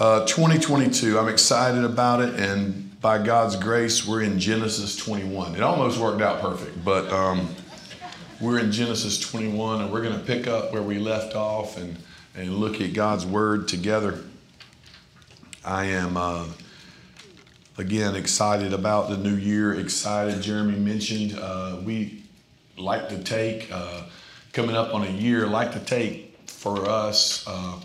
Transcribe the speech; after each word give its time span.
Uh, 0.00 0.24
2022, 0.24 1.18
I'm 1.18 1.28
excited 1.28 1.84
about 1.84 2.22
it, 2.22 2.40
and 2.40 2.98
by 3.02 3.22
God's 3.22 3.54
grace, 3.54 4.06
we're 4.06 4.22
in 4.22 4.38
Genesis 4.40 4.96
21. 4.96 5.56
It 5.56 5.60
almost 5.60 5.98
worked 5.98 6.22
out 6.22 6.40
perfect, 6.40 6.82
but 6.82 7.12
um, 7.12 7.54
we're 8.40 8.60
in 8.60 8.72
Genesis 8.72 9.20
21, 9.20 9.82
and 9.82 9.92
we're 9.92 10.00
going 10.00 10.18
to 10.18 10.24
pick 10.24 10.46
up 10.46 10.72
where 10.72 10.80
we 10.80 10.98
left 10.98 11.36
off 11.36 11.76
and, 11.76 11.98
and 12.34 12.56
look 12.56 12.80
at 12.80 12.94
God's 12.94 13.26
Word 13.26 13.68
together. 13.68 14.24
I 15.66 15.84
am, 15.84 16.16
uh, 16.16 16.46
again, 17.76 18.16
excited 18.16 18.72
about 18.72 19.10
the 19.10 19.18
new 19.18 19.36
year, 19.36 19.74
excited. 19.74 20.40
Jeremy 20.40 20.78
mentioned 20.78 21.38
uh, 21.38 21.76
we 21.84 22.22
like 22.78 23.10
to 23.10 23.22
take, 23.22 23.70
uh, 23.70 24.04
coming 24.54 24.76
up 24.76 24.94
on 24.94 25.06
a 25.06 25.10
year, 25.10 25.46
like 25.46 25.72
to 25.72 25.80
take 25.80 26.38
for 26.46 26.88
us 26.88 27.44
uh, 27.46 27.78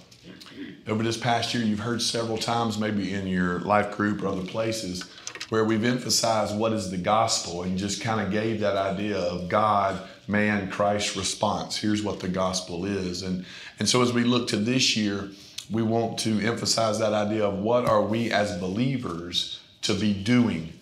over 0.88 1.04
this 1.04 1.18
past 1.18 1.54
year, 1.54 1.64
you've 1.64 1.80
heard 1.80 2.02
several 2.02 2.38
times, 2.38 2.78
maybe 2.78 3.14
in 3.14 3.28
your 3.28 3.60
life 3.62 3.96
group 3.96 4.22
or 4.22 4.28
other 4.28 4.46
places, 4.46 5.04
where 5.50 5.66
we've 5.66 5.84
emphasized 5.84 6.56
what 6.56 6.74
is 6.74 6.92
the 6.92 6.98
gospel 6.98 7.64
and 7.64 7.78
just 7.78 8.02
kind 8.02 8.22
of 8.22 8.32
gave 8.32 8.60
that 8.60 8.78
idea 8.78 9.18
of 9.18 9.50
God, 9.50 10.00
man, 10.28 10.70
Christ 10.70 11.16
response. 11.16 11.78
Here's 11.78 12.04
what 12.04 12.20
the 12.20 12.28
gospel 12.28 12.86
is. 12.86 13.24
And, 13.24 13.46
and 13.80 13.90
so 13.90 14.02
as 14.02 14.14
we 14.14 14.24
look 14.24 14.48
to 14.50 14.58
this 14.58 14.96
year, 14.96 15.30
we 15.72 15.82
want 15.82 16.20
to 16.20 16.40
emphasize 16.42 17.00
that 17.00 17.14
idea 17.14 17.46
of 17.46 17.60
what 17.60 17.86
are 17.86 18.02
we 18.02 18.32
as 18.32 18.58
believers 18.60 19.60
to 19.82 19.94
be 19.94 20.14
doing 20.14 20.75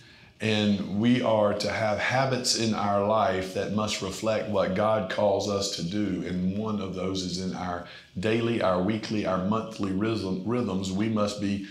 and 0.43 0.99
we 0.99 1.21
are 1.21 1.53
to 1.53 1.71
have 1.71 1.97
habits 1.99 2.59
in 2.59 2.73
our 2.73 3.07
life 3.07 3.53
that 3.53 3.71
must 3.71 4.01
reflect 4.01 4.49
what 4.49 4.75
God 4.75 5.09
calls 5.09 5.49
us 5.49 5.77
to 5.77 5.83
do. 5.83 6.21
And 6.27 6.57
one 6.57 6.81
of 6.81 6.95
those 6.95 7.23
is 7.23 7.39
in 7.39 7.55
our 7.55 7.87
daily, 8.19 8.61
our 8.61 8.81
weekly, 8.81 9.25
our 9.25 9.37
monthly 9.45 9.93
rhythm, 9.93 10.43
rhythms. 10.45 10.91
We 10.91 11.07
must 11.07 11.39
be 11.39 11.65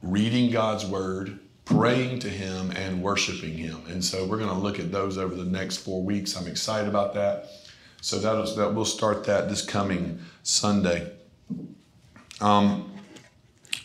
reading 0.00 0.52
God's 0.52 0.86
word, 0.86 1.40
praying 1.64 2.20
to 2.20 2.28
Him, 2.28 2.70
and 2.76 3.02
worshiping 3.02 3.58
Him. 3.58 3.82
And 3.88 4.04
so 4.04 4.24
we're 4.24 4.38
going 4.38 4.48
to 4.48 4.54
look 4.54 4.78
at 4.78 4.92
those 4.92 5.18
over 5.18 5.34
the 5.34 5.44
next 5.44 5.78
four 5.78 6.00
weeks. 6.00 6.36
I'm 6.36 6.46
excited 6.46 6.88
about 6.88 7.14
that. 7.14 7.48
So 8.00 8.20
that, 8.20 8.54
that 8.54 8.74
we'll 8.74 8.84
start 8.84 9.24
that 9.24 9.48
this 9.48 9.60
coming 9.60 10.20
Sunday. 10.44 11.10
Um, 12.40 12.92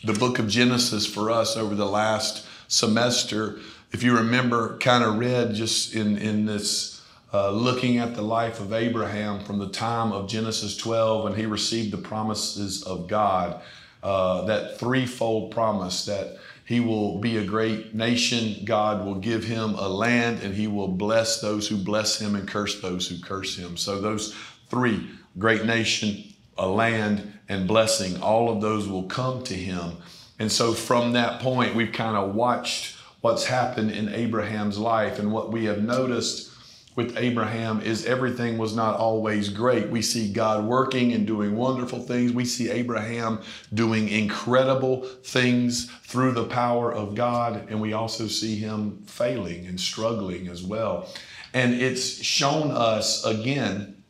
the 0.03 0.13
book 0.13 0.37
of 0.37 0.47
Genesis 0.47 1.07
for 1.07 1.31
us 1.31 1.57
over 1.57 1.73
the 1.73 1.87
last 1.87 2.45
semester 2.67 3.57
if 3.91 4.03
you 4.03 4.15
remember, 4.15 4.77
kind 4.77 5.03
of 5.03 5.17
read 5.17 5.53
just 5.53 5.95
in, 5.95 6.17
in 6.17 6.45
this 6.45 7.01
uh, 7.33 7.51
looking 7.51 7.97
at 7.97 8.15
the 8.15 8.21
life 8.21 8.59
of 8.59 8.73
Abraham 8.73 9.39
from 9.39 9.59
the 9.59 9.69
time 9.69 10.11
of 10.11 10.27
Genesis 10.27 10.75
12 10.77 11.23
when 11.23 11.35
he 11.35 11.45
received 11.45 11.91
the 11.91 11.97
promises 11.97 12.83
of 12.83 13.07
God, 13.07 13.61
uh, 14.01 14.43
that 14.45 14.79
threefold 14.79 15.51
promise 15.51 16.05
that 16.05 16.37
he 16.65 16.79
will 16.79 17.19
be 17.19 17.37
a 17.37 17.43
great 17.43 17.95
nation, 17.95 18.63
God 18.63 19.03
will 19.03 19.15
give 19.15 19.43
him 19.43 19.73
a 19.73 19.89
land, 19.89 20.43
and 20.43 20.53
he 20.53 20.67
will 20.67 20.87
bless 20.87 21.41
those 21.41 21.67
who 21.67 21.77
bless 21.77 22.19
him 22.19 22.35
and 22.35 22.47
curse 22.47 22.79
those 22.79 23.07
who 23.07 23.19
curse 23.19 23.57
him. 23.57 23.75
So, 23.75 23.99
those 23.99 24.35
three 24.69 25.09
great 25.37 25.65
nation, 25.65 26.31
a 26.59 26.67
land, 26.67 27.33
and 27.49 27.67
blessing 27.67 28.21
all 28.21 28.51
of 28.51 28.61
those 28.61 28.87
will 28.87 29.03
come 29.03 29.43
to 29.45 29.55
him. 29.55 29.97
And 30.37 30.51
so, 30.51 30.73
from 30.73 31.13
that 31.13 31.41
point, 31.41 31.73
we've 31.73 31.91
kind 31.91 32.15
of 32.15 32.35
watched 32.35 32.95
what's 33.21 33.45
happened 33.45 33.91
in 33.91 34.09
Abraham's 34.09 34.77
life. 34.77 35.19
And 35.19 35.31
what 35.31 35.51
we 35.51 35.65
have 35.65 35.83
noticed 35.83 36.51
with 36.95 37.17
Abraham 37.17 37.81
is 37.81 38.05
everything 38.05 38.57
was 38.57 38.75
not 38.75 38.97
always 38.97 39.49
great. 39.49 39.89
We 39.89 40.01
see 40.01 40.31
God 40.33 40.65
working 40.65 41.13
and 41.13 41.25
doing 41.25 41.55
wonderful 41.55 41.99
things. 41.99 42.33
We 42.33 42.45
see 42.45 42.69
Abraham 42.69 43.41
doing 43.73 44.09
incredible 44.09 45.03
things 45.23 45.89
through 46.03 46.33
the 46.33 46.45
power 46.45 46.91
of 46.91 47.15
God. 47.15 47.67
And 47.69 47.79
we 47.79 47.93
also 47.93 48.27
see 48.27 48.55
him 48.55 49.03
failing 49.05 49.65
and 49.65 49.79
struggling 49.79 50.47
as 50.47 50.63
well. 50.63 51.07
And 51.53 51.73
it's 51.73 52.21
shown 52.23 52.71
us 52.71 53.25
again 53.25 54.03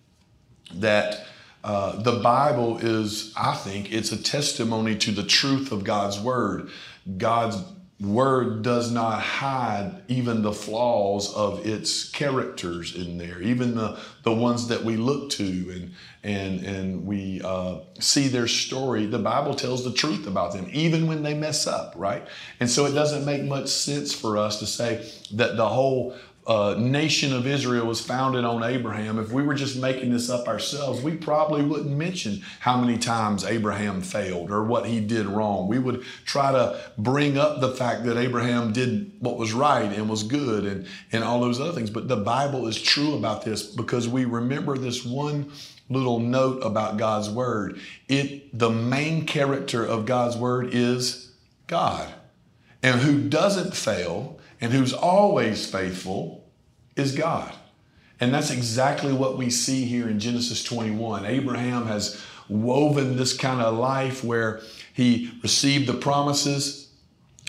that. 0.73 1.25
Uh, 1.61 2.01
the 2.01 2.19
Bible 2.19 2.77
is, 2.77 3.33
I 3.35 3.53
think, 3.53 3.91
it's 3.91 4.13
a 4.13 4.23
testimony 4.23 4.95
to 4.99 5.11
the 5.11 5.25
truth 5.25 5.73
of 5.73 5.83
God's 5.83 6.17
word. 6.17 6.69
God's 7.17 7.57
word 7.99 8.61
does 8.61 8.91
not 8.91 9.21
hide 9.21 10.01
even 10.07 10.41
the 10.41 10.53
flaws 10.53 11.33
of 11.33 11.65
its 11.67 12.09
characters 12.09 12.95
in 12.95 13.17
there 13.17 13.41
even 13.41 13.75
the, 13.75 13.99
the 14.23 14.31
ones 14.31 14.69
that 14.69 14.83
we 14.85 14.95
look 14.95 15.29
to 15.29 15.43
and 15.43 15.93
and 16.23 16.65
and 16.65 17.05
we 17.05 17.41
uh, 17.43 17.79
see 17.99 18.27
their 18.27 18.47
story. 18.47 19.05
The 19.05 19.19
bible 19.19 19.53
tells 19.53 19.83
the 19.83 19.91
truth 19.91 20.27
about 20.27 20.53
them 20.53 20.69
even 20.71 21.07
when 21.07 21.23
they 21.23 21.33
mess 21.33 21.67
up 21.67 21.93
right? 21.97 22.25
And 22.61 22.69
so 22.69 22.85
it 22.85 22.93
doesn't 22.93 23.25
make 23.25 23.43
much 23.43 23.67
sense 23.67 24.13
for 24.13 24.37
us 24.37 24.59
to 24.59 24.65
say 24.65 25.11
that 25.33 25.57
the 25.57 25.67
whole 25.67 26.15
uh, 26.49 26.73
nation 26.79 27.31
of 27.31 27.45
Israel 27.45 27.85
was 27.85 28.01
founded 28.01 28.43
on 28.43 28.63
Abraham, 28.63 29.19
if 29.19 29.31
we 29.31 29.43
were 29.43 29.53
just 29.53 29.77
making 29.77 30.11
this 30.11 30.31
up 30.31 30.47
ourselves, 30.47 30.99
we 30.99 31.15
probably 31.15 31.61
wouldn't 31.61 31.95
mention 31.95 32.41
how 32.59 32.75
many 32.75 32.97
times 32.97 33.45
Abraham 33.45 34.01
failed 34.01 34.49
or 34.49 34.63
what 34.63 34.87
he 34.87 34.99
did 34.99 35.27
wrong. 35.27 35.67
We 35.67 35.77
would 35.77 36.03
try 36.25 36.51
to 36.51 36.81
bring 36.97 37.37
up 37.37 37.61
the 37.61 37.69
fact 37.69 38.03
that 38.05 38.17
Abraham 38.17 38.73
did 38.73 39.11
what 39.19 39.37
was 39.37 39.53
right 39.53 39.91
and 39.91 40.09
was 40.09 40.23
good 40.23 40.65
and, 40.65 40.87
and 41.11 41.23
all 41.23 41.39
those 41.39 41.61
other 41.61 41.71
things. 41.71 41.91
But 41.91 42.07
the 42.07 42.17
Bible 42.17 42.65
is 42.67 42.81
true 42.81 43.13
about 43.13 43.45
this 43.45 43.61
because 43.61 44.07
we 44.07 44.25
remember 44.25 44.75
this 44.75 45.05
one 45.05 45.51
little 45.87 46.19
note 46.19 46.61
about 46.63 46.97
God's 46.97 47.29
word. 47.29 47.79
It 48.07 48.57
the 48.57 48.71
main 48.71 49.27
character 49.27 49.85
of 49.85 50.07
God's 50.07 50.35
word 50.35 50.73
is 50.73 51.31
God. 51.67 52.11
And 52.81 53.01
who 53.01 53.29
doesn't 53.29 53.75
fail 53.75 54.39
and 54.61 54.73
who's 54.73 54.93
always 54.93 55.69
faithful 55.69 56.38
is 56.99 57.15
God. 57.15 57.53
And 58.19 58.33
that's 58.33 58.51
exactly 58.51 59.13
what 59.13 59.37
we 59.37 59.49
see 59.49 59.85
here 59.85 60.09
in 60.09 60.19
Genesis 60.19 60.63
21. 60.63 61.25
Abraham 61.25 61.87
has 61.87 62.21
woven 62.49 63.15
this 63.15 63.35
kind 63.35 63.61
of 63.61 63.77
life 63.77 64.23
where 64.23 64.61
he 64.93 65.31
received 65.41 65.87
the 65.87 65.93
promises 65.93 66.89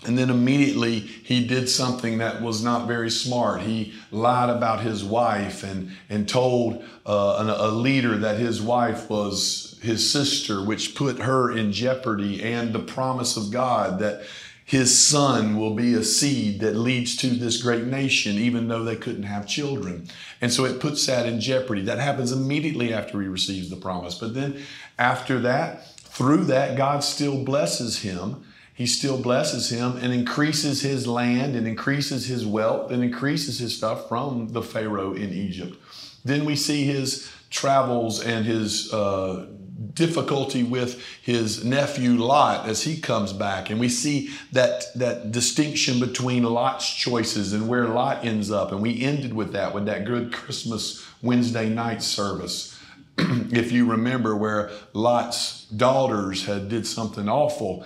and 0.03 0.17
then 0.17 0.31
immediately 0.31 0.99
he 0.99 1.45
did 1.45 1.69
something 1.69 2.17
that 2.17 2.41
was 2.41 2.63
not 2.63 2.87
very 2.87 3.11
smart. 3.11 3.61
He 3.61 3.93
lied 4.09 4.49
about 4.49 4.81
his 4.81 5.03
wife 5.03 5.63
and, 5.63 5.91
and 6.09 6.27
told 6.27 6.83
uh, 7.05 7.55
a 7.59 7.69
leader 7.69 8.17
that 8.17 8.39
his 8.39 8.61
wife 8.61 9.09
was 9.11 9.79
his 9.83 10.11
sister, 10.11 10.63
which 10.63 10.95
put 10.95 11.19
her 11.19 11.55
in 11.55 11.71
jeopardy, 11.71 12.41
and 12.41 12.73
the 12.73 12.79
promise 12.79 13.37
of 13.37 13.51
God 13.51 13.99
that 13.99 14.23
his 14.71 14.97
son 14.97 15.57
will 15.57 15.75
be 15.75 15.93
a 15.95 16.01
seed 16.01 16.61
that 16.61 16.77
leads 16.77 17.17
to 17.17 17.27
this 17.27 17.61
great 17.61 17.83
nation, 17.83 18.37
even 18.37 18.69
though 18.69 18.85
they 18.85 18.95
couldn't 18.95 19.23
have 19.23 19.45
children. 19.45 20.07
And 20.39 20.53
so 20.53 20.63
it 20.63 20.79
puts 20.79 21.05
that 21.07 21.25
in 21.25 21.41
jeopardy. 21.41 21.81
That 21.81 21.99
happens 21.99 22.31
immediately 22.31 22.93
after 22.93 23.19
he 23.19 23.27
receives 23.27 23.69
the 23.69 23.75
promise. 23.75 24.17
But 24.17 24.33
then 24.33 24.63
after 24.97 25.41
that, 25.41 25.97
through 25.97 26.45
that, 26.45 26.77
God 26.77 27.03
still 27.03 27.43
blesses 27.43 27.99
him. 28.03 28.45
He 28.73 28.85
still 28.85 29.21
blesses 29.21 29.69
him 29.71 29.97
and 29.97 30.13
increases 30.13 30.83
his 30.83 31.05
land 31.05 31.57
and 31.57 31.67
increases 31.67 32.27
his 32.27 32.45
wealth 32.45 32.91
and 32.91 33.03
increases 33.03 33.59
his 33.59 33.75
stuff 33.75 34.07
from 34.07 34.53
the 34.53 34.63
Pharaoh 34.63 35.11
in 35.11 35.33
Egypt. 35.33 35.75
Then 36.23 36.45
we 36.45 36.55
see 36.55 36.85
his 36.85 37.29
travels 37.49 38.23
and 38.23 38.45
his 38.45 38.93
uh, 38.93 39.47
difficulty 39.93 40.63
with 40.63 41.03
his 41.21 41.63
nephew 41.63 42.11
Lot 42.11 42.67
as 42.67 42.83
he 42.83 42.99
comes 42.99 43.33
back. 43.33 43.69
And 43.69 43.79
we 43.79 43.89
see 43.89 44.31
that, 44.51 44.85
that 44.95 45.31
distinction 45.31 45.99
between 45.99 46.43
Lot's 46.43 46.89
choices 46.93 47.53
and 47.53 47.67
where 47.67 47.87
Lot 47.87 48.25
ends 48.25 48.51
up. 48.51 48.71
And 48.71 48.81
we 48.81 49.01
ended 49.01 49.33
with 49.33 49.53
that, 49.53 49.73
with 49.73 49.85
that 49.85 50.05
good 50.05 50.31
Christmas 50.31 51.05
Wednesday 51.21 51.69
night 51.69 52.01
service. 52.01 52.77
if 53.17 53.71
you 53.71 53.85
remember 53.85 54.35
where 54.35 54.71
Lot's 54.93 55.65
daughters 55.65 56.45
had 56.45 56.69
did 56.69 56.87
something 56.87 57.27
awful 57.27 57.85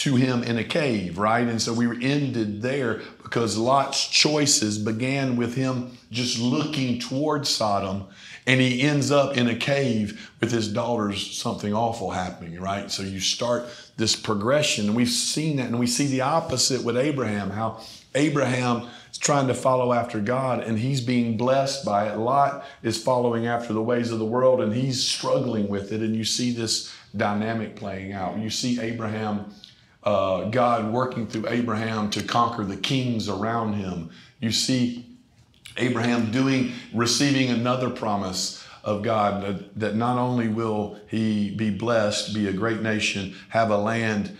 to 0.00 0.16
him 0.16 0.42
in 0.42 0.56
a 0.56 0.64
cave, 0.64 1.18
right? 1.18 1.46
And 1.46 1.60
so 1.60 1.74
we 1.74 1.86
ended 2.02 2.62
there 2.62 3.02
because 3.22 3.58
Lot's 3.58 4.06
choices 4.06 4.78
began 4.78 5.36
with 5.36 5.54
him 5.54 5.98
just 6.10 6.38
looking 6.38 6.98
towards 6.98 7.50
Sodom 7.50 8.06
and 8.46 8.60
he 8.60 8.82
ends 8.82 9.10
up 9.10 9.36
in 9.36 9.48
a 9.48 9.54
cave 9.54 10.30
with 10.40 10.50
his 10.50 10.72
daughters, 10.72 11.36
something 11.36 11.74
awful 11.74 12.10
happening, 12.10 12.60
right? 12.60 12.90
So 12.90 13.02
you 13.02 13.20
start 13.20 13.66
this 13.96 14.16
progression, 14.16 14.86
and 14.86 14.96
we've 14.96 15.08
seen 15.08 15.56
that, 15.56 15.66
and 15.66 15.78
we 15.78 15.86
see 15.86 16.06
the 16.06 16.22
opposite 16.22 16.82
with 16.82 16.96
Abraham, 16.96 17.50
how 17.50 17.80
Abraham 18.14 18.88
is 19.10 19.18
trying 19.18 19.46
to 19.48 19.54
follow 19.54 19.92
after 19.92 20.20
God 20.20 20.62
and 20.64 20.78
he's 20.78 21.00
being 21.00 21.36
blessed 21.36 21.84
by 21.84 22.08
it. 22.08 22.16
Lot 22.16 22.64
is 22.82 23.02
following 23.02 23.46
after 23.46 23.72
the 23.72 23.82
ways 23.82 24.10
of 24.10 24.18
the 24.18 24.24
world 24.24 24.60
and 24.60 24.72
he's 24.72 25.06
struggling 25.06 25.68
with 25.68 25.92
it, 25.92 26.00
and 26.00 26.16
you 26.16 26.24
see 26.24 26.52
this 26.52 26.92
dynamic 27.16 27.76
playing 27.76 28.12
out. 28.12 28.38
You 28.38 28.50
see 28.50 28.80
Abraham. 28.80 29.52
Uh, 30.02 30.44
God 30.44 30.90
working 30.90 31.26
through 31.26 31.46
Abraham 31.48 32.08
to 32.08 32.22
conquer 32.22 32.64
the 32.64 32.78
kings 32.78 33.28
around 33.28 33.74
him. 33.74 34.08
You 34.40 34.50
see 34.50 35.09
Abraham 35.76 36.30
doing, 36.30 36.72
receiving 36.92 37.50
another 37.50 37.90
promise 37.90 38.66
of 38.82 39.02
God 39.02 39.70
that, 39.76 39.94
not 39.94 40.18
only 40.18 40.48
will 40.48 40.98
he 41.08 41.50
be 41.50 41.70
blessed, 41.70 42.34
be 42.34 42.48
a 42.48 42.52
great 42.52 42.80
nation, 42.80 43.34
have 43.50 43.70
a 43.70 43.76
land, 43.76 44.36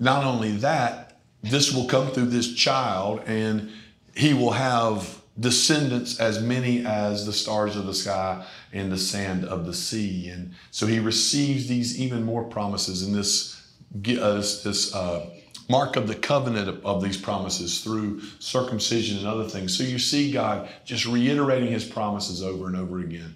not 0.00 0.24
only 0.24 0.52
that, 0.56 1.20
this 1.42 1.72
will 1.72 1.86
come 1.86 2.08
through 2.08 2.26
this 2.26 2.54
child, 2.54 3.20
and 3.26 3.70
he 4.16 4.34
will 4.34 4.52
have 4.52 5.20
descendants 5.38 6.20
as 6.20 6.40
many 6.40 6.86
as 6.86 7.26
the 7.26 7.32
stars 7.32 7.76
of 7.76 7.86
the 7.86 7.94
sky 7.94 8.44
and 8.72 8.90
the 8.90 8.98
sand 8.98 9.44
of 9.44 9.66
the 9.66 9.74
sea. 9.74 10.28
And 10.28 10.54
so 10.70 10.86
he 10.86 10.98
receives 10.98 11.66
these 11.66 11.98
even 12.00 12.22
more 12.22 12.44
promises 12.44 13.02
in 13.02 13.12
this, 13.12 13.60
uh, 13.94 14.36
this 14.36 14.94
uh, 14.94 15.30
mark 15.68 15.96
of 15.96 16.08
the 16.08 16.14
covenant 16.14 16.68
of, 16.68 16.84
of 16.84 17.02
these 17.02 17.16
promises 17.16 17.80
through 17.80 18.20
circumcision 18.38 19.18
and 19.18 19.26
other 19.26 19.48
things. 19.48 19.76
So 19.76 19.84
you 19.84 19.98
see 19.98 20.32
God 20.32 20.68
just 20.84 21.06
reiterating 21.06 21.70
his 21.70 21.84
promises 21.84 22.42
over 22.42 22.66
and 22.66 22.76
over 22.76 23.00
again. 23.00 23.34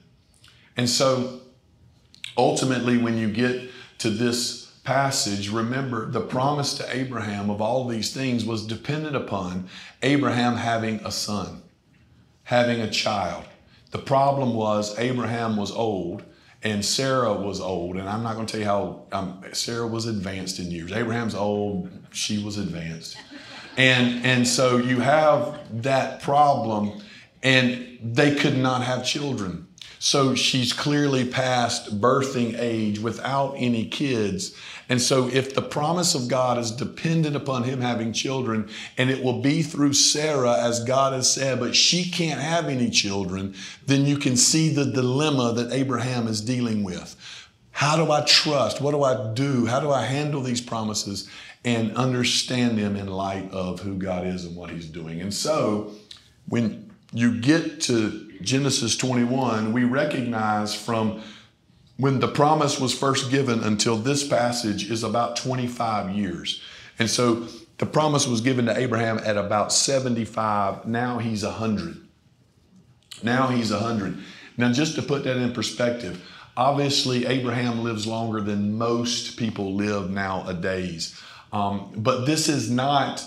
And 0.77 0.89
so 0.89 1.41
ultimately, 2.37 2.99
when 2.99 3.17
you 3.17 3.31
get 3.31 3.71
to 3.99 4.11
this 4.11 4.67
passage, 4.85 5.51
remember 5.51 6.11
the 6.11 6.21
promise 6.21 6.75
to 6.79 6.97
Abraham 6.97 7.51
of 7.51 7.61
all 7.61 7.87
these 7.87 8.15
things 8.15 8.45
was 8.45 8.67
dependent 8.67 9.17
upon 9.17 9.69
Abraham 10.03 10.57
having 10.57 11.01
a 11.05 11.11
son 11.11 11.63
having 12.49 12.81
a 12.81 12.91
child. 12.91 13.45
The 13.91 13.99
problem 13.99 14.55
was 14.55 14.99
Abraham 14.99 15.59
was 15.59 15.71
old 15.71 16.25
and 16.63 16.83
Sarah 16.83 17.35
was 17.35 17.61
old. 17.61 17.99
And 17.99 18.09
I'm 18.09 18.23
not 18.23 18.37
going 18.37 18.47
to 18.47 18.51
tell 18.51 18.61
you 18.61 18.67
how 18.67 19.03
um, 19.13 19.45
Sarah 19.53 19.87
was 19.87 20.07
advanced 20.07 20.59
in 20.59 20.71
years. 20.71 20.91
Abraham's 20.91 21.35
old, 21.35 21.91
she 22.13 22.43
was 22.43 22.59
advanced. 22.59 23.17
And, 23.77 24.25
and 24.25 24.47
so 24.47 24.77
you 24.77 25.01
have 25.01 25.83
that 25.83 26.21
problem, 26.21 27.01
and 27.43 27.99
they 28.03 28.35
could 28.35 28.57
not 28.57 28.83
have 28.83 29.05
children. 29.05 29.69
So 30.01 30.35
she's 30.35 30.73
clearly 30.73 31.25
past 31.25 32.01
birthing 32.01 32.59
age 32.59 32.99
without 33.01 33.55
any 33.57 33.87
kids. 33.87 34.55
And 34.89 35.03
so, 35.03 35.29
if 35.29 35.55
the 35.55 35.63
promise 35.63 36.15
of 36.15 36.29
God 36.29 36.57
is 36.57 36.71
dependent 36.71 37.37
upon 37.37 37.65
him 37.65 37.81
having 37.81 38.13
children, 38.13 38.71
and 38.97 39.11
it 39.11 39.23
will 39.23 39.43
be 39.43 39.63
through 39.63 39.93
Sarah, 39.93 40.57
as 40.59 40.83
God 40.85 41.13
has 41.13 41.31
said, 41.31 41.61
but 41.61 41.77
she 41.77 42.11
can't 42.11 42.41
have 42.41 42.67
any 42.67 42.89
children, 42.89 43.55
then 43.85 44.07
you 44.07 44.17
can 44.17 44.37
see 44.37 44.71
the 44.71 44.87
dilemma 44.87 45.53
that 45.53 45.73
Abraham 45.73 46.27
is 46.27 46.41
dealing 46.41 46.85
with. 46.85 47.17
How 47.73 47.97
do 47.97 48.11
I 48.11 48.23
trust? 48.23 48.81
What 48.81 48.93
do 48.93 49.03
I 49.03 49.35
do? 49.35 49.67
How 49.67 49.79
do 49.79 49.91
I 49.91 50.05
handle 50.05 50.41
these 50.41 50.61
promises 50.61 51.29
and 51.65 51.95
understand 51.97 52.79
them 52.79 52.97
in 52.97 53.09
light 53.09 53.51
of 53.51 53.81
who 53.81 53.97
God 53.97 54.27
is 54.27 54.45
and 54.45 54.57
what 54.57 54.71
he's 54.71 54.87
doing? 54.87 55.21
And 55.21 55.33
so, 55.33 55.93
when 56.49 56.91
you 57.13 57.41
get 57.41 57.81
to 57.83 58.31
Genesis 58.41 58.97
21, 58.97 59.73
we 59.73 59.85
recognize 59.85 60.75
from 60.75 61.23
when 61.97 62.21
the 62.21 62.29
promise 62.29 62.79
was 62.79 62.97
first 62.97 63.31
given 63.31 63.63
until 63.65 63.97
this 63.97 64.27
passage 64.27 64.91
is 64.91 65.03
about 65.03 65.37
25 65.37 66.11
years. 66.11 66.63
And 66.99 67.11
so 67.11 67.47
the 67.79 67.87
promise 67.87 68.27
was 68.27 68.41
given 68.41 68.67
to 68.67 68.79
Abraham 68.79 69.19
at 69.19 69.37
about 69.37 69.73
75. 69.73 70.87
Now 70.87 71.19
he's 71.19 71.45
100. 71.45 71.97
Now 73.23 73.49
he's 73.49 73.73
100. 73.73 74.19
Now, 74.57 74.73
just 74.73 74.97
to 74.97 75.03
put 75.03 75.25
that 75.25 75.37
in 75.37 75.53
perspective, 75.53 76.25
obviously 76.57 77.27
Abraham 77.27 77.85
lives 77.85 78.07
longer 78.07 78.41
than 78.41 78.77
most 78.77 79.37
people 79.37 79.75
live 79.75 80.11
nowadays. 80.11 81.21
Um, 81.53 81.91
but 81.97 82.27
this 82.27 82.49
is 82.49 82.71
not 82.71 83.25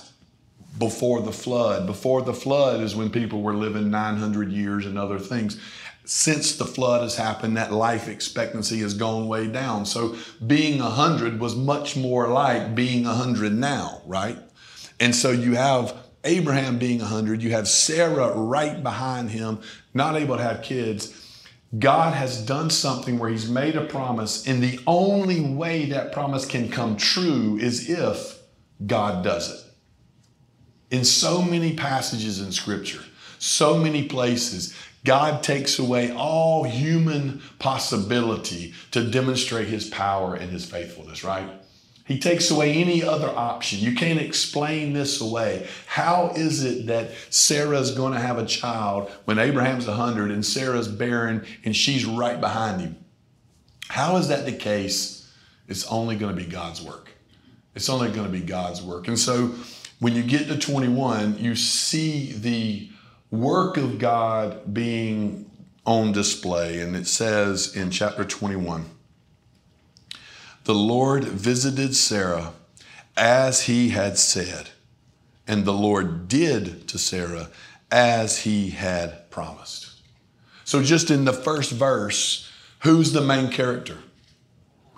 before 0.78 1.22
the 1.22 1.32
flood. 1.32 1.86
Before 1.86 2.22
the 2.22 2.34
flood 2.34 2.82
is 2.82 2.96
when 2.96 3.10
people 3.10 3.42
were 3.42 3.56
living 3.56 3.90
900 3.90 4.52
years 4.52 4.86
and 4.86 4.98
other 4.98 5.20
things 5.20 5.60
since 6.04 6.56
the 6.56 6.66
flood 6.66 7.04
has 7.04 7.16
happened, 7.16 7.58
that 7.58 7.72
life 7.72 8.08
expectancy 8.08 8.80
has 8.80 8.94
gone 8.94 9.28
way 9.28 9.48
down. 9.48 9.86
So 9.86 10.16
being 10.46 10.80
100 10.80 11.40
was 11.40 11.56
much 11.56 11.96
more 11.96 12.28
like 12.28 12.74
being 12.74 13.06
100 13.06 13.54
now, 13.54 14.02
right? 14.06 14.38
And 15.00 15.16
so 15.16 15.32
you 15.32 15.56
have 15.56 15.96
Abraham 16.24 16.78
being 16.78 17.00
100, 17.00 17.42
you 17.42 17.52
have 17.52 17.68
Sarah 17.68 18.36
right 18.36 18.82
behind 18.82 19.30
him, 19.30 19.60
not 19.94 20.16
able 20.16 20.38
to 20.38 20.44
have 20.44 20.62
kids. 20.62 21.21
God 21.78 22.14
has 22.14 22.46
done 22.46 22.70
something 22.70 23.18
where 23.18 23.30
He's 23.30 23.50
made 23.50 23.76
a 23.76 23.86
promise, 23.86 24.46
and 24.48 24.62
the 24.62 24.80
only 24.86 25.40
way 25.42 25.86
that 25.86 26.12
promise 26.12 26.46
can 26.46 26.70
come 26.70 26.98
true 26.98 27.58
is 27.58 27.90
if 27.90 28.40
God 28.86 29.24
does 29.24 29.52
it. 29.52 30.96
In 30.96 31.06
so 31.06 31.42
many 31.42 31.76
passages 31.76 32.42
in 32.42 32.52
Scripture, 32.52 33.02
so 33.40 33.78
many 33.78 34.08
places, 34.08 34.76
God 35.04 35.42
takes 35.42 35.80
away 35.80 36.12
all 36.12 36.64
human 36.64 37.42
possibility 37.60 38.74
to 38.92 39.10
demonstrate 39.10 39.68
his 39.68 39.90
power 39.90 40.36
and 40.36 40.52
his 40.52 40.66
faithfulness, 40.66 41.24
right? 41.24 41.50
He 42.12 42.20
takes 42.20 42.52
away 42.52 42.74
any 42.74 43.02
other 43.02 43.30
option. 43.30 43.80
You 43.80 43.96
can't 43.96 44.20
explain 44.20 44.92
this 44.92 45.22
away. 45.22 45.66
How 45.88 46.34
is 46.36 46.62
it 46.62 46.88
that 46.88 47.12
Sarah's 47.30 47.92
going 47.92 48.12
to 48.12 48.20
have 48.20 48.38
a 48.38 48.46
child 48.46 49.10
when 49.24 49.40
Abraham's 49.40 49.88
100 49.88 50.30
and 50.30 50.46
Sarah's 50.46 50.90
barren 50.90 51.46
and 51.64 51.74
she's 51.74 52.04
right 52.04 52.42
behind 52.42 52.82
him? 52.82 52.98
How 53.88 54.18
is 54.18 54.28
that 54.28 54.44
the 54.44 54.52
case? 54.52 55.32
It's 55.70 55.88
only 55.88 56.18
going 56.18 56.36
to 56.36 56.44
be 56.44 56.50
God's 56.50 56.82
work. 56.82 57.12
It's 57.76 57.88
only 57.88 58.12
going 58.12 58.26
to 58.26 58.30
be 58.30 58.42
God's 58.42 58.82
work. 58.82 59.08
And 59.08 59.18
so 59.18 59.56
when 60.00 60.14
you 60.14 60.22
get 60.22 60.50
to 60.50 60.58
21, 60.58 61.38
you 61.40 61.56
see 61.56 62.34
the 62.34 62.90
work 63.34 63.78
of 63.78 64.00
God 64.00 64.74
being 64.74 65.50
on 65.86 66.12
display. 66.12 66.82
And 66.82 66.94
it 66.94 67.08
says 67.08 67.74
in 67.74 67.90
chapter 67.90 68.26
21 68.26 68.90
The 70.64 70.76
Lord 70.76 71.24
visited 71.24 71.96
Sarah 71.96 72.54
as 73.18 73.64
he 73.64 73.90
had 73.90 74.18
said, 74.18 74.70
and 75.48 75.66
the 75.66 75.74
Lord 75.74 76.28
did 76.28 76.88
to 76.90 76.98
Sarah 76.98 77.50
as 77.92 78.40
he 78.40 78.70
had 78.70 79.30
promised. 79.32 79.90
So, 80.64 80.84
just 80.84 81.12
in 81.12 81.26
the 81.26 81.34
first 81.34 81.72
verse, 81.72 82.50
who's 82.80 83.12
the 83.12 83.22
main 83.22 83.50
character? 83.50 83.98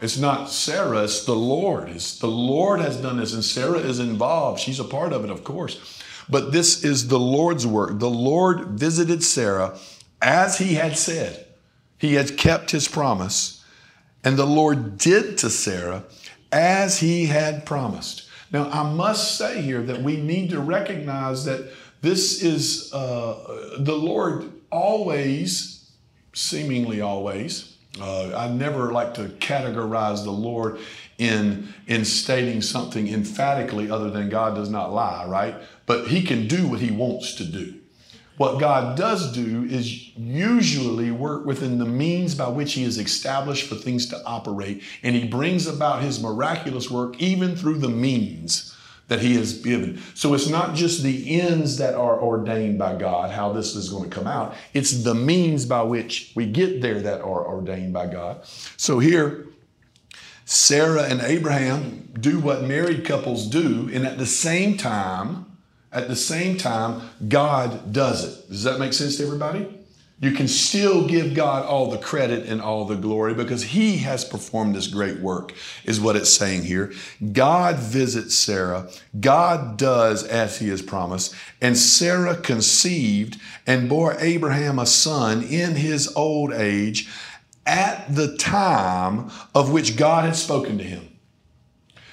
It's 0.02 0.18
not 0.18 0.50
Sarah, 0.50 1.04
it's 1.04 1.24
the 1.24 1.36
Lord. 1.36 1.90
It's 1.90 2.20
the 2.20 2.28
Lord 2.28 2.82
has 2.82 2.98
done 2.98 3.18
this, 3.18 3.34
and 3.34 3.44
Sarah 3.44 3.80
is 3.80 4.00
involved. 4.00 4.60
She's 4.60 4.80
a 4.80 4.84
part 4.84 5.14
of 5.14 5.24
it, 5.24 5.30
of 5.30 5.46
course. 5.46 6.02
But 6.30 6.52
this 6.52 6.84
is 6.84 7.08
the 7.08 7.20
Lord's 7.20 7.66
work. 7.66 8.00
The 8.00 8.10
Lord 8.10 8.68
visited 8.80 9.24
Sarah 9.24 9.78
as 10.22 10.58
he 10.58 10.74
had 10.74 10.98
said. 10.98 11.46
He 11.98 12.16
had 12.16 12.38
kept 12.38 12.72
his 12.72 12.88
promise. 12.88 13.63
And 14.24 14.38
the 14.38 14.46
Lord 14.46 14.98
did 14.98 15.38
to 15.40 15.50
Sarah 15.50 16.04
as 16.52 17.00
he 17.00 17.26
had 17.26 17.66
promised. 17.66 18.30
Now, 18.52 18.70
I 18.70 18.84
must 18.84 19.38
say 19.38 19.62
here 19.62 19.82
that 19.82 20.02
we 20.02 20.16
need 20.16 20.52
to 20.52 20.60
recognize 20.60 21.46
that 21.46 21.72
this 22.02 22.44
is 22.44 22.94
uh, 22.94 23.78
the 23.80 23.96
Lord 23.96 24.52
always, 24.70 25.92
seemingly 26.34 27.02
always, 27.02 27.76
uh, 28.00 28.36
I 28.36 28.50
never 28.50 28.92
like 28.92 29.14
to 29.16 29.30
categorize 29.40 30.24
the 30.24 30.32
Lord 30.32 30.80
in, 31.18 31.74
in 31.88 32.06
stating 32.06 32.62
something 32.62 33.08
emphatically 33.08 33.90
other 33.90 34.10
than 34.10 34.30
God 34.30 34.56
does 34.56 34.70
not 34.70 34.94
lie, 34.94 35.26
right? 35.26 35.56
But 35.86 36.08
He 36.08 36.24
can 36.24 36.48
do 36.48 36.68
what 36.68 36.80
He 36.80 36.92
wants 36.92 37.36
to 37.36 37.46
do. 37.46 37.76
What 38.38 38.60
God 38.60 38.98
does 38.98 39.32
do 39.32 39.64
is 39.66 40.16
usually 40.18 41.12
work 41.12 41.46
within 41.46 41.78
the 41.78 41.86
means 41.86 42.34
by 42.34 42.48
which 42.48 42.74
He 42.74 42.84
has 42.84 42.98
established 42.98 43.68
for 43.68 43.76
things 43.76 44.08
to 44.08 44.24
operate, 44.26 44.82
and 45.04 45.16
He 45.16 45.28
brings 45.28 45.68
about 45.68 46.02
His 46.02 46.22
miraculous 46.22 46.90
work 46.90 47.22
even 47.22 47.56
through 47.56 47.78
the 47.78 47.90
means 47.90 48.76
that 49.08 49.20
He 49.20 49.36
has 49.36 49.60
given. 49.60 50.02
So 50.16 50.34
it's 50.34 50.50
not 50.50 50.76
just 50.76 51.04
the 51.04 51.40
ends 51.40 51.78
that 51.78 51.94
are 51.94 52.20
ordained 52.20 52.80
by 52.80 52.96
God, 52.96 53.30
how 53.30 53.54
this 53.54 53.76
is 53.76 53.90
going 53.90 54.10
to 54.10 54.16
come 54.16 54.28
out, 54.28 54.56
it's 54.74 55.04
the 55.04 55.14
means 55.14 55.66
by 55.66 55.84
which 55.84 56.32
we 56.36 56.48
get 56.48 56.82
there 56.82 57.02
that 57.02 57.22
are 57.22 57.46
ordained 57.46 57.94
by 57.94 58.08
God. 58.08 58.42
So 58.78 58.98
here, 58.98 59.48
Sarah 60.46 61.04
and 61.04 61.22
Abraham 61.22 62.12
do 62.20 62.40
what 62.40 62.64
married 62.64 63.06
couples 63.06 63.48
do, 63.48 63.90
and 63.94 64.06
at 64.08 64.18
the 64.18 64.26
same 64.26 64.78
time, 64.78 65.46
at 65.94 66.08
the 66.08 66.16
same 66.16 66.58
time, 66.58 67.02
God 67.28 67.94
does 67.94 68.24
it. 68.24 68.50
Does 68.50 68.64
that 68.64 68.80
make 68.80 68.94
sense 68.94 69.18
to 69.18 69.24
everybody? 69.24 69.80
You 70.20 70.32
can 70.32 70.48
still 70.48 71.06
give 71.06 71.34
God 71.34 71.66
all 71.66 71.90
the 71.90 71.98
credit 71.98 72.46
and 72.48 72.62
all 72.62 72.86
the 72.86 72.96
glory 72.96 73.34
because 73.34 73.62
He 73.62 73.98
has 73.98 74.24
performed 74.24 74.74
this 74.74 74.88
great 74.88 75.20
work, 75.20 75.54
is 75.84 76.00
what 76.00 76.16
it's 76.16 76.34
saying 76.34 76.64
here. 76.64 76.94
God 77.34 77.76
visits 77.76 78.34
Sarah. 78.34 78.90
God 79.20 79.78
does 79.78 80.24
as 80.24 80.60
He 80.60 80.70
has 80.70 80.82
promised. 80.82 81.36
And 81.62 81.78
Sarah 81.78 82.38
conceived 82.38 83.38
and 83.68 83.90
bore 83.90 84.16
Abraham 84.20 84.80
a 84.80 84.86
son 84.86 85.44
in 85.44 85.76
his 85.76 86.08
old 86.16 86.54
age 86.54 87.10
at 87.66 88.14
the 88.14 88.38
time 88.38 89.30
of 89.54 89.74
which 89.74 89.98
God 89.98 90.26
had 90.26 90.36
spoken 90.36 90.78
to 90.78 90.84
him. 90.86 91.10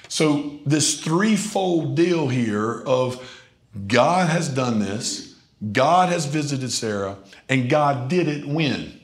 So, 0.09 0.59
this 0.65 1.01
threefold 1.01 1.95
deal 1.95 2.27
here 2.27 2.81
of 2.81 3.40
God 3.87 4.29
has 4.29 4.49
done 4.49 4.79
this, 4.79 5.35
God 5.71 6.09
has 6.09 6.25
visited 6.25 6.71
Sarah, 6.71 7.17
and 7.47 7.69
God 7.69 8.09
did 8.09 8.27
it 8.27 8.45
when? 8.45 8.99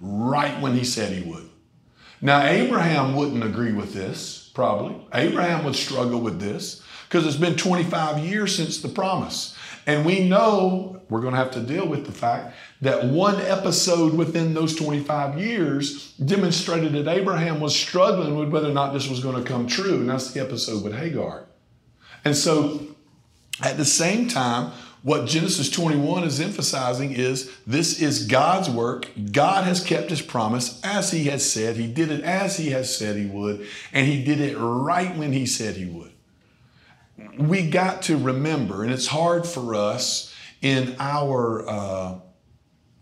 Right 0.00 0.60
when 0.60 0.74
He 0.74 0.84
said 0.84 1.12
He 1.12 1.28
would. 1.28 1.48
Now, 2.20 2.44
Abraham 2.44 3.14
wouldn't 3.14 3.44
agree 3.44 3.72
with 3.72 3.94
this 3.94 4.50
probably. 4.54 4.96
Abraham 5.14 5.64
would 5.64 5.76
struggle 5.76 6.20
with 6.20 6.40
this 6.40 6.82
because 7.08 7.26
it's 7.26 7.36
been 7.36 7.56
25 7.56 8.24
years 8.24 8.56
since 8.56 8.80
the 8.80 8.88
promise. 8.88 9.56
And 9.86 10.04
we 10.04 10.28
know 10.28 11.00
we're 11.08 11.20
going 11.20 11.32
to 11.32 11.38
have 11.38 11.52
to 11.52 11.60
deal 11.60 11.86
with 11.86 12.04
the 12.04 12.12
fact 12.12 12.54
that 12.82 13.06
one 13.06 13.40
episode 13.40 14.14
within 14.14 14.52
those 14.52 14.76
25 14.76 15.38
years 15.38 16.12
demonstrated 16.14 16.92
that 16.92 17.08
Abraham 17.08 17.60
was 17.60 17.74
struggling 17.74 18.36
with 18.36 18.50
whether 18.50 18.68
or 18.68 18.74
not 18.74 18.92
this 18.92 19.08
was 19.08 19.20
going 19.20 19.42
to 19.42 19.48
come 19.48 19.66
true. 19.66 19.94
And 19.94 20.10
that's 20.10 20.32
the 20.32 20.40
episode 20.40 20.84
with 20.84 20.94
Hagar. 20.94 21.46
And 22.24 22.36
so 22.36 22.82
at 23.62 23.76
the 23.76 23.84
same 23.84 24.28
time, 24.28 24.72
what 25.02 25.26
Genesis 25.26 25.70
21 25.70 26.24
is 26.24 26.40
emphasizing 26.40 27.12
is 27.12 27.50
this 27.66 28.00
is 28.00 28.26
God's 28.26 28.68
work. 28.68 29.08
God 29.32 29.64
has 29.64 29.82
kept 29.82 30.10
his 30.10 30.22
promise 30.22 30.80
as 30.84 31.12
he 31.12 31.24
has 31.24 31.48
said. 31.50 31.76
He 31.76 31.86
did 31.86 32.10
it 32.10 32.22
as 32.22 32.56
he 32.56 32.70
has 32.70 32.96
said 32.96 33.16
he 33.16 33.26
would, 33.26 33.66
and 33.92 34.06
he 34.06 34.24
did 34.24 34.40
it 34.40 34.56
right 34.56 35.16
when 35.16 35.32
he 35.32 35.46
said 35.46 35.76
he 35.76 35.86
would. 35.86 36.12
We 37.36 37.68
got 37.68 38.02
to 38.02 38.16
remember, 38.16 38.82
and 38.82 38.92
it's 38.92 39.06
hard 39.06 39.46
for 39.46 39.74
us 39.74 40.34
in 40.60 40.96
our 40.98 41.68
uh, 41.68 42.18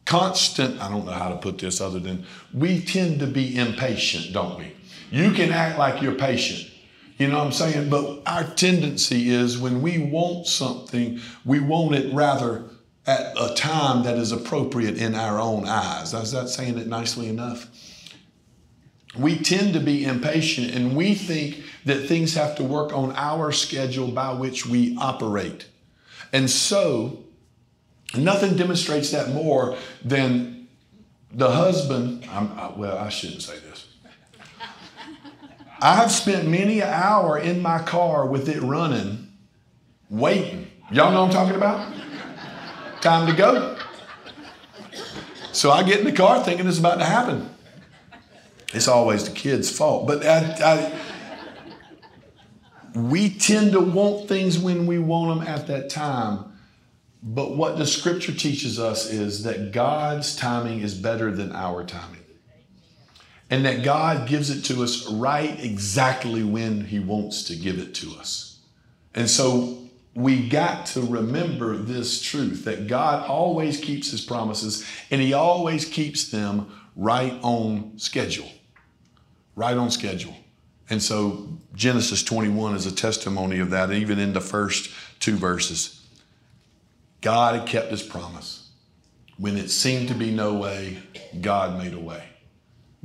constant, 0.05 0.81
I 0.81 0.91
don't 0.91 1.05
know 1.05 1.13
how 1.13 1.31
to 1.31 1.37
put 1.37 1.59
this 1.59 1.81
other 1.81 1.99
than 1.99 2.25
we 2.55 2.81
tend 2.81 3.21
to 3.21 3.27
be 3.27 3.57
impatient, 3.57 4.33
don't 4.33 4.59
we? 4.59 4.73
You 5.11 5.33
can 5.33 5.53
act 5.53 5.79
like 5.79 6.03
you're 6.03 6.15
patient. 6.15 6.71
You 7.18 7.28
know 7.28 7.38
what 7.38 7.46
I'm 7.46 7.52
saying? 7.52 7.88
But 7.88 8.23
our 8.26 8.44
tendency 8.44 9.30
is 9.30 9.58
when 9.58 9.80
we 9.80 9.99
want 9.99 10.46
something, 10.46 11.20
we 11.44 11.61
want 11.61 11.94
it 11.94 12.12
rather 12.12 12.64
at 13.06 13.32
a 13.40 13.54
time 13.54 14.02
that 14.02 14.18
is 14.18 14.32
appropriate 14.32 14.99
in 14.99 15.14
our 15.14 15.40
own 15.40 15.66
eyes. 15.66 16.12
Is 16.12 16.32
that 16.32 16.49
saying 16.49 16.76
it 16.78 16.88
nicely 16.88 17.28
enough? 17.28 17.68
We 19.16 19.38
tend 19.38 19.73
to 19.75 19.80
be 19.80 20.04
impatient 20.04 20.75
and 20.75 20.94
we 20.94 21.14
think 21.14 21.62
that 21.87 22.06
things 22.06 22.35
have 22.35 22.56
to 22.56 22.64
work 22.64 22.92
on 22.92 23.12
our 23.16 23.50
schedule 23.50 24.08
by 24.08 24.32
which 24.35 24.66
we 24.66 24.94
operate. 24.99 25.68
And 26.32 26.50
so, 26.50 27.25
nothing 28.14 28.56
demonstrates 28.56 29.11
that 29.12 29.30
more 29.30 29.78
than 30.04 30.68
the 31.32 31.50
husband. 31.50 32.26
I, 32.28 32.73
well, 32.76 32.99
I 32.99 33.08
shouldn't 33.08 33.42
say 33.42 33.54
this. 33.54 33.65
I've 35.87 36.11
spent 36.11 36.49
many 36.49 36.81
an 36.81 36.88
hour 36.88 37.38
in 37.38 37.62
my 37.62 37.78
car 37.78 38.26
with 38.26 38.49
it 38.49 38.61
running, 38.61 39.28
waiting. 40.11 40.66
Y'all 40.90 41.12
know 41.12 41.23
I'm 41.23 41.31
talking 41.31 41.55
about? 41.55 41.95
Time 43.00 43.28
to 43.28 43.33
go. 43.33 43.78
So 45.52 45.71
I 45.71 45.85
get 45.85 46.00
in 46.00 46.05
the 46.05 46.11
car 46.11 46.43
thinking 46.43 46.66
it's 46.66 46.81
about 46.81 46.99
to 46.99 47.05
happen. 47.05 47.49
It's 48.75 48.88
always 48.88 49.28
the 49.28 49.31
kid's 49.31 49.71
fault. 49.71 50.09
But 50.09 50.26
I, 50.26 50.57
I, 52.93 52.99
we 52.99 53.31
tend 53.31 53.71
to 53.71 53.81
want 53.81 54.28
things 54.28 54.59
when 54.59 54.88
we 54.88 54.99
want 54.99 55.38
them 55.38 55.47
at 55.47 55.69
that 55.69 55.88
time. 55.88 56.47
But 57.23 57.57
what 57.57 57.78
the 57.78 57.87
scripture 57.87 58.33
teaches 58.33 58.81
us 58.81 59.09
is 59.09 59.45
that 59.45 59.71
God's 59.71 60.35
timing 60.35 60.81
is 60.81 60.97
better 60.97 61.31
than 61.31 61.52
our 61.52 61.85
timing 61.85 62.25
and 63.50 63.65
that 63.65 63.85
God 63.85 64.29
gives 64.29 64.50
it 64.50 64.62
to 64.65 64.83
us 64.83 65.09
right 65.11 65.59
exactly 65.62 66.43
when 66.43 66.85
He 66.85 66.99
wants 66.99 67.45
to 67.45 67.57
give 67.57 67.79
it 67.79 67.95
to 67.97 68.15
us. 68.19 68.59
And 69.15 69.31
so 69.31 69.79
we 70.15 70.49
got 70.49 70.87
to 70.87 71.03
remember 71.03 71.76
this 71.76 72.23
truth 72.23 72.65
that 72.65 72.87
God 72.87 73.29
always 73.29 73.79
keeps 73.79 74.11
His 74.11 74.21
promises 74.21 74.85
and 75.11 75.21
He 75.21 75.33
always 75.33 75.85
keeps 75.85 76.31
them 76.31 76.73
right 76.97 77.38
on 77.43 77.99
schedule. 77.99 78.50
Right 79.55 79.76
on 79.76 79.91
schedule. 79.91 80.37
And 80.88 81.03
so 81.03 81.49
Genesis 81.75 82.23
21 82.23 82.75
is 82.75 82.87
a 82.87 82.95
testimony 82.95 83.59
of 83.59 83.71
that, 83.71 83.91
even 83.93 84.19
in 84.19 84.33
the 84.33 84.41
first 84.41 84.91
two 85.21 85.37
verses. 85.37 86.05
God 87.21 87.59
had 87.59 87.69
kept 87.69 87.91
His 87.91 88.03
promise. 88.03 88.71
When 89.38 89.57
it 89.57 89.71
seemed 89.71 90.09
to 90.09 90.15
be 90.15 90.31
no 90.31 90.55
way, 90.55 90.99
God 91.41 91.79
made 91.79 91.93
a 91.93 92.00
way. 92.00 92.25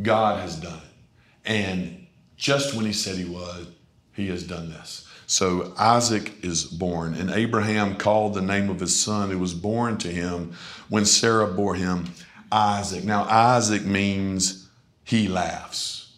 God 0.02 0.40
has 0.42 0.56
done 0.56 0.78
it. 0.78 1.50
And 1.50 2.08
just 2.38 2.74
when 2.74 2.86
he 2.86 2.94
said 2.94 3.18
he 3.18 3.26
would, 3.26 3.68
he 4.14 4.28
has 4.28 4.44
done 4.44 4.70
this. 4.70 5.08
So 5.28 5.74
Isaac 5.78 6.44
is 6.44 6.66
born, 6.66 7.14
and 7.14 7.30
Abraham 7.30 7.96
called 7.96 8.34
the 8.34 8.42
name 8.42 8.70
of 8.70 8.82
his 8.82 9.00
son 9.00 9.32
who 9.32 9.40
was 9.40 9.54
born 9.54 9.98
to 10.00 10.10
him 10.10 10.54
when 10.90 11.06
Sarah 11.06 11.48
bore 11.48 11.76
him 11.76 12.10
Isaac. 12.52 13.06
Now, 13.06 13.24
Isaac 13.24 13.86
means 13.86 14.70
he 15.04 15.30
laughs. 15.30 16.18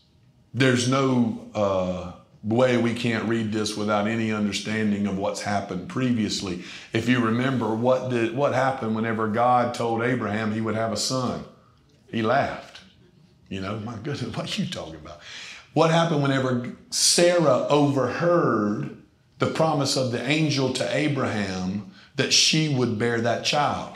There's 0.54 0.90
no 0.90 1.48
uh, 1.54 2.14
way 2.44 2.78
we 2.78 2.94
can't 2.94 3.30
read 3.30 3.52
this 3.52 3.78
without 3.78 4.08
any 4.08 4.32
understanding 4.32 5.08
of 5.08 5.18
what's 5.18 5.42
happened 5.42 5.90
previously. 5.90 6.64
If 6.92 7.08
you 7.08 7.20
remember 7.20 7.74
what 7.74 8.10
did 8.10 8.36
what 8.36 8.54
happened 8.54 8.96
whenever 8.96 9.28
God 9.28 9.74
told 9.74 10.02
Abraham 10.02 10.52
he 10.52 10.62
would 10.62 10.76
have 10.76 10.92
a 10.92 10.98
son, 10.98 11.44
he 12.08 12.22
laughed. 12.22 12.73
You 13.54 13.62
know, 13.62 13.80
my 13.82 13.94
goodness, 13.98 14.36
what 14.36 14.58
are 14.58 14.62
you 14.64 14.68
talking 14.68 14.96
about? 14.96 15.20
What 15.74 15.92
happened 15.92 16.24
whenever 16.24 16.76
Sarah 16.90 17.68
overheard 17.70 18.98
the 19.38 19.46
promise 19.46 19.96
of 19.96 20.12
the 20.12 20.28
angel 20.28 20.74
to 20.74 20.96
Abraham 20.96 21.92
that 22.16 22.34
she 22.34 22.68
would 22.68 22.98
bear 22.98 23.22
that 23.22 23.46
child? 23.46 23.96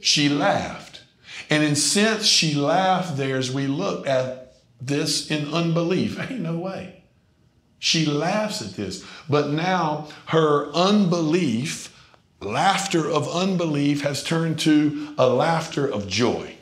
She 0.00 0.30
laughed. 0.30 1.02
And 1.50 1.62
in 1.62 1.76
since 1.76 2.24
she 2.24 2.54
laughed 2.54 3.18
there 3.18 3.36
as 3.36 3.52
we 3.52 3.66
look 3.66 4.06
at 4.06 4.54
this 4.80 5.30
in 5.30 5.52
unbelief, 5.52 6.18
ain't 6.30 6.40
no 6.40 6.56
way. 6.56 7.04
She 7.78 8.06
laughs 8.06 8.62
at 8.62 8.76
this. 8.76 9.04
But 9.28 9.50
now 9.50 10.08
her 10.28 10.70
unbelief, 10.72 11.94
laughter 12.40 13.10
of 13.10 13.28
unbelief, 13.28 14.00
has 14.00 14.24
turned 14.24 14.58
to 14.60 15.14
a 15.18 15.28
laughter 15.28 15.86
of 15.86 16.08
joy. 16.08 16.55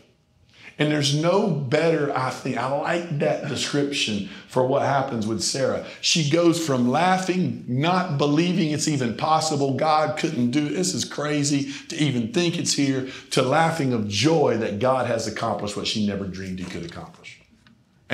And 0.79 0.91
there's 0.91 1.15
no 1.15 1.49
better, 1.49 2.17
I 2.17 2.31
think, 2.31 2.57
I 2.57 2.67
like 2.67 3.21
that 3.21 3.49
description 3.49 4.29
for 4.49 4.67
what 4.67 4.83
happens 4.83 5.27
with 5.27 5.43
Sarah. 5.43 5.87
She 6.01 6.29
goes 6.29 6.65
from 6.65 6.89
laughing, 6.89 7.65
not 7.69 8.19
believing 8.19 8.71
it's 8.73 8.89
even 8.89 9.17
possible, 9.17 9.75
God 9.75 10.19
couldn't 10.19 10.51
do 10.51 10.69
this 10.69 10.93
is 10.93 11.05
crazy 11.05 11.73
to 11.89 11.97
even 11.97 12.33
think 12.33 12.59
it's 12.59 12.75
here, 12.75 13.09
to 13.31 13.43
laughing 13.43 13.93
of 13.93 14.09
joy 14.09 14.57
that 14.59 14.81
God 14.81 15.07
has 15.07 15.29
accomplished 15.29 15.77
what 15.77 15.87
she 15.87 16.07
never 16.07 16.27
dreamed 16.27 16.59
he 16.59 16.65
could 16.65 16.85
accomplish. 16.85 17.44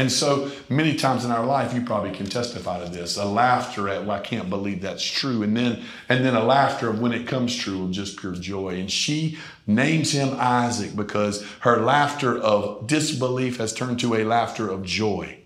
And 0.01 0.11
so 0.11 0.51
many 0.71 0.95
times 0.95 1.27
in 1.27 1.31
our 1.31 1.45
life, 1.45 1.75
you 1.75 1.83
probably 1.83 2.13
can 2.13 2.25
testify 2.25 2.83
to 2.83 2.91
this, 2.91 3.19
a 3.19 3.25
laughter 3.27 3.87
at, 3.87 4.07
well, 4.07 4.17
I 4.17 4.21
can't 4.21 4.49
believe 4.49 4.81
that's 4.81 5.05
true. 5.05 5.43
And 5.43 5.55
then, 5.55 5.83
and 6.09 6.25
then 6.25 6.35
a 6.35 6.43
laughter 6.43 6.89
of 6.89 7.03
when 7.03 7.13
it 7.13 7.27
comes 7.27 7.55
true 7.55 7.91
just 7.91 8.19
pure 8.19 8.33
joy. 8.33 8.81
And 8.81 8.91
she 8.91 9.37
names 9.67 10.13
him 10.13 10.35
Isaac 10.39 10.97
because 10.97 11.45
her 11.61 11.83
laughter 11.83 12.39
of 12.39 12.87
disbelief 12.87 13.59
has 13.59 13.75
turned 13.75 14.01
to 14.01 14.15
a 14.15 14.25
laughter 14.25 14.71
of 14.71 14.85
joy. 14.85 15.41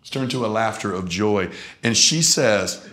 It's 0.00 0.10
turned 0.10 0.32
to 0.32 0.44
a 0.44 0.48
laughter 0.48 0.92
of 0.92 1.08
joy. 1.08 1.52
And 1.84 1.96
she 1.96 2.20
says, 2.20 2.84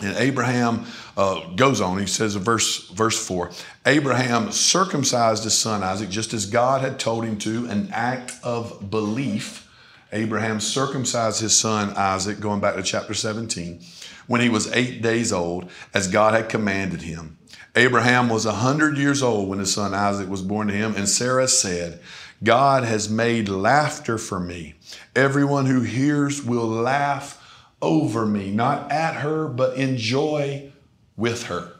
and 0.00 0.16
Abraham 0.16 0.86
uh, 1.14 1.46
goes 1.56 1.82
on, 1.82 1.98
he 1.98 2.06
says 2.06 2.36
verse, 2.36 2.88
verse 2.88 3.22
4 3.26 3.50
Abraham 3.84 4.50
circumcised 4.50 5.44
his 5.44 5.58
son 5.58 5.82
Isaac 5.82 6.08
just 6.08 6.32
as 6.32 6.46
God 6.46 6.80
had 6.80 6.98
told 6.98 7.26
him 7.26 7.36
to, 7.40 7.66
an 7.66 7.90
act 7.92 8.32
of 8.42 8.90
belief 8.90 9.68
Abraham 10.12 10.60
circumcised 10.60 11.40
his 11.40 11.56
son 11.58 11.90
Isaac, 11.96 12.38
going 12.38 12.60
back 12.60 12.76
to 12.76 12.82
chapter 12.82 13.14
17, 13.14 13.80
when 14.26 14.40
he 14.40 14.48
was 14.48 14.70
eight 14.72 15.02
days 15.02 15.32
old, 15.32 15.70
as 15.94 16.08
God 16.08 16.34
had 16.34 16.48
commanded 16.48 17.02
him. 17.02 17.38
Abraham 17.74 18.28
was 18.28 18.44
a 18.44 18.52
hundred 18.52 18.98
years 18.98 19.22
old 19.22 19.48
when 19.48 19.58
his 19.58 19.72
son 19.72 19.94
Isaac 19.94 20.28
was 20.28 20.42
born 20.42 20.68
to 20.68 20.74
him, 20.74 20.94
and 20.94 21.08
Sarah 21.08 21.48
said, 21.48 22.00
God 22.44 22.84
has 22.84 23.08
made 23.08 23.48
laughter 23.48 24.18
for 24.18 24.38
me. 24.38 24.74
Everyone 25.16 25.66
who 25.66 25.80
hears 25.80 26.42
will 26.42 26.66
laugh 26.66 27.38
over 27.80 28.26
me, 28.26 28.50
not 28.50 28.90
at 28.92 29.16
her, 29.16 29.48
but 29.48 29.76
enjoy 29.76 30.72
with 31.16 31.44
her. 31.44 31.72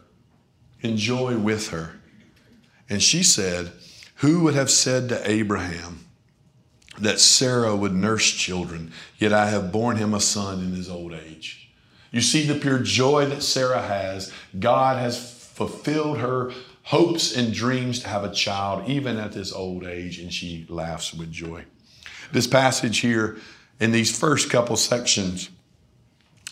Enjoy 0.81 1.37
with 1.37 1.69
her. 1.69 1.97
And 2.89 3.03
she 3.03 3.23
said, 3.23 3.73
Who 4.17 4.41
would 4.45 4.55
have 4.55 4.71
said 4.71 5.09
to 5.09 5.31
Abraham, 5.31 6.07
that 6.99 7.21
Sarah 7.21 7.75
would 7.75 7.95
nurse 7.95 8.31
children, 8.31 8.93
yet 9.19 9.33
I 9.33 9.49
have 9.49 9.73
borne 9.73 9.97
him 9.97 10.15
a 10.15 10.21
son 10.21 10.61
in 10.61 10.73
his 10.73 10.89
old 10.89 11.15
age. 11.15 11.71
You 12.11 12.21
see 12.21 12.47
the 12.47 12.55
pure 12.55 12.79
joy 12.79 13.27
that 13.27 13.43
Sarah 13.43 13.83
has. 13.83 14.33
God 14.59 14.99
has 14.99 15.49
fulfilled 15.55 16.19
her 16.19 16.53
hopes 16.85 17.35
and 17.35 17.55
dreams 17.55 18.01
to 18.01 18.09
have 18.09 18.25
a 18.25 18.33
child, 18.33 18.89
even 18.89 19.17
at 19.17 19.33
this 19.33 19.53
old 19.53 19.85
age, 19.85 20.19
and 20.19 20.33
she 20.33 20.67
laughs 20.69 21.15
with 21.15 21.33
joy. 21.33 21.65
This 22.33 22.47
passage 22.47 22.99
here, 22.99 23.39
in 23.81 23.93
these 23.93 24.17
first 24.17 24.51
couple 24.51 24.77
sections, 24.77 25.49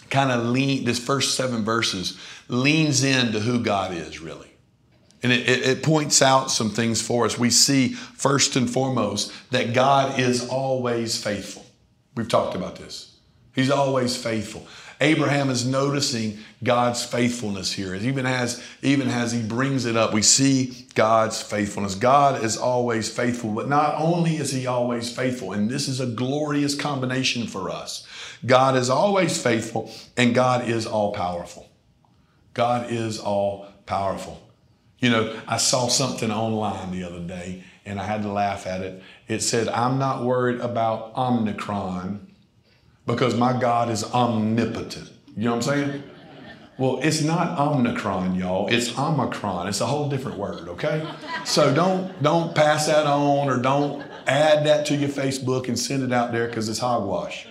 kind 0.09 0.31
of 0.31 0.47
lean, 0.47 0.85
this 0.85 0.99
first 0.99 1.35
seven 1.35 1.65
verses 1.65 2.19
leans 2.49 3.05
into 3.05 3.41
who 3.41 3.63
God 3.63 3.93
is, 3.93 4.21
really. 4.21 4.50
And 5.23 5.33
it, 5.33 5.49
it, 5.49 5.83
points 5.83 6.23
out 6.23 6.51
some 6.51 6.71
things 6.71 7.03
for 7.03 7.27
us. 7.27 7.39
We 7.39 7.51
see, 7.51 7.93
first 7.93 8.57
and 8.57 8.71
foremost, 8.71 9.33
that 9.51 9.75
God 9.75 10.19
is 10.19 10.49
always 10.49 11.23
faithful. 11.23 11.67
We've 12.15 12.29
talked 12.29 12.57
about 12.57 12.77
this. 12.77 13.19
He's 13.55 13.71
always 13.71 14.17
faithful. 14.17 14.67
Abraham 15.03 15.49
is 15.49 15.67
noticing 15.67 16.39
God's 16.63 17.05
faithfulness 17.05 17.73
here. 17.73 17.95
Even 17.95 18.27
as, 18.27 18.63
even 18.83 19.09
as 19.09 19.33
he 19.33 19.43
brings 19.43 19.87
it 19.87 19.97
up, 19.97 20.13
we 20.13 20.21
see 20.21 20.87
God's 20.95 21.41
faithfulness. 21.41 21.95
God 21.95 22.45
is 22.45 22.59
always 22.59 23.15
faithful, 23.15 23.51
but 23.53 23.69
not 23.69 23.95
only 23.97 24.37
is 24.37 24.53
he 24.53 24.67
always 24.67 25.15
faithful, 25.15 25.53
and 25.53 25.71
this 25.71 25.89
is 25.89 26.01
a 26.01 26.07
glorious 26.07 26.75
combination 26.75 27.47
for 27.47 27.71
us. 27.71 28.07
God 28.45 28.77
is 28.77 28.91
always 28.91 29.43
faithful 29.43 29.91
and 30.17 30.35
God 30.35 30.69
is 30.69 30.87
all 30.87 31.13
powerful. 31.13 31.71
God 32.53 32.91
is 32.91 33.19
all 33.19 33.67
powerful. 33.87 34.41
You 35.01 35.11
know, 35.11 35.41
I 35.49 35.57
saw 35.57 35.89
something 35.89 36.31
online 36.31 36.93
the 36.93 37.05
other 37.05 37.21
day 37.21 37.65
and 37.85 37.99
I 37.99 38.05
had 38.05 38.23
to 38.23 38.31
laugh 38.31 38.67
at 38.67 38.83
it. 38.83 39.03
It 39.27 39.41
said, 39.41 39.69
I'm 39.69 39.99
not 39.99 40.25
worried 40.25 40.61
about 40.61 41.17
Omicron 41.17 42.29
because 43.07 43.35
my 43.35 43.59
God 43.59 43.91
is 43.91 44.05
omnipotent. 44.05 45.11
You 45.37 45.45
know 45.45 45.57
what 45.57 45.69
I'm 45.69 45.91
saying? 45.91 46.03
Well, 46.79 47.01
it's 47.03 47.23
not 47.23 47.59
Omicron, 47.59 48.37
y'all. 48.37 48.69
It's 48.69 48.99
Omicron. 48.99 49.69
It's 49.69 49.81
a 49.81 49.87
whole 49.87 50.09
different 50.09 50.39
word, 50.39 50.69
okay? 50.69 51.07
So 51.45 51.75
don't 51.75 52.23
don't 52.23 52.55
pass 52.55 52.87
that 52.87 53.07
on 53.07 53.49
or 53.51 53.59
don't 53.59 54.03
add 54.27 54.65
that 54.67 54.87
to 54.87 54.97
your 54.97 55.11
Facebook 55.11 55.69
and 55.69 55.79
send 55.79 56.03
it 56.03 56.13
out 56.13 56.33
there 56.33 56.47
because 56.47 56.69
it's 56.69 56.79
hogwash. 56.79 57.47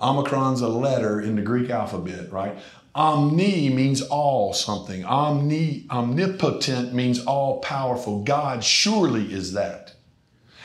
Omicron's 0.00 0.60
a 0.60 0.68
letter 0.68 1.20
in 1.20 1.36
the 1.36 1.42
Greek 1.42 1.70
alphabet, 1.70 2.32
right? 2.32 2.58
Omni 2.96 3.68
means 3.68 4.00
all 4.00 4.54
something. 4.54 5.04
Omni, 5.04 5.84
omnipotent 5.90 6.94
means 6.94 7.22
all 7.26 7.60
powerful. 7.60 8.22
God 8.22 8.64
surely 8.64 9.30
is 9.32 9.52
that. 9.52 9.92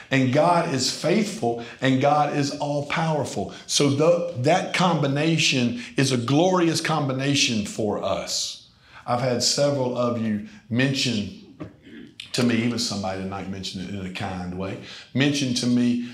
And 0.09 0.31
God 0.31 0.73
is 0.73 0.89
faithful 0.89 1.63
and 1.81 2.01
God 2.01 2.35
is 2.35 2.51
all 2.51 2.85
powerful. 2.85 3.53
So 3.67 3.89
the, 3.89 4.33
that 4.43 4.73
combination 4.73 5.81
is 5.97 6.13
a 6.13 6.17
glorious 6.17 6.79
combination 6.79 7.65
for 7.65 8.01
us. 8.01 8.69
I've 9.05 9.21
had 9.21 9.43
several 9.43 9.97
of 9.97 10.21
you 10.21 10.47
mention 10.69 11.37
to 12.31 12.43
me, 12.43 12.63
even 12.63 12.79
somebody 12.79 13.23
tonight 13.23 13.49
mentioned 13.49 13.89
it 13.89 13.95
in 13.95 14.05
a 14.05 14.13
kind 14.13 14.57
way, 14.57 14.77
mention 15.13 15.53
to 15.55 15.67
me 15.67 16.09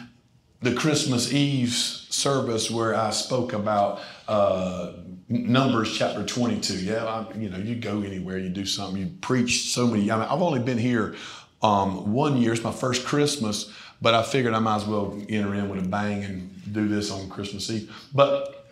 the 0.64 0.74
Christmas 0.74 1.32
Eve 1.32 1.74
service 1.74 2.72
where 2.72 2.96
I 2.96 3.12
spoke 3.12 3.54
about 3.54 4.02
uh, 4.28 4.94
Numbers 5.30 5.98
chapter 5.98 6.24
22. 6.26 6.86
Yeah, 6.86 7.06
I, 7.06 7.34
you 7.38 7.50
know, 7.50 7.58
you 7.58 7.76
go 7.76 8.02
anywhere, 8.02 8.38
you 8.38 8.50
do 8.50 8.66
something, 8.66 9.02
you 9.02 9.12
preach 9.20 9.74
so 9.74 9.88
many. 9.88 10.10
I 10.10 10.16
mean, 10.16 10.26
I've 10.26 10.42
only 10.42 10.60
been 10.60 10.78
here 10.78 11.16
um, 11.62 12.14
one 12.14 12.38
year. 12.38 12.54
It's 12.54 12.64
my 12.64 12.72
first 12.72 13.06
Christmas, 13.06 13.74
but 14.02 14.14
I 14.14 14.24
figured 14.24 14.54
I 14.54 14.60
might 14.60 14.78
as 14.78 14.86
well 14.86 15.22
enter 15.28 15.54
in 15.54 15.68
with 15.68 15.86
a 15.86 15.88
bang 15.88 16.24
and 16.24 16.74
do 16.74 16.88
this 16.88 17.12
on 17.12 17.30
Christmas 17.30 17.70
Eve. 17.70 17.94
But 18.14 18.66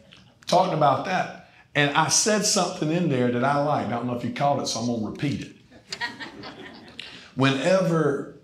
talking 0.47 0.74
about 0.74 1.05
that, 1.05 1.50
and 1.75 1.91
I 1.91 2.07
said 2.07 2.45
something 2.45 2.89
in 2.89 3.09
there 3.09 3.31
that 3.31 3.43
I 3.43 3.62
liked. 3.62 3.89
I 3.89 3.97
don't 3.97 4.07
know 4.07 4.15
if 4.15 4.24
you 4.24 4.31
caught 4.31 4.62
it, 4.62 4.67
so 4.67 4.79
I'm 4.79 4.85
going 4.85 5.01
to 5.01 5.07
repeat 5.07 5.41
it. 5.41 5.55
Whenever 7.35 8.38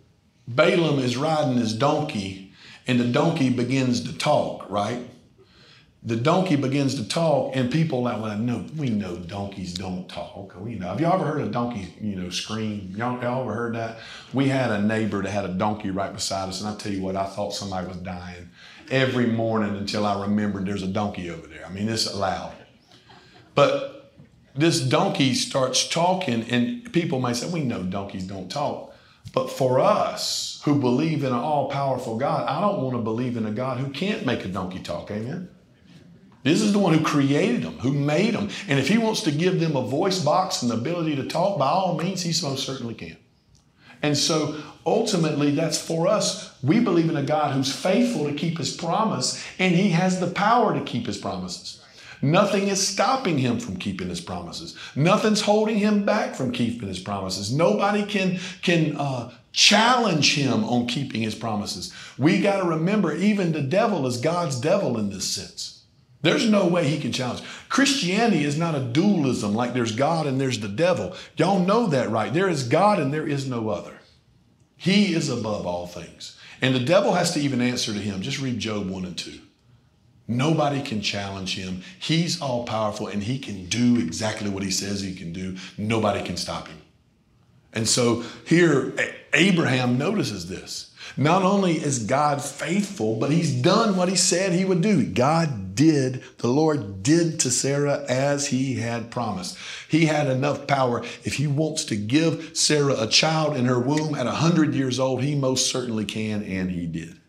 Balaam 0.49 0.99
is 0.99 1.15
riding 1.15 1.55
his 1.55 1.73
donkey 1.73 2.51
and 2.87 2.99
the 2.99 3.07
donkey 3.07 3.49
begins 3.49 4.01
to 4.01 4.17
talk, 4.17 4.69
right? 4.69 5.07
The 6.03 6.15
donkey 6.15 6.55
begins 6.55 6.95
to 6.95 7.07
talk, 7.07 7.55
and 7.55 7.71
people 7.71 7.99
are 7.99 8.13
like, 8.13 8.21
well, 8.21 8.37
no, 8.37 8.65
we 8.75 8.89
know 8.89 9.17
donkeys 9.17 9.75
don't 9.75 10.09
talk. 10.09 10.59
We 10.59 10.73
know. 10.73 10.87
Have 10.87 10.99
y'all 10.99 11.13
ever 11.13 11.25
heard 11.25 11.41
a 11.41 11.49
donkey, 11.49 11.93
you 12.01 12.15
know, 12.15 12.31
scream? 12.31 12.93
Y'all, 12.97 13.21
y'all 13.21 13.43
ever 13.43 13.53
heard 13.53 13.75
that? 13.75 13.99
We 14.33 14.47
had 14.47 14.71
a 14.71 14.81
neighbor 14.81 15.21
that 15.21 15.29
had 15.29 15.45
a 15.45 15.53
donkey 15.53 15.91
right 15.91 16.11
beside 16.11 16.49
us, 16.49 16.59
and 16.59 16.69
I 16.69 16.75
tell 16.75 16.91
you 16.91 17.01
what, 17.01 17.15
I 17.15 17.27
thought 17.27 17.53
somebody 17.53 17.87
was 17.87 17.97
dying 17.97 18.49
every 18.89 19.27
morning 19.27 19.77
until 19.77 20.07
I 20.07 20.23
remembered 20.23 20.65
there's 20.65 20.81
a 20.81 20.87
donkey 20.87 21.29
over 21.29 21.45
there. 21.45 21.65
I 21.67 21.69
mean, 21.69 21.87
it's 21.87 22.11
loud. 22.11 22.53
But 23.53 24.11
this 24.55 24.81
donkey 24.81 25.35
starts 25.35 25.87
talking, 25.87 26.49
and 26.49 26.91
people 26.91 27.19
might 27.19 27.35
say, 27.35 27.47
we 27.47 27.61
know 27.61 27.83
donkeys 27.83 28.25
don't 28.25 28.49
talk. 28.49 28.95
But 29.33 29.51
for 29.51 29.79
us 29.79 30.61
who 30.65 30.79
believe 30.79 31.23
in 31.23 31.31
an 31.31 31.39
all 31.39 31.69
powerful 31.69 32.17
God, 32.17 32.49
I 32.49 32.59
don't 32.59 32.81
want 32.81 32.95
to 32.95 33.01
believe 33.03 33.37
in 33.37 33.45
a 33.45 33.51
God 33.51 33.77
who 33.77 33.91
can't 33.91 34.25
make 34.25 34.43
a 34.43 34.47
donkey 34.47 34.79
talk. 34.79 35.11
Amen? 35.11 35.47
This 36.43 36.61
is 36.61 36.73
the 36.73 36.79
one 36.79 36.93
who 36.93 37.03
created 37.03 37.61
them, 37.61 37.77
who 37.79 37.93
made 37.93 38.33
them. 38.33 38.49
And 38.67 38.79
if 38.79 38.87
he 38.87 38.97
wants 38.97 39.21
to 39.21 39.31
give 39.31 39.59
them 39.59 39.75
a 39.75 39.81
voice 39.81 40.19
box 40.19 40.61
and 40.61 40.71
the 40.71 40.75
ability 40.75 41.15
to 41.17 41.27
talk, 41.27 41.59
by 41.59 41.67
all 41.67 41.97
means, 41.97 42.21
he 42.21 42.33
most 42.45 42.65
certainly 42.65 42.95
can. 42.95 43.17
And 44.01 44.17
so 44.17 44.59
ultimately, 44.85 45.51
that's 45.51 45.79
for 45.79 46.07
us. 46.07 46.51
We 46.63 46.79
believe 46.79 47.09
in 47.09 47.17
a 47.17 47.23
God 47.23 47.53
who's 47.53 47.73
faithful 47.73 48.25
to 48.25 48.33
keep 48.33 48.57
his 48.57 48.75
promise, 48.75 49.43
and 49.59 49.75
he 49.75 49.89
has 49.89 50.19
the 50.19 50.31
power 50.31 50.73
to 50.73 50.81
keep 50.83 51.05
his 51.05 51.19
promises. 51.19 51.83
Nothing 52.23 52.67
is 52.67 52.87
stopping 52.87 53.39
him 53.39 53.59
from 53.59 53.77
keeping 53.77 54.09
his 54.09 54.21
promises. 54.21 54.75
Nothing's 54.95 55.41
holding 55.41 55.77
him 55.77 56.05
back 56.05 56.35
from 56.35 56.51
keeping 56.51 56.87
his 56.87 56.99
promises. 56.99 57.51
Nobody 57.51 58.05
can, 58.05 58.39
can 58.61 58.95
uh, 58.95 59.31
challenge 59.53 60.35
him 60.35 60.63
on 60.63 60.87
keeping 60.87 61.21
his 61.21 61.35
promises. 61.35 61.93
We 62.17 62.39
got 62.39 62.61
to 62.61 62.69
remember, 62.69 63.15
even 63.15 63.51
the 63.51 63.61
devil 63.61 64.05
is 64.05 64.17
God's 64.17 64.59
devil 64.59 64.97
in 64.99 65.09
this 65.09 65.27
sense. 65.27 65.80
There's 66.21 66.49
no 66.49 66.67
way 66.67 66.87
he 66.87 66.99
can 66.99 67.11
challenge. 67.11 67.41
Christianity 67.69 68.43
is 68.43 68.57
not 68.57 68.75
a 68.75 68.79
dualism 68.79 69.55
like 69.55 69.73
there's 69.73 69.95
God 69.95 70.27
and 70.27 70.39
there's 70.39 70.59
the 70.59 70.67
devil. 70.67 71.15
Y'all 71.35 71.59
know 71.59 71.87
that, 71.87 72.09
right? 72.09 72.33
There 72.33 72.49
is 72.49 72.67
God 72.67 72.99
and 72.99 73.13
there 73.13 73.27
is 73.27 73.47
no 73.47 73.69
other. 73.69 73.99
He 74.77 75.13
is 75.13 75.29
above 75.29 75.65
all 75.65 75.87
things. 75.87 76.37
And 76.61 76.75
the 76.75 76.79
devil 76.79 77.13
has 77.13 77.33
to 77.33 77.39
even 77.39 77.61
answer 77.61 77.91
to 77.91 77.99
him. 77.99 78.21
Just 78.21 78.39
read 78.39 78.59
Job 78.59 78.87
1 78.87 79.05
and 79.05 79.17
2. 79.17 79.39
Nobody 80.27 80.81
can 80.81 81.01
challenge 81.01 81.55
him. 81.55 81.81
He's 81.99 82.39
all 82.39 82.63
powerful 82.65 83.07
and 83.07 83.23
he 83.23 83.39
can 83.39 83.65
do 83.65 83.97
exactly 83.97 84.49
what 84.49 84.63
he 84.63 84.71
says 84.71 85.01
he 85.01 85.15
can 85.15 85.33
do. 85.33 85.57
Nobody 85.77 86.23
can 86.23 86.37
stop 86.37 86.67
him. 86.67 86.80
And 87.73 87.87
so 87.87 88.23
here, 88.45 88.93
Abraham 89.33 89.97
notices 89.97 90.49
this. 90.49 90.87
Not 91.17 91.43
only 91.43 91.73
is 91.73 92.05
God 92.05 92.41
faithful, 92.41 93.17
but 93.17 93.31
he's 93.31 93.53
done 93.53 93.97
what 93.97 94.09
he 94.09 94.15
said 94.15 94.53
he 94.53 94.65
would 94.65 94.81
do. 94.81 95.05
God 95.05 95.75
did, 95.75 96.23
the 96.37 96.47
Lord 96.47 97.03
did 97.03 97.39
to 97.41 97.51
Sarah 97.51 98.05
as 98.07 98.47
he 98.47 98.75
had 98.75 99.11
promised. 99.11 99.57
He 99.89 100.05
had 100.05 100.27
enough 100.27 100.67
power. 100.67 101.03
If 101.23 101.35
he 101.35 101.47
wants 101.47 101.83
to 101.85 101.95
give 101.95 102.51
Sarah 102.55 102.95
a 102.97 103.07
child 103.07 103.57
in 103.57 103.65
her 103.65 103.79
womb 103.79 104.15
at 104.15 104.25
100 104.25 104.73
years 104.73 104.99
old, 104.99 105.21
he 105.21 105.35
most 105.35 105.69
certainly 105.69 106.05
can, 106.05 106.43
and 106.43 106.71
he 106.71 106.85
did. 106.85 107.19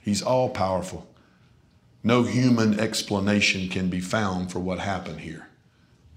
He's 0.00 0.22
all 0.22 0.48
powerful. 0.48 1.06
No 2.02 2.22
human 2.22 2.80
explanation 2.80 3.68
can 3.68 3.90
be 3.90 4.00
found 4.00 4.50
for 4.50 4.60
what 4.60 4.78
happened 4.78 5.20
here. 5.20 5.48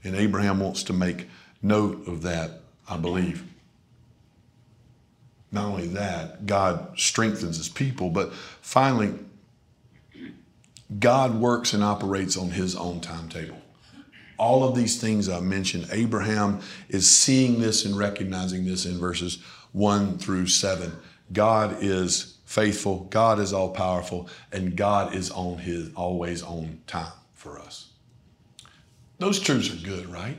And 0.03 0.15
Abraham 0.15 0.59
wants 0.59 0.83
to 0.83 0.93
make 0.93 1.27
note 1.61 2.07
of 2.07 2.21
that, 2.21 2.60
I 2.91 2.97
believe. 2.97 3.43
Not 5.49 5.65
only 5.65 5.87
that, 5.87 6.45
God 6.45 6.99
strengthens 6.99 7.55
his 7.57 7.69
people, 7.69 8.09
but 8.09 8.33
finally, 8.61 9.13
God 10.99 11.35
works 11.35 11.73
and 11.73 11.83
operates 11.83 12.35
on 12.35 12.51
his 12.51 12.75
own 12.75 12.99
timetable. 12.99 13.61
All 14.37 14.67
of 14.67 14.75
these 14.75 14.99
things 14.99 15.29
I 15.29 15.39
mentioned, 15.39 15.87
Abraham 15.91 16.59
is 16.89 17.09
seeing 17.09 17.61
this 17.61 17.85
and 17.85 17.97
recognizing 17.97 18.65
this 18.65 18.85
in 18.85 18.99
verses 18.99 19.41
1 19.71 20.17
through 20.17 20.47
7. 20.47 20.91
God 21.31 21.77
is 21.79 22.39
faithful, 22.45 23.05
God 23.09 23.39
is 23.39 23.53
all 23.53 23.69
powerful, 23.69 24.27
and 24.51 24.75
God 24.75 25.15
is 25.15 25.31
on 25.31 25.59
his 25.59 25.93
always 25.95 26.43
on 26.43 26.81
time 26.87 27.13
for 27.33 27.57
us. 27.57 27.87
Those 29.19 29.39
truths 29.39 29.71
are 29.71 29.85
good, 29.85 30.07
right? 30.07 30.37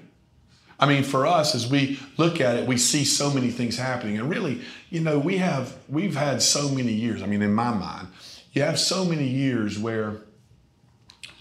I 0.82 0.86
mean, 0.86 1.04
for 1.04 1.28
us, 1.28 1.54
as 1.54 1.70
we 1.70 2.00
look 2.16 2.40
at 2.40 2.56
it, 2.56 2.66
we 2.66 2.76
see 2.76 3.04
so 3.04 3.32
many 3.32 3.52
things 3.52 3.78
happening. 3.78 4.18
And 4.18 4.28
really, 4.28 4.62
you 4.90 5.00
know, 5.00 5.16
we 5.16 5.38
have, 5.38 5.78
we've 5.88 6.16
had 6.16 6.42
so 6.42 6.68
many 6.68 6.92
years. 6.92 7.22
I 7.22 7.26
mean, 7.26 7.40
in 7.40 7.54
my 7.54 7.72
mind, 7.72 8.08
you 8.52 8.62
have 8.62 8.80
so 8.80 9.04
many 9.04 9.28
years 9.28 9.78
where 9.78 10.16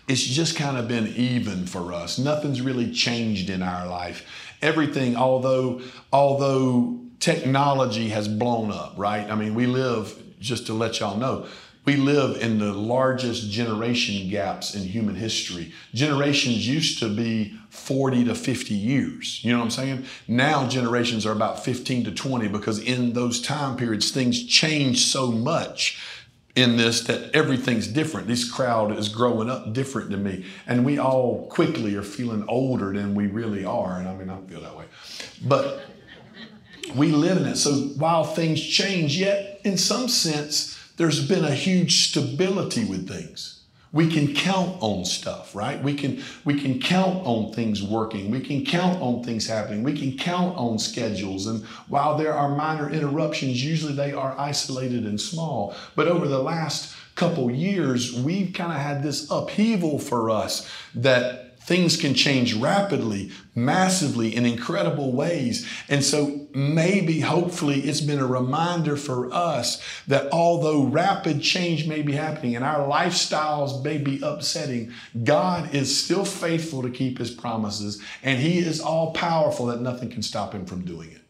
it's 0.08 0.22
just 0.22 0.56
kind 0.56 0.78
of 0.78 0.88
been 0.88 1.08
even 1.08 1.66
for 1.66 1.92
us. 1.92 2.20
Nothing's 2.20 2.62
really 2.62 2.92
changed 2.92 3.50
in 3.50 3.64
our 3.64 3.88
life. 3.88 4.28
Everything, 4.62 5.16
although, 5.16 5.82
although 6.14 7.00
technology 7.20 8.10
has 8.10 8.28
blown 8.28 8.72
up, 8.72 8.94
right? 8.96 9.28
I 9.28 9.34
mean, 9.34 9.56
we 9.56 9.66
live, 9.66 10.22
just 10.40 10.68
to 10.68 10.74
let 10.74 11.00
y'all 11.00 11.18
know, 11.18 11.48
we 11.84 11.96
live 11.96 12.40
in 12.40 12.60
the 12.60 12.74
largest 12.74 13.50
generation 13.50 14.30
gaps 14.30 14.76
in 14.76 14.84
human 14.84 15.16
history. 15.16 15.74
Generations 15.96 16.68
used 16.68 17.00
to 17.00 17.10
be 17.10 17.58
40 17.72 18.26
to 18.26 18.36
50 18.36 18.74
years. 18.74 19.44
You 19.44 19.54
know 19.54 19.60
what 19.60 19.66
I'm 19.66 19.72
saying? 19.72 20.06
Now 20.28 20.68
generations 20.68 21.26
are 21.26 21.32
about 21.32 21.64
15 21.64 22.04
to 22.04 22.12
20 22.12 22.50
because 22.50 22.80
in 22.80 23.14
those 23.14 23.42
time 23.42 23.78
periods, 23.78 24.12
things 24.12 24.46
change 24.46 25.06
so 25.06 25.32
much 25.32 25.98
in 26.54 26.76
this 26.76 27.00
that 27.06 27.34
everything's 27.34 27.88
different. 27.88 28.28
This 28.28 28.50
crowd 28.50 28.98
is 28.98 29.08
growing 29.08 29.50
up 29.50 29.72
different 29.72 30.10
than 30.10 30.22
me. 30.22 30.46
And 30.68 30.84
we 30.84 31.00
all 31.00 31.48
quickly 31.48 31.96
are 31.96 32.04
feeling 32.04 32.44
older 32.50 32.92
than 32.92 33.16
we 33.16 33.28
really 33.28 33.64
are. 33.64 33.98
And 33.98 34.08
I 34.08 34.16
mean, 34.16 34.30
I 34.30 34.42
feel 34.42 34.60
that 34.60 34.76
way. 34.76 34.86
But 35.42 35.86
we 36.94 37.12
live 37.12 37.38
in 37.38 37.46
it. 37.46 37.56
So 37.56 37.72
while 37.98 38.26
things 38.26 38.62
change, 38.62 39.18
yet 39.18 39.62
in 39.64 39.78
some 39.78 40.10
sense, 40.10 40.78
there's 40.98 41.26
been 41.26 41.46
a 41.46 41.56
huge 41.56 42.10
stability 42.10 42.84
with 42.84 43.08
things. 43.08 43.61
We 43.94 44.08
can 44.08 44.34
count 44.34 44.78
on 44.82 45.04
stuff, 45.04 45.54
right? 45.54 45.82
We 45.84 45.94
can 45.94 46.24
we 46.46 46.60
can 46.60 46.80
count 46.80 47.26
on 47.26 47.52
things 47.52 47.84
working. 47.84 48.32
We 48.32 48.40
can 48.40 48.64
count 48.64 49.02
on 49.02 49.24
things 49.24 49.48
happening. 49.48 49.84
We 49.84 49.98
can 49.98 50.18
count 50.18 50.56
on 50.58 50.80
schedules. 50.80 51.48
And 51.48 51.66
while 51.90 52.18
there 52.18 52.34
are 52.34 52.56
minor 52.56 52.90
interruptions, 52.90 53.64
usually 53.64 53.94
they 53.94 54.14
are 54.14 54.38
isolated 54.40 55.06
and 55.06 55.20
small. 55.20 55.76
But 55.96 56.08
over 56.08 56.28
the 56.28 56.42
last 56.42 56.96
couple 57.16 57.52
years, 57.52 58.14
we've 58.14 58.54
kind 58.54 58.72
of 58.72 58.80
had 58.80 59.04
this 59.04 59.30
upheaval 59.30 60.00
for 60.00 60.30
us 60.30 60.70
that 60.96 61.41
things 61.64 61.98
can 61.98 62.14
change 62.14 62.54
rapidly, 62.56 63.32
massively, 63.56 64.36
in 64.36 64.46
incredible 64.46 65.12
ways. 65.12 65.68
And 65.90 66.04
so 66.04 66.48
maybe, 66.54 67.22
hopefully, 67.22 67.82
it's 67.82 68.02
been 68.02 68.20
a 68.20 68.28
reminder 68.28 68.98
for 68.98 69.34
us 69.34 69.82
that 70.08 70.32
although 70.32 70.84
rapid 70.84 71.42
change 71.42 71.88
may 71.88 72.02
be 72.02 72.14
happening 72.14 72.56
and 72.56 72.66
our 72.66 72.88
lifestyles 72.88 73.84
may 73.84 73.98
be 73.98 74.20
upsetting, 74.22 74.92
God 75.24 75.74
is 75.74 76.04
still 76.04 76.26
faithful 76.26 76.82
to 76.82 76.90
keep 76.90 77.18
his 77.18 77.32
promises 77.32 78.02
and 78.24 78.40
he 78.40 78.60
is 78.60 78.82
all 78.82 79.14
powerful 79.14 79.68
that 79.68 79.82
nothing 79.82 80.10
can 80.10 80.24
stop 80.24 80.54
him 80.54 80.66
from 80.66 80.84
doing 80.84 81.12
it. 81.12 81.22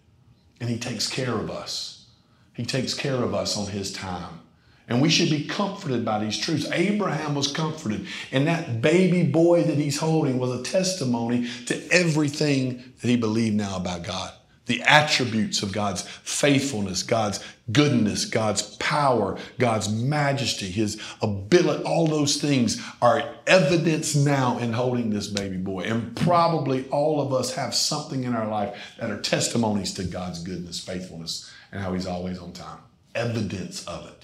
And 0.59 0.69
he 0.69 0.77
takes 0.77 1.07
care 1.07 1.33
of 1.33 1.49
us. 1.49 2.05
He 2.53 2.65
takes 2.65 2.93
care 2.93 3.15
of 3.15 3.33
us 3.33 3.57
on 3.57 3.67
his 3.67 3.91
time. 3.91 4.40
And 4.87 5.01
we 5.01 5.09
should 5.09 5.29
be 5.29 5.45
comforted 5.45 6.03
by 6.03 6.19
these 6.19 6.37
truths. 6.37 6.69
Abraham 6.71 7.35
was 7.35 7.51
comforted, 7.51 8.07
and 8.31 8.47
that 8.47 8.81
baby 8.81 9.23
boy 9.23 9.63
that 9.63 9.77
he's 9.77 9.99
holding 9.99 10.37
was 10.37 10.51
a 10.51 10.63
testimony 10.63 11.49
to 11.67 11.87
everything 11.91 12.93
that 13.01 13.07
he 13.07 13.15
believed 13.15 13.55
now 13.55 13.77
about 13.77 14.03
God. 14.03 14.33
The 14.65 14.81
attributes 14.83 15.63
of 15.63 15.71
God's 15.73 16.03
faithfulness, 16.03 17.03
God's 17.03 17.43
goodness, 17.71 18.25
God's 18.25 18.75
power, 18.77 19.37
God's 19.57 19.89
majesty, 19.89 20.67
His 20.67 21.01
ability, 21.21 21.83
all 21.83 22.07
those 22.07 22.37
things 22.37 22.81
are 23.01 23.35
evidence 23.47 24.15
now 24.15 24.59
in 24.59 24.71
holding 24.71 25.09
this 25.09 25.27
baby 25.27 25.57
boy. 25.57 25.81
And 25.81 26.15
probably 26.15 26.87
all 26.89 27.21
of 27.21 27.33
us 27.33 27.55
have 27.55 27.73
something 27.73 28.23
in 28.23 28.35
our 28.35 28.47
life 28.47 28.77
that 28.99 29.09
are 29.09 29.19
testimonies 29.19 29.93
to 29.95 30.03
God's 30.03 30.41
goodness, 30.41 30.79
faithfulness, 30.79 31.51
and 31.71 31.81
how 31.81 31.93
He's 31.93 32.07
always 32.07 32.37
on 32.39 32.53
time. 32.53 32.79
Evidence 33.15 33.85
of 33.87 34.07
it. 34.07 34.20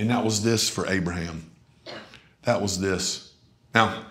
And 0.00 0.08
that 0.08 0.24
was 0.24 0.42
this 0.42 0.66
for 0.70 0.86
Abraham. 0.86 1.50
That 2.44 2.62
was 2.62 2.80
this. 2.80 3.34
Now, 3.74 4.06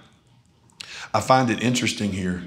I 1.15 1.19
find 1.19 1.49
it 1.49 1.63
interesting 1.63 2.12
here 2.12 2.43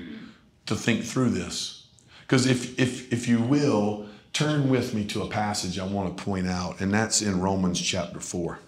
to 0.66 0.76
think 0.76 1.02
through 1.02 1.30
this. 1.30 1.88
Because 2.20 2.46
if, 2.46 2.78
if, 2.78 3.12
if 3.12 3.26
you 3.26 3.40
will, 3.42 4.06
turn 4.32 4.70
with 4.70 4.94
me 4.94 5.04
to 5.06 5.22
a 5.22 5.26
passage 5.26 5.80
I 5.80 5.84
want 5.84 6.16
to 6.16 6.22
point 6.22 6.46
out, 6.46 6.80
and 6.80 6.94
that's 6.94 7.20
in 7.20 7.40
Romans 7.40 7.80
chapter 7.80 8.20
4. 8.20 8.60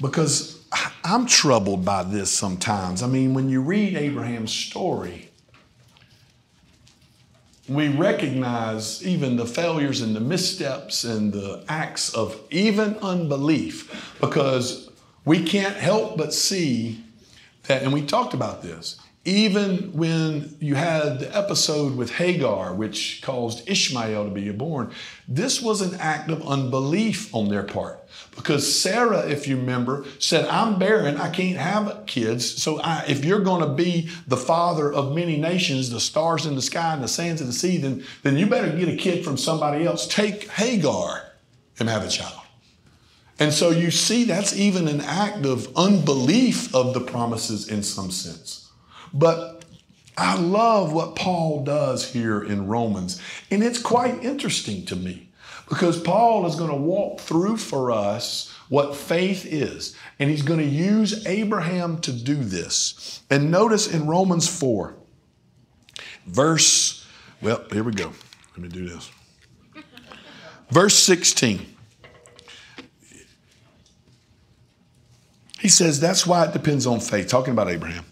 Because 0.00 0.64
I'm 1.04 1.26
troubled 1.26 1.84
by 1.84 2.04
this 2.04 2.30
sometimes. 2.30 3.02
I 3.02 3.06
mean, 3.06 3.34
when 3.34 3.50
you 3.50 3.60
read 3.60 3.96
Abraham's 3.96 4.50
story, 4.50 5.28
we 7.68 7.88
recognize 7.88 9.06
even 9.06 9.36
the 9.36 9.46
failures 9.46 10.00
and 10.00 10.16
the 10.16 10.20
missteps 10.20 11.04
and 11.04 11.32
the 11.32 11.64
acts 11.68 12.12
of 12.14 12.38
even 12.50 12.96
unbelief 12.96 14.14
because 14.20 14.90
we 15.24 15.42
can't 15.44 15.76
help 15.76 16.16
but 16.16 16.34
see 16.34 17.04
that, 17.64 17.82
and 17.82 17.92
we 17.92 18.02
talked 18.02 18.34
about 18.34 18.62
this, 18.62 18.98
even 19.24 19.92
when 19.92 20.56
you 20.58 20.74
had 20.74 21.20
the 21.20 21.36
episode 21.36 21.96
with 21.96 22.10
Hagar, 22.10 22.74
which 22.74 23.22
caused 23.22 23.68
Ishmael 23.68 24.24
to 24.24 24.30
be 24.30 24.50
born, 24.50 24.92
this 25.28 25.62
was 25.62 25.80
an 25.80 25.94
act 26.00 26.28
of 26.28 26.46
unbelief 26.46 27.32
on 27.32 27.48
their 27.48 27.62
part. 27.62 28.00
Because 28.34 28.80
Sarah, 28.80 29.28
if 29.28 29.46
you 29.46 29.56
remember, 29.56 30.04
said, 30.18 30.46
I'm 30.46 30.78
barren, 30.78 31.18
I 31.18 31.30
can't 31.30 31.58
have 31.58 32.04
kids. 32.06 32.62
So 32.62 32.80
I, 32.80 33.04
if 33.06 33.24
you're 33.24 33.40
going 33.40 33.60
to 33.60 33.74
be 33.74 34.08
the 34.26 34.36
father 34.36 34.92
of 34.92 35.14
many 35.14 35.36
nations, 35.36 35.90
the 35.90 36.00
stars 36.00 36.44
in 36.44 36.56
the 36.56 36.62
sky 36.62 36.94
and 36.94 37.04
the 37.04 37.08
sands 37.08 37.40
of 37.40 37.46
the 37.46 37.52
sea, 37.52 37.78
then, 37.78 38.04
then 38.22 38.36
you 38.36 38.46
better 38.46 38.76
get 38.76 38.88
a 38.88 38.96
kid 38.96 39.24
from 39.24 39.36
somebody 39.36 39.84
else. 39.84 40.08
Take 40.08 40.48
Hagar 40.50 41.22
and 41.78 41.88
have 41.88 42.04
a 42.04 42.08
child. 42.08 42.40
And 43.38 43.52
so 43.52 43.70
you 43.70 43.90
see, 43.90 44.24
that's 44.24 44.56
even 44.56 44.88
an 44.88 45.00
act 45.00 45.46
of 45.46 45.68
unbelief 45.76 46.74
of 46.74 46.94
the 46.94 47.00
promises 47.00 47.68
in 47.68 47.82
some 47.82 48.10
sense. 48.10 48.61
But 49.14 49.64
I 50.16 50.36
love 50.36 50.92
what 50.92 51.16
Paul 51.16 51.64
does 51.64 52.12
here 52.12 52.42
in 52.42 52.66
Romans. 52.66 53.20
And 53.50 53.62
it's 53.62 53.80
quite 53.80 54.22
interesting 54.22 54.84
to 54.86 54.96
me 54.96 55.30
because 55.68 56.00
Paul 56.00 56.46
is 56.46 56.54
going 56.54 56.70
to 56.70 56.76
walk 56.76 57.20
through 57.20 57.56
for 57.56 57.90
us 57.90 58.54
what 58.68 58.94
faith 58.94 59.46
is. 59.46 59.96
And 60.18 60.30
he's 60.30 60.42
going 60.42 60.60
to 60.60 60.66
use 60.66 61.26
Abraham 61.26 61.98
to 62.02 62.12
do 62.12 62.36
this. 62.36 63.22
And 63.30 63.50
notice 63.50 63.92
in 63.92 64.06
Romans 64.06 64.48
4, 64.48 64.94
verse, 66.26 67.06
well, 67.40 67.64
here 67.70 67.84
we 67.84 67.92
go. 67.92 68.12
Let 68.52 68.58
me 68.58 68.68
do 68.68 68.88
this. 68.88 69.10
Verse 70.70 70.94
16. 70.94 71.66
He 75.58 75.68
says 75.68 76.00
that's 76.00 76.26
why 76.26 76.44
it 76.44 76.52
depends 76.52 76.86
on 76.86 76.98
faith, 77.00 77.28
talking 77.28 77.52
about 77.52 77.70
Abraham 77.70 78.04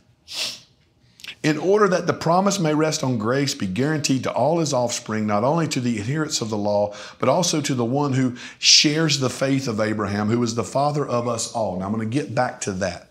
in 1.42 1.56
order 1.56 1.88
that 1.88 2.06
the 2.06 2.12
promise 2.12 2.58
may 2.58 2.74
rest 2.74 3.02
on 3.02 3.16
grace, 3.16 3.54
be 3.54 3.66
guaranteed 3.66 4.24
to 4.24 4.32
all 4.32 4.58
his 4.58 4.74
offspring, 4.74 5.26
not 5.26 5.42
only 5.42 5.66
to 5.68 5.80
the 5.80 5.98
adherents 5.98 6.40
of 6.40 6.50
the 6.50 6.58
law, 6.58 6.94
but 7.18 7.30
also 7.30 7.60
to 7.62 7.74
the 7.74 7.84
one 7.84 8.12
who 8.12 8.36
shares 8.58 9.20
the 9.20 9.30
faith 9.30 9.66
of 9.66 9.80
Abraham, 9.80 10.28
who 10.28 10.42
is 10.42 10.54
the 10.54 10.64
father 10.64 11.06
of 11.06 11.26
us 11.26 11.52
all. 11.52 11.78
Now 11.78 11.86
I'm 11.86 11.94
going 11.94 12.08
to 12.08 12.14
get 12.14 12.34
back 12.34 12.60
to 12.62 12.72
that. 12.72 13.10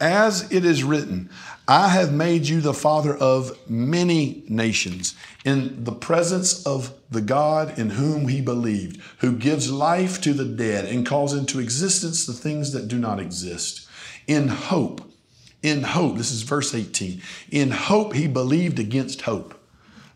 As 0.00 0.50
it 0.52 0.64
is 0.64 0.84
written, 0.84 1.28
I 1.66 1.88
have 1.88 2.12
made 2.12 2.46
you 2.46 2.60
the 2.60 2.74
father 2.74 3.16
of 3.16 3.56
many 3.68 4.44
nations 4.48 5.14
in 5.44 5.84
the 5.84 5.92
presence 5.92 6.64
of 6.64 6.92
the 7.10 7.20
God 7.20 7.78
in 7.78 7.90
whom 7.90 8.28
he 8.28 8.40
believed, 8.40 9.00
who 9.18 9.32
gives 9.32 9.70
life 9.70 10.20
to 10.22 10.32
the 10.32 10.44
dead 10.44 10.84
and 10.84 11.06
calls 11.06 11.34
into 11.34 11.58
existence 11.58 12.26
the 12.26 12.32
things 12.32 12.72
that 12.72 12.86
do 12.88 12.98
not 12.98 13.18
exist, 13.18 13.88
in 14.26 14.48
hope 14.48 15.07
in 15.62 15.82
hope, 15.82 16.16
this 16.16 16.30
is 16.30 16.42
verse 16.42 16.74
18. 16.74 17.20
In 17.50 17.70
hope, 17.70 18.14
he 18.14 18.28
believed 18.28 18.78
against 18.78 19.22
hope. 19.22 19.54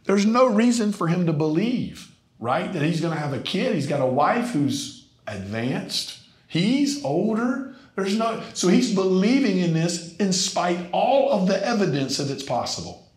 There's 0.05 0.27
no 0.27 0.47
reason 0.47 0.93
for 0.93 1.09
him 1.09 1.27
to 1.27 1.33
believe, 1.33 2.15
right? 2.39 2.73
That 2.73 2.83
he's 2.83 3.01
going 3.01 3.15
to 3.15 3.21
have 3.21 3.33
a 3.33 3.41
kid. 3.41 3.75
He's 3.75 3.87
got 3.87 4.01
a 4.01 4.07
wife 4.07 4.51
who's 4.51 5.09
advanced. 5.27 6.19
He's 6.47 7.05
older. 7.05 7.75
There's 7.97 8.17
no, 8.17 8.43
so 8.55 8.69
he's 8.69 8.95
believing 8.95 9.59
in 9.59 9.75
this 9.75 10.17
in 10.17 10.33
spite 10.33 10.89
all 10.93 11.33
of 11.33 11.47
the 11.47 11.65
evidence 11.67 12.17
that 12.17 12.31
it's 12.31 12.43
possible. 12.43 13.11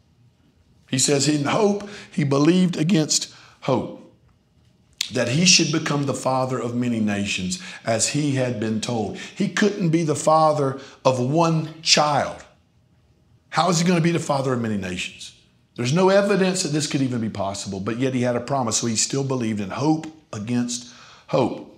He 0.90 1.00
says, 1.00 1.28
in 1.28 1.46
hope, 1.46 1.90
he 2.12 2.24
believed 2.24 2.78
against 2.78 3.34
hope 3.62 4.05
that 5.10 5.30
he 5.30 5.46
should 5.46 5.72
become 5.72 6.06
the 6.06 6.14
father 6.14 6.60
of 6.60 6.76
many 6.76 7.00
nations 7.00 7.62
as 7.86 8.10
he 8.10 8.36
had 8.36 8.60
been 8.60 8.82
told. 8.82 9.18
He 9.18 9.50
couldn't 9.50 9.90
be 9.90 10.04
the 10.04 10.16
father 10.16 10.80
of 11.04 11.20
one 11.20 11.82
child. 11.82 12.44
How 13.50 13.70
is 13.70 13.80
he 13.80 13.88
going 13.88 14.00
to 14.00 14.04
be 14.04 14.12
the 14.12 14.20
father 14.20 14.54
of 14.54 14.62
many 14.62 14.78
nations? 14.78 15.34
There's 15.76 15.94
no 15.94 16.10
evidence 16.10 16.64
that 16.64 16.70
this 16.70 16.88
could 16.88 17.02
even 17.02 17.22
be 17.22 17.30
possible, 17.30 17.80
but 17.80 18.00
yet 18.00 18.14
he 18.14 18.22
had 18.22 18.36
a 18.36 18.42
promise, 18.42 18.78
so 18.78 18.88
he 18.88 18.96
still 18.96 19.24
believed 19.24 19.60
in 19.60 19.70
hope 19.70 20.08
against 20.32 20.94
hope. 21.28 21.72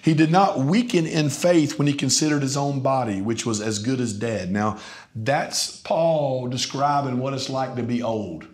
He 0.00 0.14
did 0.14 0.30
not 0.30 0.58
weaken 0.58 1.06
in 1.06 1.28
faith 1.28 1.78
when 1.78 1.86
he 1.86 1.92
considered 1.92 2.42
his 2.42 2.56
own 2.56 2.80
body, 2.80 3.20
which 3.20 3.44
was 3.44 3.60
as 3.60 3.78
good 3.78 4.00
as 4.00 4.12
dead. 4.12 4.50
Now, 4.50 4.78
that's 5.14 5.76
Paul 5.80 6.48
describing 6.48 7.18
what 7.18 7.34
it's 7.34 7.50
like 7.50 7.76
to 7.76 7.82
be 7.82 8.02
old. 8.02 8.46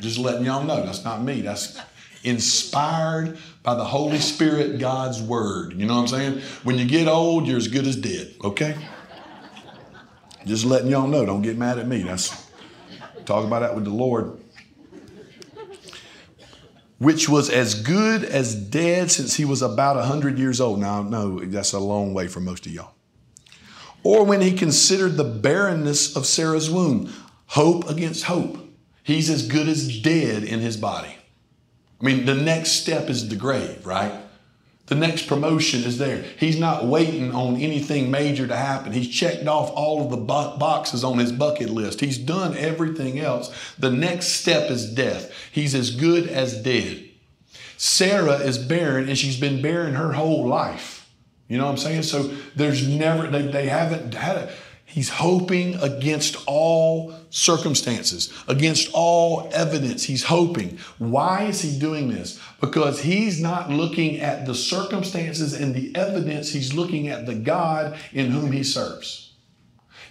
Just 0.00 0.18
letting 0.18 0.46
y'all 0.46 0.64
know, 0.64 0.84
that's 0.84 1.04
not 1.04 1.22
me. 1.22 1.42
That's 1.42 1.78
inspired 2.24 3.38
by 3.62 3.74
the 3.74 3.84
Holy 3.84 4.18
Spirit, 4.18 4.78
God's 4.78 5.20
Word. 5.20 5.74
You 5.74 5.86
know 5.86 5.94
what 5.94 6.02
I'm 6.02 6.08
saying? 6.08 6.40
When 6.62 6.78
you 6.78 6.84
get 6.84 7.08
old, 7.08 7.46
you're 7.46 7.56
as 7.56 7.68
good 7.68 7.86
as 7.86 7.96
dead, 7.96 8.34
okay? 8.44 8.76
Just 10.44 10.64
letting 10.64 10.90
y'all 10.90 11.06
know, 11.06 11.24
don't 11.24 11.42
get 11.42 11.56
mad 11.56 11.78
at 11.78 11.86
me. 11.86 12.02
That's 12.02 12.48
talk 13.24 13.44
about 13.44 13.60
that 13.60 13.74
with 13.74 13.84
the 13.84 13.90
Lord. 13.90 14.38
Which 16.98 17.28
was 17.28 17.50
as 17.50 17.74
good 17.74 18.24
as 18.24 18.54
dead 18.54 19.10
since 19.10 19.34
he 19.34 19.44
was 19.44 19.62
about 19.62 19.96
100 19.96 20.38
years 20.38 20.60
old. 20.60 20.80
Now, 20.80 21.02
no, 21.02 21.40
that's 21.40 21.72
a 21.72 21.80
long 21.80 22.14
way 22.14 22.28
for 22.28 22.40
most 22.40 22.66
of 22.66 22.72
y'all. 22.72 22.94
Or 24.04 24.24
when 24.24 24.40
he 24.40 24.52
considered 24.52 25.16
the 25.16 25.24
barrenness 25.24 26.16
of 26.16 26.26
Sarah's 26.26 26.70
womb, 26.70 27.12
hope 27.46 27.88
against 27.88 28.24
hope. 28.24 28.58
He's 29.04 29.30
as 29.30 29.46
good 29.46 29.68
as 29.68 30.00
dead 30.00 30.44
in 30.44 30.60
his 30.60 30.76
body. 30.76 31.16
I 32.02 32.04
mean, 32.04 32.26
the 32.26 32.34
next 32.34 32.72
step 32.72 33.08
is 33.08 33.28
the 33.28 33.36
grave, 33.36 33.86
right? 33.86 34.12
The 34.86 34.96
next 34.96 35.28
promotion 35.28 35.84
is 35.84 35.98
there. 35.98 36.22
He's 36.38 36.58
not 36.58 36.84
waiting 36.84 37.32
on 37.32 37.56
anything 37.56 38.10
major 38.10 38.46
to 38.48 38.56
happen. 38.56 38.92
He's 38.92 39.08
checked 39.08 39.46
off 39.46 39.70
all 39.70 40.02
of 40.02 40.10
the 40.10 40.16
boxes 40.16 41.04
on 41.04 41.18
his 41.18 41.30
bucket 41.30 41.70
list. 41.70 42.00
He's 42.00 42.18
done 42.18 42.56
everything 42.56 43.20
else. 43.20 43.74
The 43.78 43.90
next 43.90 44.28
step 44.28 44.70
is 44.70 44.92
death. 44.92 45.32
He's 45.52 45.74
as 45.74 45.94
good 45.94 46.28
as 46.28 46.60
dead. 46.60 47.08
Sarah 47.76 48.38
is 48.38 48.58
barren 48.58 49.08
and 49.08 49.16
she's 49.16 49.38
been 49.38 49.62
barren 49.62 49.94
her 49.94 50.12
whole 50.12 50.46
life. 50.46 51.08
You 51.48 51.58
know 51.58 51.64
what 51.64 51.72
I'm 51.72 51.78
saying? 51.78 52.02
So 52.02 52.34
there's 52.56 52.86
never, 52.86 53.28
they, 53.28 53.42
they 53.42 53.68
haven't 53.68 54.14
had 54.14 54.36
it. 54.36 54.54
He's 54.92 55.08
hoping 55.08 55.76
against 55.76 56.36
all 56.46 57.14
circumstances, 57.30 58.30
against 58.46 58.90
all 58.92 59.48
evidence. 59.54 60.04
He's 60.04 60.24
hoping. 60.24 60.78
Why 60.98 61.44
is 61.44 61.62
he 61.62 61.78
doing 61.78 62.10
this? 62.10 62.38
Because 62.60 63.00
he's 63.00 63.40
not 63.40 63.70
looking 63.70 64.20
at 64.20 64.44
the 64.44 64.54
circumstances 64.54 65.54
and 65.54 65.74
the 65.74 65.96
evidence, 65.96 66.52
he's 66.52 66.74
looking 66.74 67.08
at 67.08 67.24
the 67.24 67.34
God 67.34 67.96
in 68.12 68.30
whom 68.30 68.52
he 68.52 68.62
serves. 68.62 69.31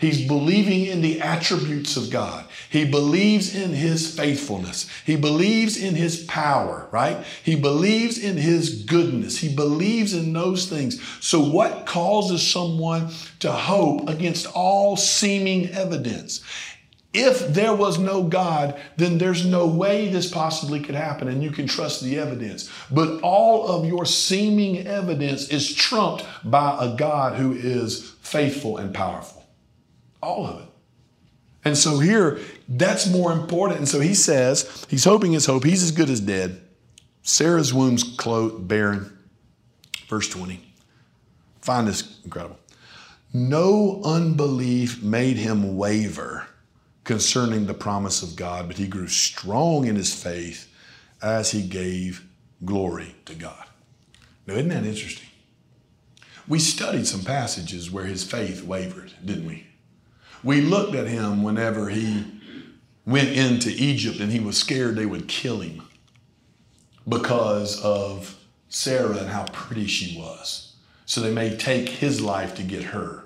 He's 0.02 0.28
believing 0.28 0.88
in 0.88 1.02
the 1.02 1.22
attributes 1.22 1.96
of 1.96 2.10
God. 2.10 2.46
He 2.72 2.86
believes 2.86 3.54
in 3.54 3.70
his 3.70 4.18
faithfulness. 4.18 4.90
He 5.06 5.16
believes 5.16 5.78
in 5.78 5.94
his 5.94 6.24
power, 6.24 6.88
right? 6.90 7.24
He 7.44 7.56
believes 7.56 8.18
in 8.18 8.36
his 8.36 8.84
goodness. 8.84 9.38
He 9.38 9.56
believes 9.56 10.16
in 10.16 10.34
those 10.34 10.68
things. 10.68 11.00
So, 11.20 11.40
what 11.40 11.86
causes 11.86 12.46
someone 12.46 13.10
to 13.42 13.52
hope 13.52 14.10
against 14.10 14.48
all 14.48 14.98
seeming 14.98 15.70
evidence? 15.70 16.44
If 17.14 17.54
there 17.54 17.76
was 17.76 18.00
no 18.00 18.24
God, 18.24 18.82
then 18.98 19.20
there's 19.20 19.46
no 19.46 19.68
way 19.68 20.08
this 20.08 20.32
possibly 20.32 20.80
could 20.80 20.96
happen, 20.96 21.28
and 21.28 21.44
you 21.44 21.52
can 21.52 21.68
trust 21.68 22.02
the 22.02 22.18
evidence. 22.18 22.72
But 22.90 23.22
all 23.22 23.68
of 23.68 23.86
your 23.86 24.08
seeming 24.08 24.88
evidence 24.88 25.50
is 25.50 25.76
trumped 25.76 26.26
by 26.44 26.76
a 26.80 26.96
God 26.98 27.38
who 27.38 27.54
is 27.54 28.10
faithful 28.22 28.78
and 28.78 28.96
powerful. 28.96 29.41
All 30.22 30.46
of 30.46 30.62
it. 30.62 30.68
And 31.64 31.78
so 31.78 32.00
here, 32.00 32.40
that's 32.68 33.08
more 33.08 33.32
important. 33.32 33.80
And 33.80 33.88
so 33.88 34.00
he 34.00 34.14
says, 34.14 34.86
he's 34.90 35.04
hoping 35.04 35.32
his 35.34 35.46
hope, 35.46 35.64
he's 35.64 35.84
as 35.84 35.92
good 35.92 36.10
as 36.10 36.20
dead. 36.20 36.62
Sarah's 37.24 37.74
womb's 37.74 38.04
closed, 38.04 38.68
barren. 38.68 39.18
Verse 40.08 40.28
20. 40.30 40.60
Find 41.62 41.88
this 41.88 42.20
incredible. 42.24 42.58
No 43.34 44.02
unbelief 44.04 45.02
made 45.02 45.38
him 45.38 45.78
waver 45.78 46.48
concerning 47.04 47.66
the 47.66 47.74
promise 47.74 48.24
of 48.24 48.36
God, 48.36 48.68
but 48.68 48.78
he 48.78 48.88
grew 48.88 49.08
strong 49.08 49.88
in 49.88 49.96
his 49.96 50.14
faith 50.14 50.68
as 51.22 51.52
he 51.52 51.62
gave 51.62 52.28
glory 52.66 53.16
to 53.26 53.36
God. 53.36 53.66
Now, 54.48 54.56
isn't 54.56 54.70
that 54.70 54.84
interesting? 54.84 55.28
We 56.48 56.60
studied 56.60 57.08
some 57.08 57.22
passages 57.22 57.92
where 57.92 58.06
his 58.06 58.24
faith 58.24 58.64
wavered, 58.64 59.14
didn't 59.24 59.48
we? 59.48 59.68
We 60.44 60.62
looked 60.62 60.96
at 60.96 61.08
him 61.08 61.44
whenever 61.44 61.90
he 61.90 62.26
went 63.06 63.30
into 63.30 63.70
Egypt 63.70 64.20
and 64.20 64.32
he 64.32 64.40
was 64.40 64.58
scared 64.58 64.96
they 64.96 65.06
would 65.06 65.28
kill 65.28 65.60
him 65.60 65.84
because 67.08 67.82
of 67.84 68.38
Sarah 68.70 69.18
and 69.18 69.30
how 69.30 69.46
pretty 69.52 69.88
she 69.88 70.18
was. 70.18 70.76
So 71.06 71.22
they 71.22 71.34
may 71.34 71.58
take 71.58 71.90
his 71.90 72.22
life 72.22 72.56
to 72.56 72.64
get 72.64 72.84
her. 72.84 73.26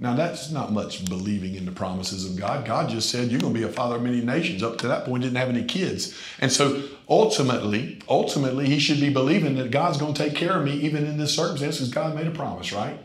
Now, 0.00 0.14
that's 0.14 0.52
not 0.52 0.72
much 0.72 1.04
believing 1.06 1.56
in 1.56 1.64
the 1.64 1.72
promises 1.72 2.24
of 2.24 2.38
God. 2.38 2.64
God 2.64 2.88
just 2.88 3.10
said, 3.10 3.32
You're 3.32 3.40
going 3.40 3.52
to 3.52 3.58
be 3.58 3.66
a 3.66 3.72
father 3.72 3.96
of 3.96 4.02
many 4.02 4.20
nations. 4.20 4.62
Up 4.62 4.78
to 4.78 4.88
that 4.88 5.04
point, 5.04 5.24
didn't 5.24 5.38
have 5.38 5.48
any 5.48 5.64
kids. 5.64 6.16
And 6.40 6.52
so 6.52 6.84
ultimately, 7.08 8.00
ultimately, 8.08 8.66
he 8.66 8.78
should 8.78 9.00
be 9.00 9.10
believing 9.10 9.56
that 9.56 9.72
God's 9.72 9.98
going 9.98 10.14
to 10.14 10.22
take 10.22 10.36
care 10.36 10.56
of 10.56 10.64
me 10.64 10.72
even 10.74 11.04
in 11.04 11.18
this 11.18 11.34
circumstance 11.34 11.78
because 11.78 11.92
God 11.92 12.14
made 12.14 12.28
a 12.28 12.30
promise, 12.30 12.72
right? 12.72 13.00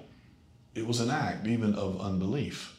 It 0.75 0.85
was 0.85 0.99
an 0.99 1.09
act 1.09 1.47
even 1.47 1.73
of 1.73 1.99
unbelief. 1.99 2.72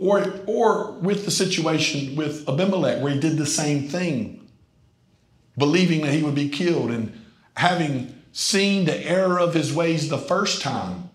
Or, 0.00 0.32
or 0.46 0.92
with 0.92 1.26
the 1.26 1.30
situation 1.30 2.16
with 2.16 2.48
Abimelech, 2.48 3.02
where 3.02 3.12
he 3.12 3.20
did 3.20 3.36
the 3.36 3.44
same 3.44 3.86
thing, 3.86 4.48
believing 5.58 6.00
that 6.00 6.12
he 6.14 6.22
would 6.22 6.34
be 6.34 6.48
killed 6.48 6.90
and 6.90 7.12
having 7.54 8.14
seen 8.32 8.86
the 8.86 8.96
error 9.06 9.38
of 9.38 9.52
his 9.52 9.74
ways 9.74 10.08
the 10.08 10.16
first 10.16 10.62
time 10.62 11.10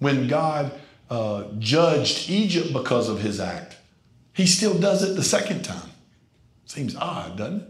when 0.00 0.28
God 0.28 0.70
uh, 1.08 1.44
judged 1.58 2.28
Egypt 2.28 2.74
because 2.74 3.08
of 3.08 3.20
his 3.20 3.40
act. 3.40 3.78
He 4.34 4.46
still 4.46 4.78
does 4.78 5.02
it 5.02 5.14
the 5.14 5.22
second 5.22 5.64
time. 5.64 5.90
Seems 6.66 6.94
odd, 6.94 7.38
doesn't 7.38 7.62
it? 7.62 7.68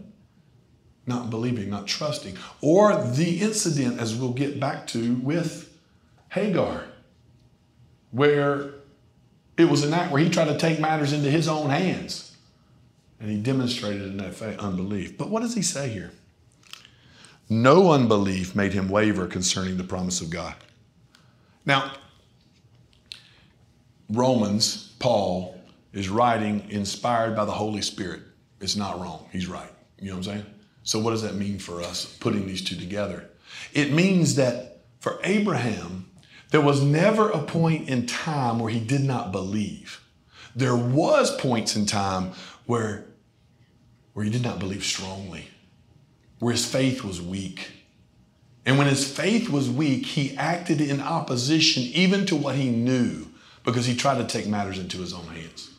Not 1.05 1.29
believing, 1.29 1.69
not 1.69 1.87
trusting. 1.87 2.37
Or 2.59 3.01
the 3.01 3.39
incident, 3.39 4.01
as 4.01 4.13
we'll 4.13 4.33
get 4.33 4.59
back 4.59 4.85
to, 4.87 5.13
with 5.15 5.73
Hagar, 6.29 6.83
where 8.11 8.73
it 9.57 9.65
was 9.65 9.83
an 9.83 9.93
act 9.93 10.11
where 10.11 10.21
he 10.21 10.29
tried 10.29 10.45
to 10.45 10.57
take 10.57 10.79
matters 10.79 11.13
into 11.13 11.29
his 11.29 11.47
own 11.47 11.69
hands. 11.69 12.35
And 13.19 13.29
he 13.31 13.37
demonstrated 13.37 14.03
in 14.03 14.17
that 14.17 14.35
faith, 14.35 14.59
unbelief. 14.59 15.17
But 15.17 15.29
what 15.29 15.41
does 15.41 15.55
he 15.55 15.63
say 15.63 15.89
here? 15.89 16.11
No 17.49 17.91
unbelief 17.91 18.55
made 18.55 18.73
him 18.73 18.89
waver 18.89 19.25
concerning 19.25 19.77
the 19.77 19.83
promise 19.83 20.21
of 20.21 20.29
God. 20.29 20.53
Now, 21.65 21.93
Romans, 24.09 24.93
Paul, 24.99 25.59
is 25.93 26.09
writing 26.09 26.67
inspired 26.69 27.35
by 27.35 27.45
the 27.45 27.51
Holy 27.51 27.81
Spirit. 27.81 28.21
It's 28.61 28.75
not 28.75 28.99
wrong. 28.99 29.27
He's 29.31 29.47
right. 29.47 29.69
You 29.99 30.09
know 30.09 30.17
what 30.17 30.27
I'm 30.27 30.35
saying? 30.35 30.45
So, 30.83 30.99
what 30.99 31.11
does 31.11 31.23
that 31.23 31.35
mean 31.35 31.57
for 31.57 31.81
us 31.81 32.05
putting 32.05 32.47
these 32.47 32.61
two 32.61 32.75
together? 32.75 33.29
It 33.73 33.91
means 33.91 34.35
that 34.35 34.81
for 34.99 35.19
Abraham, 35.23 36.06
there 36.51 36.61
was 36.61 36.81
never 36.81 37.29
a 37.29 37.43
point 37.43 37.89
in 37.89 38.05
time 38.05 38.59
where 38.59 38.71
he 38.71 38.79
did 38.79 39.03
not 39.03 39.31
believe. 39.31 40.01
There 40.55 40.75
was 40.75 41.35
points 41.37 41.75
in 41.75 41.85
time 41.85 42.31
where, 42.65 43.05
where 44.13 44.25
he 44.25 44.31
did 44.31 44.43
not 44.43 44.59
believe 44.59 44.83
strongly, 44.83 45.49
where 46.39 46.53
his 46.53 46.65
faith 46.65 47.03
was 47.03 47.21
weak. 47.21 47.71
And 48.65 48.77
when 48.77 48.87
his 48.87 49.09
faith 49.09 49.49
was 49.49 49.69
weak, 49.69 50.05
he 50.05 50.35
acted 50.35 50.81
in 50.81 50.99
opposition 50.99 51.83
even 51.83 52.25
to 52.25 52.35
what 52.35 52.55
he 52.55 52.69
knew 52.69 53.27
because 53.63 53.85
he 53.85 53.95
tried 53.95 54.17
to 54.17 54.25
take 54.25 54.47
matters 54.47 54.79
into 54.79 54.99
his 54.99 55.13
own 55.13 55.25
hands. 55.27 55.71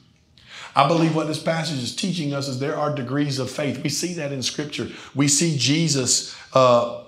I 0.76 0.86
believe 0.86 1.16
what 1.16 1.26
this 1.26 1.42
passage 1.42 1.82
is 1.82 1.96
teaching 1.96 2.32
us 2.32 2.46
is 2.46 2.60
there 2.60 2.76
are 2.76 2.94
degrees 2.94 3.38
of 3.38 3.50
faith. 3.50 3.82
We 3.82 3.88
see 3.88 4.14
that 4.14 4.30
in 4.30 4.42
Scripture. 4.42 4.88
We 5.14 5.26
see 5.26 5.56
Jesus 5.58 6.36
uh, 6.54 7.02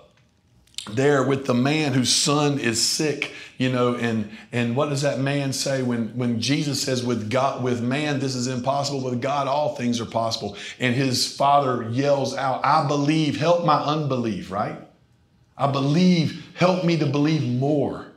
there 0.92 1.22
with 1.22 1.46
the 1.46 1.54
man 1.54 1.92
whose 1.92 2.12
son 2.12 2.58
is 2.58 2.80
sick 2.82 3.32
you 3.58 3.70
know 3.70 3.94
and 3.94 4.30
and 4.50 4.74
what 4.74 4.88
does 4.88 5.02
that 5.02 5.18
man 5.18 5.52
say 5.52 5.82
when 5.82 6.08
when 6.16 6.40
jesus 6.40 6.82
says 6.82 7.04
with 7.04 7.30
god 7.30 7.62
with 7.62 7.82
man 7.82 8.18
this 8.18 8.34
is 8.34 8.46
impossible. 8.46 9.02
With 9.02 9.20
god 9.20 9.46
all 9.48 9.76
things 9.76 10.00
are 10.00 10.06
possible. 10.06 10.56
And 10.78 10.94
his 10.94 11.36
father 11.36 11.88
yells 11.90 12.34
out 12.34 12.64
i 12.64 12.86
believe. 12.86 13.36
Help 13.38 13.64
my 13.64 13.78
unbelief 13.78 14.50
right? 14.50 14.78
I 15.56 15.70
believe. 15.70 16.46
Help 16.54 16.84
me 16.84 16.96
to 16.98 17.06
believe 17.06 17.42
more 17.42 18.09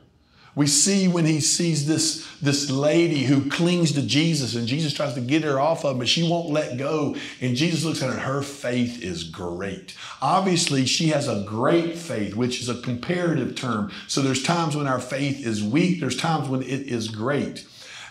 we 0.56 0.66
see 0.68 1.08
when 1.08 1.24
he 1.24 1.40
sees 1.40 1.86
this, 1.86 2.28
this 2.40 2.70
lady 2.70 3.24
who 3.24 3.50
clings 3.50 3.92
to 3.92 4.02
Jesus 4.02 4.54
and 4.54 4.68
Jesus 4.68 4.94
tries 4.94 5.14
to 5.14 5.20
get 5.20 5.42
her 5.42 5.58
off 5.58 5.84
of 5.84 5.92
him, 5.92 5.98
but 5.98 6.08
she 6.08 6.28
won't 6.28 6.50
let 6.50 6.76
go. 6.76 7.16
And 7.40 7.56
Jesus 7.56 7.84
looks 7.84 8.02
at 8.02 8.10
her 8.10 8.20
her 8.20 8.42
faith 8.42 9.02
is 9.02 9.24
great. 9.24 9.94
Obviously, 10.22 10.86
she 10.86 11.08
has 11.08 11.28
a 11.28 11.44
great 11.46 11.96
faith, 11.96 12.36
which 12.36 12.60
is 12.60 12.68
a 12.68 12.80
comparative 12.80 13.54
term. 13.56 13.90
So 14.06 14.22
there's 14.22 14.42
times 14.42 14.76
when 14.76 14.86
our 14.86 15.00
faith 15.00 15.44
is 15.44 15.62
weak, 15.62 16.00
there's 16.00 16.16
times 16.16 16.48
when 16.48 16.62
it 16.62 16.88
is 16.88 17.08
great. 17.08 17.66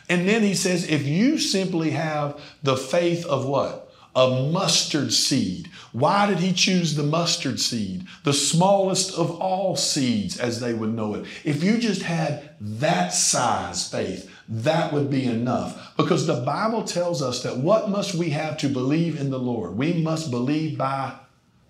And 0.10 0.28
then 0.28 0.42
he 0.42 0.54
says, 0.54 0.90
if 0.90 1.04
you 1.06 1.38
simply 1.38 1.92
have 1.92 2.40
the 2.62 2.76
faith 2.76 3.26
of 3.26 3.46
what? 3.46 3.83
A 4.16 4.50
mustard 4.52 5.12
seed. 5.12 5.70
Why 5.92 6.28
did 6.28 6.40
he 6.40 6.54
choose 6.54 6.96
the 6.96 7.04
mustard 7.04 7.60
seed? 7.60 8.06
The 8.24 8.34
smallest 8.34 9.18
of 9.18 9.40
all 9.40 9.76
seeds, 9.76 10.40
as 10.40 10.60
they 10.60 10.74
would 10.74 10.94
know 10.94 11.16
it. 11.16 11.26
If 11.44 11.64
you 11.64 11.78
just 11.78 12.04
had 12.04 12.56
that 12.60 13.14
size 13.14 13.90
faith, 13.90 14.30
that 14.48 14.94
would 14.94 15.10
be 15.10 15.26
enough. 15.26 15.96
Because 15.98 16.28
the 16.28 16.42
Bible 16.42 16.84
tells 16.84 17.22
us 17.22 17.44
that 17.44 17.58
what 17.58 17.90
must 17.90 18.14
we 18.14 18.30
have 18.32 18.58
to 18.60 18.70
believe 18.70 19.20
in 19.20 19.30
the 19.30 19.40
Lord? 19.40 19.78
We 19.78 19.94
must 19.94 20.32
believe 20.32 20.78
by 20.78 21.14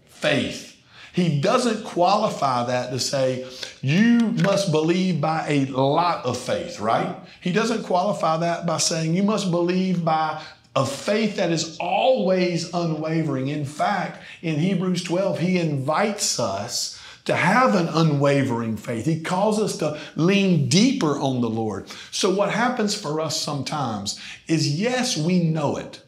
faith. 0.05 0.71
He 1.13 1.39
doesn't 1.39 1.85
qualify 1.85 2.65
that 2.65 2.89
to 2.89 2.99
say 2.99 3.45
you 3.81 4.19
must 4.43 4.71
believe 4.71 5.21
by 5.21 5.45
a 5.47 5.65
lot 5.65 6.25
of 6.25 6.37
faith, 6.39 6.79
right? 6.79 7.15
He 7.39 7.51
doesn't 7.51 7.83
qualify 7.83 8.37
that 8.37 8.65
by 8.65 8.77
saying 8.77 9.13
you 9.13 9.21
must 9.21 9.51
believe 9.51 10.03
by 10.03 10.41
a 10.75 10.85
faith 10.85 11.35
that 11.35 11.51
is 11.51 11.77
always 11.79 12.73
unwavering. 12.73 13.47
In 13.47 13.65
fact, 13.65 14.23
in 14.41 14.55
Hebrews 14.55 15.03
12, 15.03 15.39
he 15.39 15.59
invites 15.59 16.39
us 16.39 16.99
to 17.25 17.35
have 17.35 17.75
an 17.75 17.87
unwavering 17.87 18.75
faith. 18.75 19.05
He 19.05 19.21
calls 19.21 19.59
us 19.59 19.77
to 19.77 19.99
lean 20.15 20.67
deeper 20.67 21.19
on 21.19 21.41
the 21.41 21.49
Lord. 21.49 21.89
So, 22.11 22.33
what 22.33 22.51
happens 22.51 22.95
for 22.95 23.21
us 23.21 23.39
sometimes 23.39 24.19
is 24.47 24.79
yes, 24.79 25.15
we 25.15 25.39
know 25.39 25.77
it. 25.77 26.01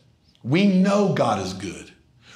We 0.43 0.67
know 0.67 1.13
God 1.13 1.41
is 1.41 1.53
good. 1.53 1.91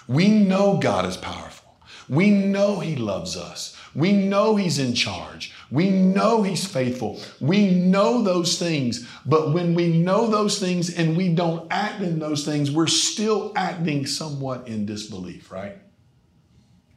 We 0.08 0.30
know 0.30 0.78
God 0.78 1.06
is 1.06 1.18
powerful. 1.18 1.76
We 2.08 2.32
know 2.32 2.80
He 2.80 2.96
loves 2.96 3.36
us. 3.38 3.79
We 3.96 4.12
know 4.14 4.56
He's 4.56 4.80
in 4.80 4.94
charge. 4.94 5.54
We 5.72 5.90
know 5.90 6.44
He's 6.44 6.66
faithful. 6.66 7.22
We 7.40 7.72
know 7.72 8.22
those 8.22 8.60
things. 8.60 9.08
But 9.26 9.54
when 9.54 9.76
we 9.76 9.88
know 9.98 10.28
those 10.28 10.60
things 10.60 10.94
and 10.94 11.18
we 11.18 11.34
don't 11.34 11.68
act 11.72 12.02
in 12.02 12.20
those 12.20 12.46
things, 12.46 12.72
we're 12.72 12.88
still 12.88 13.54
acting 13.56 14.06
somewhat 14.06 14.68
in 14.68 14.86
disbelief, 14.86 15.52
right? 15.52 15.78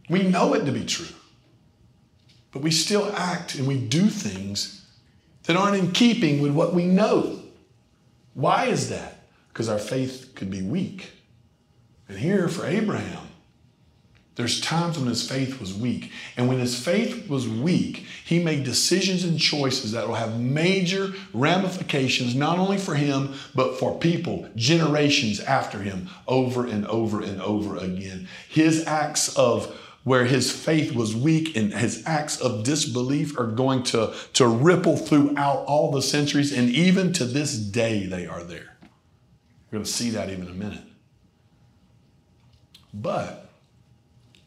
We 0.08 0.22
know 0.22 0.54
it 0.54 0.64
to 0.66 0.72
be 0.72 0.84
true. 0.84 1.14
But 2.52 2.62
we 2.62 2.70
still 2.70 3.10
act 3.16 3.54
and 3.54 3.66
we 3.66 3.78
do 3.78 4.08
things 4.08 4.86
that 5.44 5.56
aren't 5.56 5.76
in 5.76 5.92
keeping 5.92 6.40
with 6.40 6.52
what 6.52 6.74
we 6.74 6.86
know. 6.86 7.40
Why 8.34 8.66
is 8.66 8.90
that? 8.90 9.26
Because 9.48 9.68
our 9.68 9.78
faith 9.78 10.32
could 10.34 10.50
be 10.50 10.62
weak. 10.62 11.12
And 12.08 12.18
here 12.18 12.48
for 12.48 12.66
Abraham, 12.66 13.21
there's 14.34 14.62
times 14.62 14.98
when 14.98 15.08
his 15.08 15.28
faith 15.28 15.60
was 15.60 15.74
weak. 15.74 16.10
And 16.36 16.48
when 16.48 16.58
his 16.58 16.78
faith 16.78 17.28
was 17.28 17.46
weak, 17.46 18.06
he 18.24 18.42
made 18.42 18.64
decisions 18.64 19.24
and 19.24 19.38
choices 19.38 19.92
that 19.92 20.08
will 20.08 20.14
have 20.14 20.40
major 20.40 21.12
ramifications, 21.34 22.34
not 22.34 22.58
only 22.58 22.78
for 22.78 22.94
him, 22.94 23.34
but 23.54 23.78
for 23.78 23.98
people, 23.98 24.48
generations 24.56 25.38
after 25.40 25.80
him, 25.80 26.08
over 26.26 26.66
and 26.66 26.86
over 26.86 27.20
and 27.20 27.42
over 27.42 27.76
again. 27.76 28.26
His 28.48 28.86
acts 28.86 29.36
of 29.36 29.78
where 30.04 30.24
his 30.24 30.50
faith 30.50 30.94
was 30.94 31.14
weak 31.14 31.54
and 31.54 31.72
his 31.74 32.02
acts 32.06 32.40
of 32.40 32.64
disbelief 32.64 33.38
are 33.38 33.46
going 33.46 33.82
to, 33.84 34.14
to 34.32 34.48
ripple 34.48 34.96
throughout 34.96 35.64
all 35.66 35.90
the 35.90 36.02
centuries, 36.02 36.52
and 36.52 36.70
even 36.70 37.12
to 37.12 37.26
this 37.26 37.56
day, 37.56 38.06
they 38.06 38.26
are 38.26 38.42
there. 38.42 38.76
We're 39.70 39.78
going 39.78 39.84
to 39.84 39.90
see 39.90 40.10
that 40.10 40.30
even 40.30 40.46
in 40.46 40.52
a 40.52 40.54
minute. 40.54 40.84
But 42.94 43.41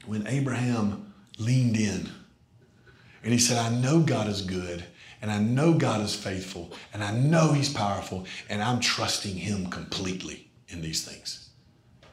when 0.07 0.27
Abraham 0.27 1.13
leaned 1.37 1.77
in 1.77 2.09
and 3.23 3.33
he 3.33 3.39
said, 3.39 3.57
I 3.57 3.69
know 3.75 3.99
God 3.99 4.27
is 4.27 4.41
good 4.41 4.85
and 5.21 5.31
I 5.31 5.39
know 5.39 5.73
God 5.73 6.01
is 6.01 6.15
faithful 6.15 6.71
and 6.93 7.03
I 7.03 7.11
know 7.11 7.53
He's 7.53 7.73
powerful 7.73 8.25
and 8.47 8.61
I'm 8.61 8.79
trusting 8.79 9.35
Him 9.35 9.71
completely 9.71 10.47
in 10.67 10.81
these 10.81 11.03
things. 11.03 11.49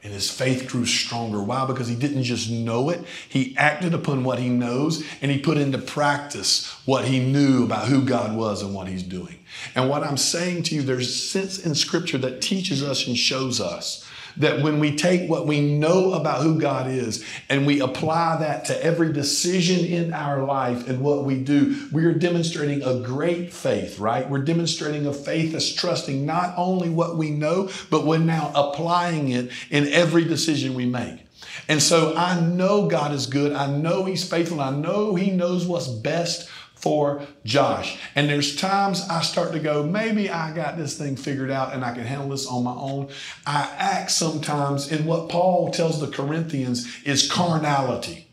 And 0.04 0.12
his 0.12 0.30
faith 0.30 0.68
grew 0.68 0.84
stronger. 0.84 1.40
Why? 1.40 1.64
Because 1.64 1.86
he 1.86 1.94
didn't 1.94 2.24
just 2.24 2.50
know 2.50 2.90
it, 2.90 3.04
he 3.28 3.56
acted 3.56 3.94
upon 3.94 4.24
what 4.24 4.40
he 4.40 4.48
knows 4.48 5.04
and 5.20 5.30
he 5.30 5.38
put 5.38 5.58
into 5.58 5.78
practice 5.78 6.66
what 6.86 7.04
he 7.04 7.20
knew 7.20 7.64
about 7.64 7.86
who 7.86 8.02
God 8.02 8.36
was 8.36 8.62
and 8.62 8.74
what 8.74 8.88
he's 8.88 9.04
doing. 9.04 9.44
And 9.76 9.88
what 9.88 10.02
I'm 10.02 10.16
saying 10.16 10.64
to 10.64 10.74
you, 10.74 10.82
there's 10.82 11.14
sense 11.30 11.58
in 11.58 11.76
scripture 11.76 12.18
that 12.18 12.42
teaches 12.42 12.82
us 12.82 13.06
and 13.06 13.16
shows 13.16 13.60
us 13.60 14.04
that 14.36 14.62
when 14.62 14.80
we 14.80 14.96
take 14.96 15.28
what 15.28 15.46
we 15.46 15.60
know 15.60 16.12
about 16.14 16.42
who 16.42 16.60
God 16.60 16.88
is 16.88 17.24
and 17.48 17.66
we 17.66 17.80
apply 17.80 18.36
that 18.38 18.64
to 18.66 18.84
every 18.84 19.12
decision 19.12 19.84
in 19.84 20.12
our 20.12 20.44
life 20.44 20.88
and 20.88 21.00
what 21.00 21.24
we 21.24 21.38
do, 21.42 21.88
we 21.92 22.04
are 22.04 22.14
demonstrating 22.14 22.82
a 22.82 23.00
great 23.00 23.52
faith, 23.52 23.98
right? 23.98 24.28
We're 24.28 24.44
demonstrating 24.44 25.06
a 25.06 25.12
faith 25.12 25.52
that's 25.52 25.72
trusting 25.72 26.24
not 26.24 26.54
only 26.56 26.88
what 26.88 27.16
we 27.16 27.30
know, 27.30 27.70
but 27.90 28.06
we're 28.06 28.18
now 28.18 28.52
applying 28.54 29.30
it 29.30 29.50
in 29.70 29.88
every 29.88 30.24
decision 30.24 30.74
we 30.74 30.86
make. 30.86 31.20
And 31.68 31.82
so 31.82 32.14
I 32.16 32.40
know 32.40 32.88
God 32.88 33.12
is 33.12 33.26
good. 33.26 33.52
I 33.52 33.66
know 33.66 34.04
He's 34.04 34.28
faithful. 34.28 34.60
I 34.60 34.70
know 34.70 35.14
He 35.14 35.30
knows 35.30 35.66
what's 35.66 35.88
best 35.88 36.48
for 36.82 37.24
Josh. 37.44 37.96
And 38.16 38.28
there's 38.28 38.56
times 38.56 39.08
I 39.08 39.22
start 39.22 39.52
to 39.52 39.60
go, 39.60 39.84
maybe 39.84 40.28
I 40.28 40.52
got 40.52 40.76
this 40.76 40.98
thing 40.98 41.14
figured 41.14 41.50
out 41.50 41.72
and 41.72 41.84
I 41.84 41.94
can 41.94 42.04
handle 42.04 42.28
this 42.30 42.44
on 42.44 42.64
my 42.64 42.74
own. 42.74 43.08
I 43.46 43.70
act 43.78 44.10
sometimes 44.10 44.90
in 44.90 45.06
what 45.06 45.28
Paul 45.28 45.70
tells 45.70 46.00
the 46.00 46.08
Corinthians 46.08 46.88
is 47.04 47.30
carnality. 47.30 48.26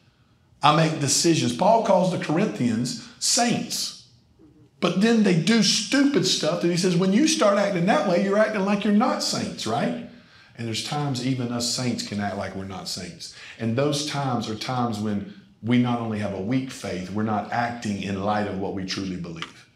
I 0.63 0.75
make 0.75 0.99
decisions. 0.99 1.55
Paul 1.55 1.85
calls 1.85 2.11
the 2.11 2.17
Corinthians 2.17 3.07
saints. 3.19 4.07
But 4.79 5.01
then 5.01 5.21
they 5.21 5.39
do 5.39 5.61
stupid 5.61 6.25
stuff 6.25 6.63
that 6.63 6.69
he 6.69 6.77
says, 6.77 6.95
when 6.95 7.13
you 7.13 7.27
start 7.27 7.59
acting 7.59 7.85
that 7.85 8.09
way, 8.09 8.23
you're 8.23 8.39
acting 8.39 8.65
like 8.65 8.83
you're 8.83 8.93
not 8.93 9.21
saints, 9.21 9.67
right? 9.67 10.09
And 10.57 10.67
there's 10.67 10.83
times 10.83 11.25
even 11.25 11.51
us 11.51 11.73
saints 11.73 12.07
can 12.07 12.19
act 12.19 12.37
like 12.37 12.55
we're 12.55 12.65
not 12.65 12.87
saints. 12.87 13.35
And 13.59 13.77
those 13.77 14.07
times 14.07 14.49
are 14.49 14.55
times 14.55 14.99
when 14.99 15.39
we 15.61 15.77
not 15.79 15.99
only 15.99 16.19
have 16.19 16.33
a 16.33 16.41
weak 16.41 16.71
faith, 16.71 17.11
we're 17.11 17.23
not 17.23 17.51
acting 17.51 18.01
in 18.01 18.23
light 18.23 18.47
of 18.47 18.59
what 18.59 18.73
we 18.73 18.85
truly 18.85 19.17
believe. 19.17 19.67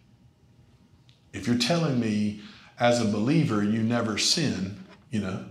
If 1.34 1.48
you're 1.48 1.58
telling 1.58 2.00
me 2.00 2.42
as 2.80 3.02
a 3.02 3.06
believer 3.06 3.64
you 3.64 3.82
never 3.82 4.18
sin, 4.18 4.84
you 5.10 5.20
know, 5.20 5.46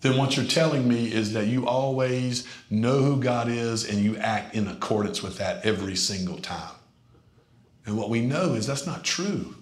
then 0.00 0.16
what 0.16 0.36
you're 0.36 0.46
telling 0.46 0.86
me 0.86 1.12
is 1.12 1.32
that 1.32 1.46
you 1.46 1.66
always 1.66 2.46
know 2.70 3.02
who 3.02 3.20
God 3.20 3.48
is 3.48 3.88
and 3.88 3.98
you 3.98 4.16
act 4.18 4.54
in 4.54 4.68
accordance 4.68 5.22
with 5.22 5.38
that 5.38 5.64
every 5.64 5.96
single 5.96 6.38
time. 6.38 6.74
And 7.86 7.96
what 7.96 8.10
we 8.10 8.20
know 8.20 8.54
is 8.54 8.66
that's 8.66 8.86
not 8.86 9.04
true. 9.04 9.54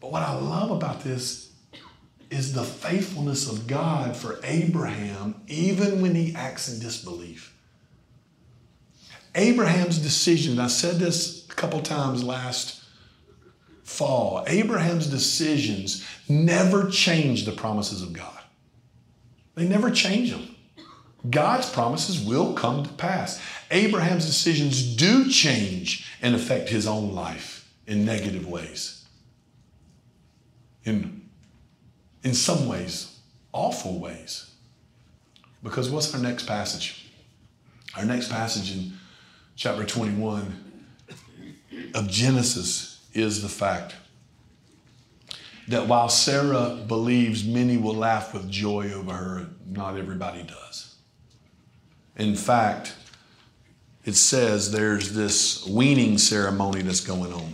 But 0.00 0.12
what 0.12 0.22
I 0.22 0.34
love 0.34 0.70
about 0.70 1.02
this 1.02 1.52
is 2.30 2.52
the 2.52 2.64
faithfulness 2.64 3.50
of 3.50 3.66
God 3.66 4.16
for 4.16 4.40
Abraham, 4.42 5.42
even 5.46 6.02
when 6.02 6.14
he 6.14 6.34
acts 6.34 6.68
in 6.68 6.80
disbelief. 6.80 7.53
Abraham's 9.34 9.98
decision, 9.98 10.58
I 10.58 10.68
said 10.68 10.96
this 10.96 11.46
a 11.48 11.54
couple 11.54 11.80
times 11.80 12.22
last 12.22 12.84
fall, 13.82 14.44
Abraham's 14.46 15.06
decisions 15.06 16.06
never 16.28 16.88
change 16.88 17.44
the 17.44 17.52
promises 17.52 18.02
of 18.02 18.12
God. 18.12 18.40
They 19.54 19.68
never 19.68 19.90
change 19.90 20.30
them. 20.30 20.54
God's 21.28 21.70
promises 21.70 22.24
will 22.24 22.54
come 22.54 22.82
to 22.84 22.92
pass. 22.92 23.40
Abraham's 23.70 24.26
decisions 24.26 24.96
do 24.96 25.30
change 25.30 26.10
and 26.20 26.34
affect 26.34 26.68
his 26.68 26.86
own 26.86 27.14
life 27.14 27.72
in 27.86 28.04
negative 28.04 28.46
ways. 28.46 29.04
In, 30.84 31.28
in 32.22 32.34
some 32.34 32.68
ways, 32.68 33.18
awful 33.52 33.98
ways. 33.98 34.50
Because 35.62 35.90
what's 35.90 36.12
our 36.14 36.20
next 36.20 36.46
passage? 36.46 37.10
Our 37.96 38.04
next 38.04 38.28
passage 38.28 38.76
in 38.76 38.92
chapter 39.56 39.84
21 39.84 40.82
of 41.94 42.08
Genesis 42.08 43.06
is 43.12 43.42
the 43.42 43.48
fact 43.48 43.94
that 45.68 45.86
while 45.86 46.08
Sarah 46.08 46.76
believes 46.86 47.44
many 47.44 47.76
will 47.76 47.94
laugh 47.94 48.34
with 48.34 48.50
joy 48.50 48.92
over 48.92 49.12
her, 49.12 49.46
not 49.66 49.96
everybody 49.96 50.42
does. 50.42 50.96
In 52.16 52.34
fact, 52.36 52.94
it 54.04 54.14
says 54.14 54.70
there's 54.72 55.12
this 55.12 55.66
weaning 55.66 56.18
ceremony 56.18 56.82
that's 56.82 57.00
going 57.00 57.32
on. 57.32 57.52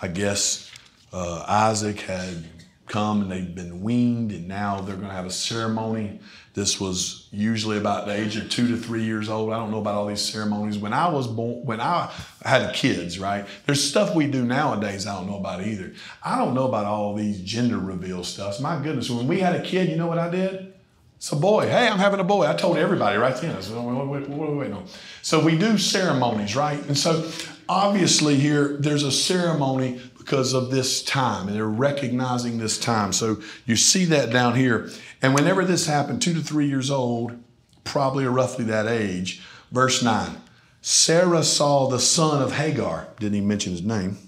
I 0.00 0.08
guess 0.08 0.70
uh, 1.12 1.44
Isaac 1.48 2.00
had 2.00 2.44
come 2.86 3.22
and 3.22 3.30
they've 3.30 3.54
been 3.54 3.82
weaned, 3.82 4.30
and 4.30 4.46
now 4.46 4.80
they're 4.80 4.94
going 4.94 5.08
to 5.08 5.14
have 5.14 5.26
a 5.26 5.30
ceremony. 5.30 6.20
This 6.56 6.80
was 6.80 7.28
usually 7.30 7.76
about 7.76 8.06
the 8.06 8.14
age 8.14 8.38
of 8.38 8.48
two 8.48 8.66
to 8.68 8.78
three 8.78 9.04
years 9.04 9.28
old. 9.28 9.52
I 9.52 9.58
don't 9.58 9.70
know 9.70 9.78
about 9.78 9.94
all 9.94 10.06
these 10.06 10.22
ceremonies. 10.22 10.78
When 10.78 10.94
I 10.94 11.06
was 11.10 11.26
born, 11.26 11.66
when 11.66 11.82
I 11.82 12.10
had 12.42 12.74
kids, 12.74 13.18
right? 13.18 13.44
There's 13.66 13.84
stuff 13.84 14.14
we 14.14 14.26
do 14.26 14.42
nowadays 14.42 15.06
I 15.06 15.16
don't 15.16 15.28
know 15.28 15.36
about 15.36 15.66
either. 15.66 15.92
I 16.24 16.38
don't 16.38 16.54
know 16.54 16.66
about 16.66 16.86
all 16.86 17.14
these 17.14 17.42
gender 17.42 17.78
reveal 17.78 18.24
stuff. 18.24 18.58
My 18.58 18.82
goodness, 18.82 19.10
when 19.10 19.28
we 19.28 19.38
had 19.38 19.54
a 19.54 19.62
kid, 19.62 19.90
you 19.90 19.96
know 19.96 20.06
what 20.06 20.18
I 20.18 20.30
did? 20.30 20.72
It's 21.18 21.30
a 21.30 21.36
boy. 21.36 21.68
Hey, 21.68 21.88
I'm 21.88 21.98
having 21.98 22.20
a 22.20 22.24
boy. 22.24 22.46
I 22.46 22.54
told 22.54 22.78
everybody 22.78 23.18
right 23.18 23.36
then. 23.36 23.54
I 23.54 23.60
said, 23.60 23.76
what, 23.76 24.06
what 24.06 24.22
are 24.22 24.52
we 24.52 24.56
waiting 24.56 24.76
on? 24.76 24.86
So 25.20 25.44
we 25.44 25.58
do 25.58 25.76
ceremonies, 25.76 26.56
right? 26.56 26.82
And 26.86 26.96
so 26.96 27.30
obviously 27.68 28.36
here, 28.36 28.78
there's 28.78 29.02
a 29.02 29.12
ceremony 29.12 30.00
because 30.26 30.54
of 30.54 30.72
this 30.72 31.04
time, 31.04 31.46
and 31.46 31.56
they're 31.56 31.68
recognizing 31.68 32.58
this 32.58 32.78
time. 32.78 33.12
So 33.12 33.40
you 33.64 33.76
see 33.76 34.06
that 34.06 34.30
down 34.30 34.56
here. 34.56 34.90
And 35.22 35.36
whenever 35.36 35.64
this 35.64 35.86
happened, 35.86 36.20
two 36.20 36.34
to 36.34 36.40
three 36.40 36.66
years 36.66 36.90
old, 36.90 37.40
probably 37.84 38.24
roughly 38.24 38.64
that 38.64 38.88
age, 38.88 39.40
verse 39.70 40.02
9 40.02 40.36
Sarah 40.80 41.44
saw 41.44 41.86
the 41.86 42.00
son 42.00 42.42
of 42.42 42.52
Hagar, 42.52 43.06
didn't 43.20 43.36
even 43.36 43.48
mention 43.48 43.70
his 43.70 43.82
name, 43.82 44.18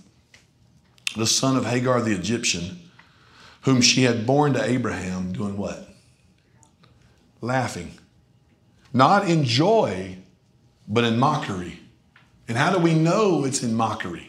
the 1.17 1.27
son 1.27 1.57
of 1.57 1.67
Hagar 1.67 2.01
the 2.01 2.15
Egyptian, 2.15 2.79
whom 3.63 3.81
she 3.81 4.05
had 4.05 4.25
borne 4.25 4.53
to 4.53 4.63
Abraham, 4.63 5.33
doing 5.33 5.57
what? 5.57 5.89
Laughing. 7.41 7.93
Not 8.93 9.29
in 9.29 9.43
joy, 9.43 10.19
but 10.87 11.03
in 11.03 11.19
mockery. 11.19 11.81
And 12.47 12.57
how 12.57 12.73
do 12.73 12.79
we 12.79 12.95
know 12.95 13.45
it's 13.45 13.65
in 13.65 13.75
mockery? 13.75 14.28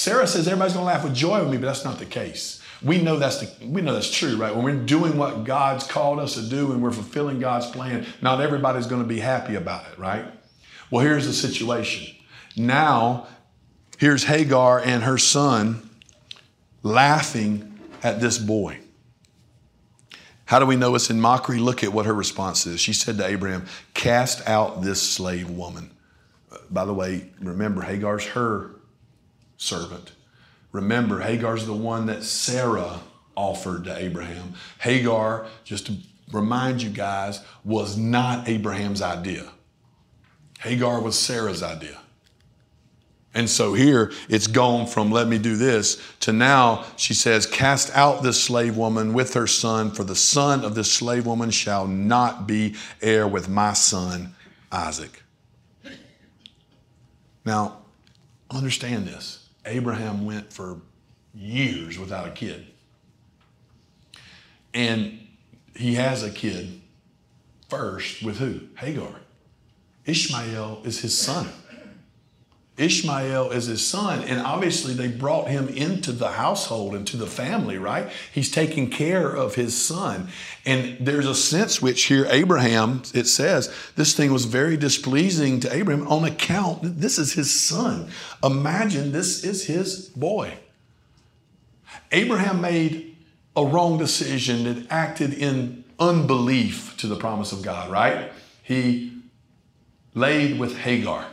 Sarah 0.00 0.26
says 0.26 0.48
everybody's 0.48 0.72
going 0.72 0.86
to 0.86 0.86
laugh 0.86 1.04
with 1.04 1.14
joy 1.14 1.40
with 1.40 1.50
me, 1.50 1.58
but 1.58 1.66
that's 1.66 1.84
not 1.84 1.98
the 1.98 2.06
case. 2.06 2.62
We 2.82 3.02
know 3.02 3.18
that's 3.18 3.40
the, 3.40 3.66
we 3.66 3.82
know 3.82 3.92
that's 3.92 4.10
true, 4.10 4.34
right? 4.36 4.56
When 4.56 4.64
we're 4.64 4.86
doing 4.86 5.18
what 5.18 5.44
God's 5.44 5.86
called 5.86 6.18
us 6.20 6.36
to 6.36 6.42
do 6.42 6.72
and 6.72 6.82
we're 6.82 6.90
fulfilling 6.90 7.38
God's 7.38 7.66
plan, 7.66 8.06
not 8.22 8.40
everybody's 8.40 8.86
going 8.86 9.02
to 9.02 9.06
be 9.06 9.20
happy 9.20 9.56
about 9.56 9.84
it, 9.92 9.98
right? 9.98 10.24
Well, 10.90 11.04
here's 11.04 11.26
the 11.26 11.34
situation. 11.34 12.16
Now, 12.56 13.26
here's 13.98 14.24
Hagar 14.24 14.80
and 14.80 15.02
her 15.02 15.18
son 15.18 15.90
laughing 16.82 17.78
at 18.02 18.22
this 18.22 18.38
boy. 18.38 18.78
How 20.46 20.60
do 20.60 20.64
we 20.64 20.76
know 20.76 20.94
it's 20.94 21.10
in 21.10 21.20
mockery? 21.20 21.58
Look 21.58 21.84
at 21.84 21.92
what 21.92 22.06
her 22.06 22.14
response 22.14 22.66
is. 22.66 22.80
She 22.80 22.94
said 22.94 23.18
to 23.18 23.26
Abraham, 23.26 23.66
Cast 23.92 24.48
out 24.48 24.80
this 24.80 25.02
slave 25.02 25.50
woman. 25.50 25.90
By 26.70 26.86
the 26.86 26.94
way, 26.94 27.28
remember, 27.38 27.82
Hagar's 27.82 28.24
her 28.28 28.79
servant. 29.60 30.12
Remember, 30.72 31.20
Hagar's 31.20 31.66
the 31.66 31.74
one 31.74 32.06
that 32.06 32.24
Sarah 32.24 33.00
offered 33.36 33.84
to 33.84 33.96
Abraham. 33.96 34.54
Hagar, 34.78 35.46
just 35.64 35.86
to 35.86 35.96
remind 36.32 36.82
you 36.82 36.90
guys, 36.90 37.40
was 37.64 37.96
not 37.96 38.48
Abraham's 38.48 39.02
idea. 39.02 39.50
Hagar 40.60 41.00
was 41.00 41.18
Sarah's 41.18 41.62
idea. 41.62 41.98
And 43.32 43.48
so 43.48 43.74
here 43.74 44.10
it's 44.28 44.48
gone 44.48 44.86
from 44.86 45.12
let 45.12 45.28
me 45.28 45.38
do 45.38 45.54
this 45.54 46.02
to 46.20 46.32
now 46.32 46.84
she 46.96 47.14
says, 47.14 47.46
Cast 47.46 47.94
out 47.94 48.22
this 48.22 48.42
slave 48.42 48.76
woman 48.76 49.12
with 49.12 49.34
her 49.34 49.46
son, 49.46 49.92
for 49.92 50.02
the 50.02 50.16
son 50.16 50.64
of 50.64 50.74
this 50.74 50.90
slave 50.90 51.26
woman 51.26 51.50
shall 51.50 51.86
not 51.86 52.48
be 52.48 52.74
heir 53.00 53.28
with 53.28 53.48
my 53.48 53.72
son 53.72 54.34
Isaac. 54.72 55.22
Now, 57.44 57.78
understand 58.50 59.06
this 59.06 59.39
Abraham 59.64 60.24
went 60.24 60.52
for 60.52 60.80
years 61.34 61.98
without 61.98 62.26
a 62.26 62.30
kid. 62.30 62.66
And 64.72 65.26
he 65.74 65.94
has 65.94 66.22
a 66.22 66.30
kid 66.30 66.80
first 67.68 68.22
with 68.22 68.38
who? 68.38 68.60
Hagar. 68.76 69.20
Ishmael 70.04 70.82
is 70.84 71.00
his 71.00 71.16
son. 71.16 71.48
Ishmael 72.80 73.50
is 73.50 73.66
his 73.66 73.86
son, 73.86 74.24
and 74.24 74.40
obviously 74.40 74.94
they 74.94 75.08
brought 75.08 75.48
him 75.48 75.68
into 75.68 76.12
the 76.12 76.32
household, 76.32 76.94
into 76.94 77.16
the 77.16 77.26
family, 77.26 77.76
right? 77.76 78.10
He's 78.32 78.50
taking 78.50 78.88
care 78.88 79.28
of 79.28 79.54
his 79.54 79.76
son. 79.76 80.28
And 80.64 80.96
there's 80.98 81.26
a 81.26 81.34
sense 81.34 81.82
which 81.82 82.04
here, 82.04 82.26
Abraham, 82.30 83.02
it 83.12 83.26
says, 83.26 83.72
this 83.96 84.14
thing 84.14 84.32
was 84.32 84.46
very 84.46 84.76
displeasing 84.76 85.60
to 85.60 85.74
Abraham 85.74 86.08
on 86.08 86.24
account, 86.24 86.82
that 86.82 87.00
this 87.00 87.18
is 87.18 87.34
his 87.34 87.60
son. 87.60 88.10
Imagine 88.42 89.12
this 89.12 89.44
is 89.44 89.66
his 89.66 90.08
boy. 90.08 90.54
Abraham 92.12 92.60
made 92.60 93.16
a 93.54 93.64
wrong 93.64 93.98
decision 93.98 94.64
that 94.64 94.90
acted 94.90 95.34
in 95.34 95.84
unbelief 95.98 96.96
to 96.96 97.06
the 97.06 97.16
promise 97.16 97.52
of 97.52 97.62
God, 97.62 97.90
right? 97.90 98.32
He 98.62 99.12
laid 100.14 100.58
with 100.58 100.78
Hagar. 100.78 101.26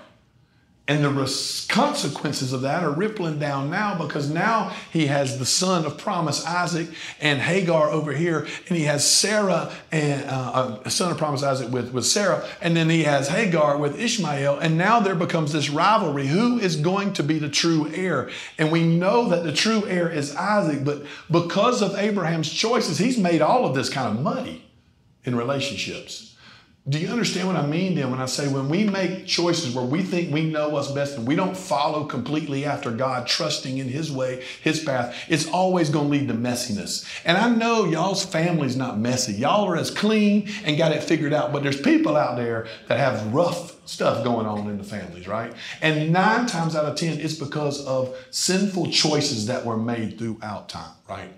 And 0.90 1.04
the 1.04 1.66
consequences 1.68 2.54
of 2.54 2.62
that 2.62 2.82
are 2.82 2.92
rippling 2.92 3.40
down 3.40 3.70
now 3.70 3.98
because 3.98 4.30
now 4.30 4.74
he 4.94 5.08
has 5.08 5.38
the 5.38 5.46
son 5.46 5.86
of 5.86 5.98
promise, 5.98 6.46
Isaac, 6.46 6.88
and 7.20 7.42
Hagar 7.42 7.90
over 7.90 8.14
here, 8.14 8.48
and 8.70 8.78
he 8.78 8.86
has 8.86 9.06
Sarah 9.06 9.74
and 9.92 10.24
uh, 10.30 10.80
a 10.86 10.90
son 10.90 11.12
of 11.12 11.18
promise, 11.18 11.44
Isaac, 11.44 11.74
with, 11.74 11.92
with 11.92 12.06
Sarah, 12.06 12.48
and 12.62 12.78
then 12.78 12.90
he 12.90 13.04
has 13.04 13.28
Hagar 13.28 13.78
with 13.78 14.00
Ishmael, 14.00 14.60
and 14.60 14.78
now 14.78 15.02
there 15.02 15.16
becomes 15.16 15.52
this 15.52 15.70
rivalry. 15.70 16.28
Who 16.28 16.58
is 16.58 16.78
going 16.78 17.12
to 17.14 17.24
be 17.24 17.38
the 17.38 17.50
true 17.50 17.92
heir? 17.94 18.30
And 18.58 18.72
we 18.72 18.86
know 18.86 19.28
that 19.28 19.44
the 19.44 19.52
true 19.52 19.86
heir 19.88 20.10
is 20.10 20.34
Isaac, 20.38 20.86
but 20.86 21.04
because 21.30 21.82
of 21.82 21.98
Abraham's 21.98 22.50
choices, 22.50 22.98
he's 22.98 23.18
made 23.18 23.42
all 23.42 23.66
of 23.66 23.76
this 23.76 23.90
kind 23.90 24.18
of 24.18 24.24
muddy 24.24 24.64
in 25.26 25.36
relationships. 25.36 26.37
Do 26.90 27.00
you 27.00 27.10
understand 27.10 27.48
what 27.48 27.58
I 27.58 27.66
mean 27.66 27.96
then 27.96 28.12
when 28.12 28.22
I 28.22 28.28
say 28.28 28.48
when 28.48 28.70
we 28.70 28.86
make 28.86 29.26
choices 29.26 29.76
where 29.76 29.84
we 29.84 30.04
think 30.04 30.34
we 30.34 30.50
know 30.50 30.70
what's 30.70 30.90
best 30.90 31.18
and 31.18 31.28
we 31.28 31.36
don't 31.36 31.56
follow 31.56 32.06
completely 32.06 32.64
after 32.64 32.92
God, 32.92 33.28
trusting 33.28 33.78
in 33.78 33.90
His 33.90 34.10
way, 34.10 34.46
His 34.64 34.82
path, 34.82 35.14
it's 35.28 35.48
always 35.48 35.90
going 35.90 36.06
to 36.06 36.12
lead 36.12 36.28
to 36.30 36.34
messiness. 36.34 37.06
And 37.26 37.38
I 37.38 37.50
know 37.50 37.84
y'all's 37.84 38.26
family's 38.26 38.78
not 38.78 38.98
messy. 38.98 39.34
Y'all 39.34 39.68
are 39.68 39.76
as 39.76 39.92
clean 39.92 40.50
and 40.64 40.78
got 40.78 40.94
it 40.94 41.04
figured 41.04 41.34
out, 41.34 41.52
but 41.52 41.62
there's 41.62 41.82
people 41.82 42.16
out 42.16 42.38
there 42.38 42.68
that 42.88 43.00
have 43.00 43.34
rough 43.34 43.76
stuff 43.86 44.24
going 44.24 44.46
on 44.46 44.70
in 44.70 44.78
the 44.78 44.84
families, 44.84 45.28
right? 45.28 45.54
And 45.82 46.14
nine 46.14 46.46
times 46.46 46.74
out 46.74 46.86
of 46.86 46.96
ten, 46.96 47.20
it's 47.20 47.34
because 47.34 47.86
of 47.86 48.16
sinful 48.32 48.92
choices 48.92 49.48
that 49.48 49.66
were 49.66 49.78
made 49.78 50.18
throughout 50.18 50.70
time, 50.70 50.94
right? 51.10 51.34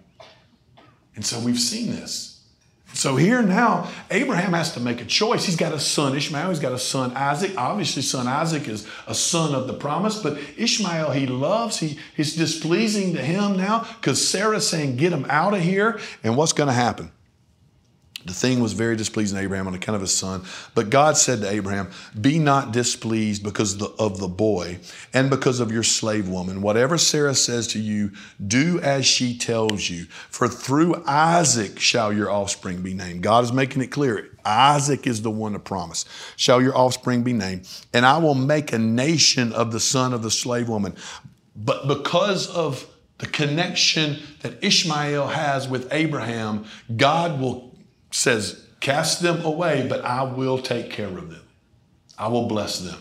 And 1.16 1.26
so 1.26 1.40
we've 1.40 1.60
seen 1.60 1.90
this. 1.90 2.29
So 2.94 3.16
here 3.16 3.42
now, 3.42 3.90
Abraham 4.12 4.54
has 4.54 4.74
to 4.74 4.80
make 4.80 5.00
a 5.00 5.06
choice. 5.06 5.46
He's 5.46 5.56
got 5.56 5.74
a 5.74 5.80
son, 5.80 6.18
Ishmael. 6.18 6.50
He's 6.50 6.60
got 6.60 6.74
a 6.74 6.80
son, 6.80 7.16
Isaac. 7.16 7.54
Obviously, 7.56 8.02
son 8.02 8.28
Isaac 8.28 8.68
is 8.68 8.88
a 9.08 9.16
son 9.16 9.54
of 9.56 9.68
the 9.68 9.74
promise, 9.74 10.22
but 10.22 10.40
Ishmael 10.58 11.12
he 11.12 11.28
loves. 11.28 11.80
He, 11.80 11.98
he's 12.16 12.36
displeasing 12.36 13.14
to 13.14 13.22
him 13.22 13.58
now 13.58 13.88
because 14.00 14.28
Sarah's 14.28 14.68
saying, 14.68 14.98
get 14.98 15.14
him 15.14 15.26
out 15.30 15.54
of 15.54 15.62
here. 15.62 16.00
And 16.24 16.36
what's 16.36 16.54
going 16.54 16.68
to 16.68 16.74
happen? 16.74 17.12
The 18.26 18.34
thing 18.34 18.60
was 18.60 18.74
very 18.74 18.98
displeasing 18.98 19.38
to 19.38 19.44
Abraham 19.44 19.68
on 19.68 19.74
account 19.74 19.96
of 19.96 20.02
his 20.02 20.14
son. 20.14 20.44
But 20.76 20.90
God 20.90 21.16
said 21.16 21.40
to 21.42 21.50
Abraham, 21.50 21.90
Be 22.20 22.38
not 22.38 22.74
displeased 22.74 23.44
because 23.44 23.82
of 23.82 24.20
the 24.20 24.28
boy 24.28 24.80
and 25.14 25.30
because 25.30 25.62
of 25.62 25.72
your 25.72 25.84
slave 25.84 26.28
woman. 26.28 26.62
Whatever 26.62 26.98
Sarah 26.98 27.34
says 27.34 27.68
to 27.68 27.80
you, 27.80 28.12
do 28.46 28.80
as 28.82 29.06
she 29.06 29.38
tells 29.38 29.90
you. 29.90 30.06
For 30.30 30.50
through 30.50 31.02
Isaac 31.08 31.80
shall 31.80 32.12
your 32.12 32.30
offspring 32.30 32.82
be 32.82 32.94
named. 32.94 33.24
God 33.24 33.46
is 33.46 33.54
making 33.54 33.82
it 33.82 33.88
clear. 33.88 34.30
Isaac 34.44 35.08
is 35.08 35.22
the 35.22 35.32
one 35.32 35.54
to 35.54 35.60
promise. 35.60 36.06
Shall 36.36 36.62
your 36.62 36.78
offspring 36.78 37.24
be 37.24 37.34
named? 37.34 37.70
And 37.94 38.06
I 38.06 38.18
will 38.18 38.36
make 38.36 38.74
a 38.74 38.80
nation 38.80 39.54
of 39.54 39.72
the 39.72 39.80
son 39.80 40.14
of 40.14 40.24
the 40.24 40.32
slave 40.32 40.68
woman. 40.68 40.96
But 41.56 41.88
because 41.88 42.48
of 42.48 42.86
the 43.20 43.28
connection 43.28 44.18
that 44.42 44.64
Ishmael 44.64 45.28
has 45.28 45.68
with 45.68 45.92
Abraham, 45.92 46.66
God 46.96 47.40
will 47.40 47.69
says, 48.12 48.66
Cast 48.80 49.22
them 49.22 49.44
away, 49.44 49.86
but 49.88 50.06
I 50.06 50.24
will 50.24 50.58
take 50.58 50.90
care 50.90 51.08
of 51.08 51.30
them. 51.30 51.44
I 52.18 52.30
will 52.30 52.48
bless 52.48 52.80
them. 52.80 53.00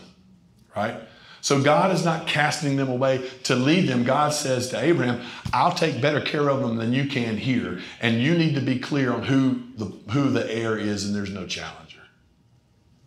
Right? 0.75 0.99
So 1.41 1.61
God 1.61 1.91
is 1.91 2.03
not 2.03 2.27
casting 2.27 2.75
them 2.75 2.89
away 2.89 3.29
to 3.43 3.55
leave 3.55 3.87
them. 3.87 4.03
God 4.03 4.33
says 4.33 4.69
to 4.69 4.79
Abraham, 4.79 5.25
I'll 5.53 5.73
take 5.73 6.01
better 6.01 6.19
care 6.19 6.49
of 6.49 6.59
them 6.59 6.75
than 6.75 6.91
you 6.91 7.07
can 7.07 7.37
here. 7.37 7.79
And 8.01 8.21
you 8.21 8.37
need 8.37 8.55
to 8.55 8.61
be 8.61 8.77
clear 8.77 9.13
on 9.13 9.23
who 9.23 9.63
the, 9.77 9.85
who 10.11 10.29
the 10.29 10.51
heir 10.51 10.77
is, 10.77 11.05
and 11.05 11.15
there's 11.15 11.31
no 11.31 11.45
challenger. 11.45 12.01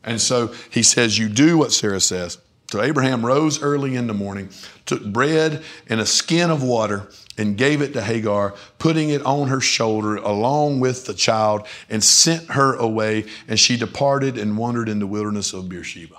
And 0.03 0.21
so 0.21 0.55
he 0.71 0.83
says, 0.83 1.19
You 1.19 1.29
do 1.29 1.59
what 1.59 1.73
Sarah 1.73 2.01
says. 2.01 2.39
So 2.73 2.81
Abraham 2.81 3.27
rose 3.27 3.61
early 3.61 3.97
in 3.97 4.07
the 4.07 4.15
morning, 4.15 4.49
took 4.87 5.05
bread 5.05 5.63
and 5.89 6.01
a 6.01 6.07
skin 6.07 6.51
of 6.51 6.63
water, 6.63 7.07
and 7.37 7.55
gave 7.55 7.83
it 7.83 7.93
to 7.93 8.01
Hagar, 8.01 8.55
putting 8.79 9.11
it 9.11 9.21
on 9.27 9.49
her 9.49 9.61
shoulder 9.61 10.17
along 10.17 10.81
with 10.81 11.05
the 11.05 11.13
child, 11.13 11.67
and 11.91 12.03
sent 12.03 12.53
her 12.53 12.73
away. 12.73 13.27
And 13.47 13.61
she 13.61 13.77
departed 13.77 14.39
and 14.39 14.57
wandered 14.57 14.89
in 14.89 15.01
the 15.01 15.07
wilderness 15.07 15.53
of 15.53 15.69
Beersheba. 15.69 16.17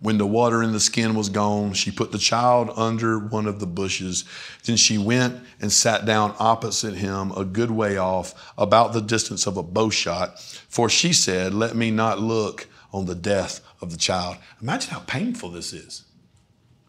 When 0.00 0.16
the 0.16 0.26
water 0.26 0.62
in 0.62 0.72
the 0.72 0.80
skin 0.80 1.14
was 1.14 1.28
gone, 1.28 1.74
she 1.74 1.90
put 1.90 2.10
the 2.10 2.16
child 2.16 2.70
under 2.74 3.18
one 3.18 3.46
of 3.46 3.60
the 3.60 3.66
bushes. 3.66 4.24
Then 4.64 4.78
she 4.78 4.96
went 4.96 5.38
and 5.60 5.70
sat 5.70 6.06
down 6.06 6.34
opposite 6.38 6.94
him, 6.94 7.30
a 7.32 7.44
good 7.44 7.70
way 7.70 7.98
off, 7.98 8.54
about 8.56 8.94
the 8.94 9.02
distance 9.02 9.46
of 9.46 9.58
a 9.58 9.62
bow 9.62 9.90
shot. 9.90 10.40
For 10.40 10.88
she 10.88 11.12
said, 11.12 11.52
Let 11.52 11.76
me 11.76 11.90
not 11.90 12.20
look 12.20 12.68
on 12.90 13.04
the 13.04 13.14
death 13.14 13.60
of 13.82 13.90
the 13.90 13.98
child. 13.98 14.36
Imagine 14.60 14.90
how 14.90 15.00
painful 15.00 15.50
this 15.50 15.72
is. 15.72 16.04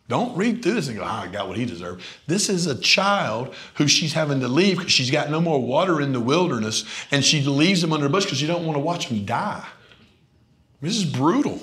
Don't 0.10 0.38
read 0.38 0.62
through 0.62 0.76
this 0.76 0.90
and 0.90 0.98
go, 0.98 1.04
oh, 1.04 1.08
I 1.08 1.28
got 1.28 1.48
what 1.48 1.58
he 1.58 1.66
deserved. 1.66 2.04
This 2.28 2.50
is 2.50 2.68
a 2.68 2.80
child 2.80 3.56
who 3.76 3.88
she's 3.88 4.14
having 4.14 4.42
to 4.42 4.48
leave 4.48 4.78
because 4.78 4.92
she's 4.92 5.10
got 5.10 5.32
no 5.32 5.40
more 5.40 5.62
water 5.62 6.02
in 6.02 6.12
the 6.14 6.20
wilderness 6.20 6.86
and 7.10 7.24
she 7.24 7.42
leaves 7.42 7.84
him 7.84 7.94
under 7.94 8.06
a 8.06 8.10
bush 8.10 8.26
because 8.26 8.38
she 8.38 8.48
don't 8.48 8.66
want 8.66 8.76
to 8.76 8.82
watch 8.82 9.08
him 9.08 9.26
die. 9.26 9.66
This 10.82 10.98
is 10.98 11.06
brutal. 11.06 11.62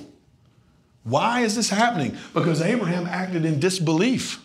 Why 1.05 1.41
is 1.41 1.55
this 1.55 1.69
happening? 1.69 2.17
Because 2.33 2.63
Abraham 2.63 3.07
acted 3.07 3.45
in 3.45 3.61
disbelief. 3.61 4.45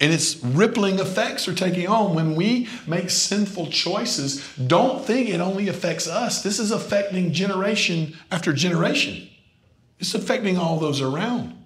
And 0.00 0.12
its 0.12 0.42
rippling 0.42 0.98
effects 0.98 1.46
are 1.46 1.54
taking 1.54 1.86
on. 1.86 2.14
When 2.14 2.34
we 2.34 2.68
make 2.86 3.10
sinful 3.10 3.68
choices, 3.68 4.46
don't 4.66 5.04
think 5.04 5.28
it 5.28 5.40
only 5.40 5.68
affects 5.68 6.08
us. 6.08 6.42
This 6.42 6.58
is 6.58 6.72
affecting 6.72 7.32
generation 7.32 8.16
after 8.30 8.52
generation. 8.52 9.28
It's 9.98 10.14
affecting 10.14 10.58
all 10.58 10.78
those 10.78 11.00
around. 11.00 11.56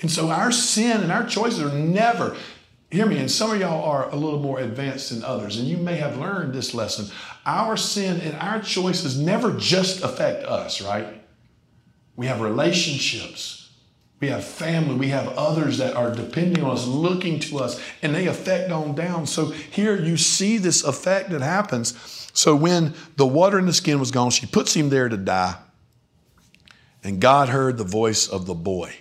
And 0.00 0.10
so 0.10 0.28
our 0.30 0.52
sin 0.52 1.02
and 1.02 1.10
our 1.10 1.26
choices 1.26 1.62
are 1.62 1.72
never, 1.72 2.36
hear 2.90 3.06
me, 3.06 3.18
and 3.18 3.30
some 3.30 3.50
of 3.50 3.60
y'all 3.60 3.84
are 3.84 4.10
a 4.10 4.16
little 4.16 4.40
more 4.40 4.60
advanced 4.60 5.10
than 5.10 5.24
others, 5.24 5.58
and 5.58 5.66
you 5.66 5.78
may 5.78 5.96
have 5.96 6.18
learned 6.18 6.52
this 6.52 6.74
lesson. 6.74 7.06
Our 7.46 7.76
sin 7.76 8.20
and 8.20 8.36
our 8.36 8.60
choices 8.60 9.18
never 9.18 9.52
just 9.52 10.02
affect 10.02 10.44
us, 10.44 10.82
right? 10.82 11.22
We 12.14 12.26
have 12.26 12.40
relationships, 12.40 13.70
we 14.20 14.28
have 14.28 14.44
family, 14.44 14.96
we 14.96 15.08
have 15.08 15.28
others 15.36 15.78
that 15.78 15.94
are 15.94 16.14
depending 16.14 16.64
on 16.64 16.72
us, 16.72 16.86
looking 16.86 17.38
to 17.40 17.58
us, 17.58 17.80
and 18.02 18.14
they 18.14 18.26
affect 18.26 18.70
on 18.70 18.94
down. 18.94 19.26
So 19.26 19.46
here 19.46 19.96
you 19.96 20.16
see 20.16 20.58
this 20.58 20.84
effect 20.84 21.30
that 21.30 21.42
happens. 21.42 21.94
So 22.32 22.54
when 22.56 22.94
the 23.16 23.26
water 23.26 23.58
in 23.58 23.66
the 23.66 23.72
skin 23.72 23.98
was 23.98 24.10
gone, 24.10 24.30
she 24.30 24.46
puts 24.46 24.74
him 24.74 24.90
there 24.90 25.08
to 25.08 25.16
die. 25.16 25.56
And 27.06 27.20
God 27.20 27.50
heard 27.50 27.78
the 27.78 27.84
voice 27.84 28.26
of 28.26 28.46
the 28.46 28.54
boy. 28.54 28.92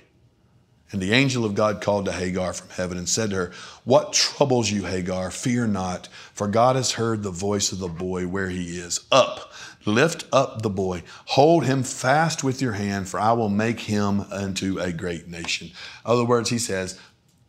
And 0.92 1.02
the 1.02 1.14
angel 1.14 1.44
of 1.44 1.56
God 1.56 1.82
called 1.82 2.06
to 2.06 2.12
Hagar 2.12 2.54
from 2.54 2.70
heaven 2.70 3.00
and 3.00 3.10
said 3.10 3.32
to 3.32 3.36
her, 3.36 3.52
What 3.84 4.14
troubles 4.14 4.70
you, 4.70 4.86
Hagar? 4.86 5.32
Fear 5.32 5.66
not, 5.70 6.08
for 6.32 6.48
God 6.48 6.76
has 6.76 6.92
heard 6.92 7.24
the 7.24 7.32
voice 7.32 7.72
of 7.72 7.80
the 7.80 7.88
boy 7.88 8.28
where 8.28 8.50
he 8.50 8.78
is. 8.78 9.00
Up, 9.12 9.52
lift 9.86 10.26
up 10.32 10.62
the 10.62 10.70
boy, 10.70 11.02
hold 11.26 11.66
him 11.66 11.82
fast 11.82 12.44
with 12.44 12.62
your 12.62 12.74
hand, 12.74 13.10
for 13.10 13.20
I 13.20 13.32
will 13.32 13.50
make 13.50 13.80
him 13.80 14.22
unto 14.32 14.78
a 14.78 14.94
great 14.94 15.28
nation. 15.28 15.70
In 15.70 15.74
other 16.06 16.26
words, 16.26 16.52
he 16.52 16.60
says, 16.60 17.00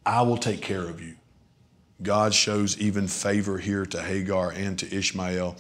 I 0.06 0.22
will 0.22 0.38
take 0.38 0.62
care 0.62 0.88
of 0.88 1.02
you. 1.02 1.16
God 2.02 2.32
shows 2.32 2.78
even 2.78 3.08
favor 3.08 3.58
here 3.58 3.84
to 3.84 4.02
Hagar 4.02 4.52
and 4.52 4.78
to 4.78 4.94
Ishmael. 4.94 5.56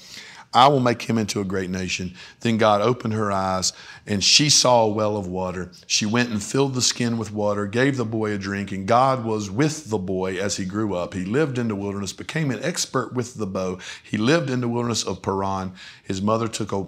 I 0.52 0.68
will 0.68 0.80
make 0.80 1.02
him 1.02 1.18
into 1.18 1.40
a 1.40 1.44
great 1.44 1.70
nation. 1.70 2.14
Then 2.40 2.56
God 2.56 2.80
opened 2.80 3.14
her 3.14 3.30
eyes, 3.30 3.72
and 4.06 4.22
she 4.22 4.48
saw 4.48 4.84
a 4.84 4.88
well 4.88 5.16
of 5.16 5.26
water. 5.26 5.70
She 5.86 6.06
went 6.06 6.30
and 6.30 6.42
filled 6.42 6.74
the 6.74 6.82
skin 6.82 7.18
with 7.18 7.32
water, 7.32 7.66
gave 7.66 7.96
the 7.96 8.04
boy 8.04 8.32
a 8.32 8.38
drink, 8.38 8.72
and 8.72 8.86
God 8.86 9.24
was 9.24 9.50
with 9.50 9.90
the 9.90 9.98
boy 9.98 10.40
as 10.40 10.56
he 10.56 10.64
grew 10.64 10.94
up. 10.94 11.14
He 11.14 11.24
lived 11.24 11.58
in 11.58 11.68
the 11.68 11.74
wilderness, 11.74 12.12
became 12.12 12.50
an 12.50 12.62
expert 12.62 13.12
with 13.12 13.34
the 13.34 13.46
bow. 13.46 13.78
He 14.02 14.16
lived 14.16 14.50
in 14.50 14.60
the 14.60 14.68
wilderness 14.68 15.04
of 15.04 15.22
Paran. 15.22 15.72
His 16.02 16.22
mother 16.22 16.48
took 16.48 16.72
a 16.72 16.86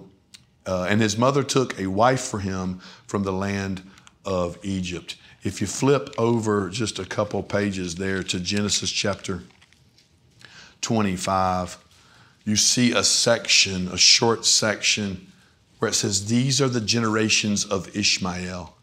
uh, 0.65 0.85
and 0.87 1.01
his 1.01 1.17
mother 1.17 1.41
took 1.41 1.79
a 1.79 1.87
wife 1.87 2.21
for 2.21 2.39
him 2.39 2.79
from 3.07 3.23
the 3.23 3.31
land 3.31 3.81
of 4.23 4.57
Egypt. 4.61 5.15
If 5.41 5.61
you 5.61 5.67
flip 5.67 6.09
over 6.17 6.69
just 6.69 6.99
a 6.99 7.05
couple 7.05 7.41
pages 7.41 7.95
there 7.95 8.21
to 8.23 8.39
Genesis 8.39 8.91
chapter 8.91 9.41
25, 10.81 11.77
you 12.45 12.55
see 12.55 12.91
a 12.91 13.03
section, 13.03 13.87
a 13.89 13.97
short 13.97 14.45
section, 14.45 15.31
where 15.79 15.89
it 15.89 15.95
says, 15.95 16.27
These 16.27 16.61
are 16.61 16.69
the 16.69 16.81
generations 16.81 17.65
of 17.65 17.95
Ishmael, 17.95 18.75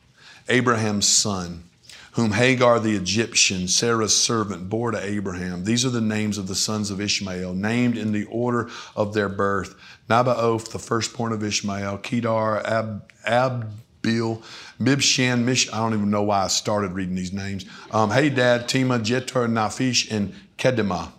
Abraham's 0.48 1.06
son, 1.06 1.64
whom 2.12 2.32
Hagar 2.32 2.80
the 2.80 2.96
Egyptian, 2.96 3.68
Sarah's 3.68 4.16
servant, 4.16 4.68
bore 4.68 4.90
to 4.90 5.04
Abraham. 5.04 5.64
These 5.64 5.84
are 5.84 5.90
the 5.90 6.00
names 6.00 6.38
of 6.38 6.48
the 6.48 6.54
sons 6.54 6.90
of 6.90 7.00
Ishmael, 7.00 7.54
named 7.54 7.98
in 7.98 8.12
the 8.12 8.24
order 8.24 8.70
of 8.94 9.12
their 9.12 9.28
birth 9.28 9.74
Nebaioth, 10.08 10.70
the 10.70 10.78
firstborn 10.78 11.32
of 11.32 11.42
Ishmael, 11.42 11.98
Kedar, 11.98 12.66
Ab, 12.66 13.12
Abbil, 13.26 14.42
Mibshan, 14.80 15.44
Mish. 15.44 15.70
I 15.72 15.78
don't 15.78 15.94
even 15.94 16.10
know 16.10 16.22
why 16.22 16.44
I 16.44 16.46
started 16.46 16.92
reading 16.92 17.16
these 17.16 17.32
names. 17.32 17.66
Um, 17.90 18.10
Hadad, 18.10 18.68
Tema, 18.68 18.98
Jetur, 18.98 19.48
Naphish, 19.48 20.10
and 20.10 20.32
Kedemah. 20.58 21.10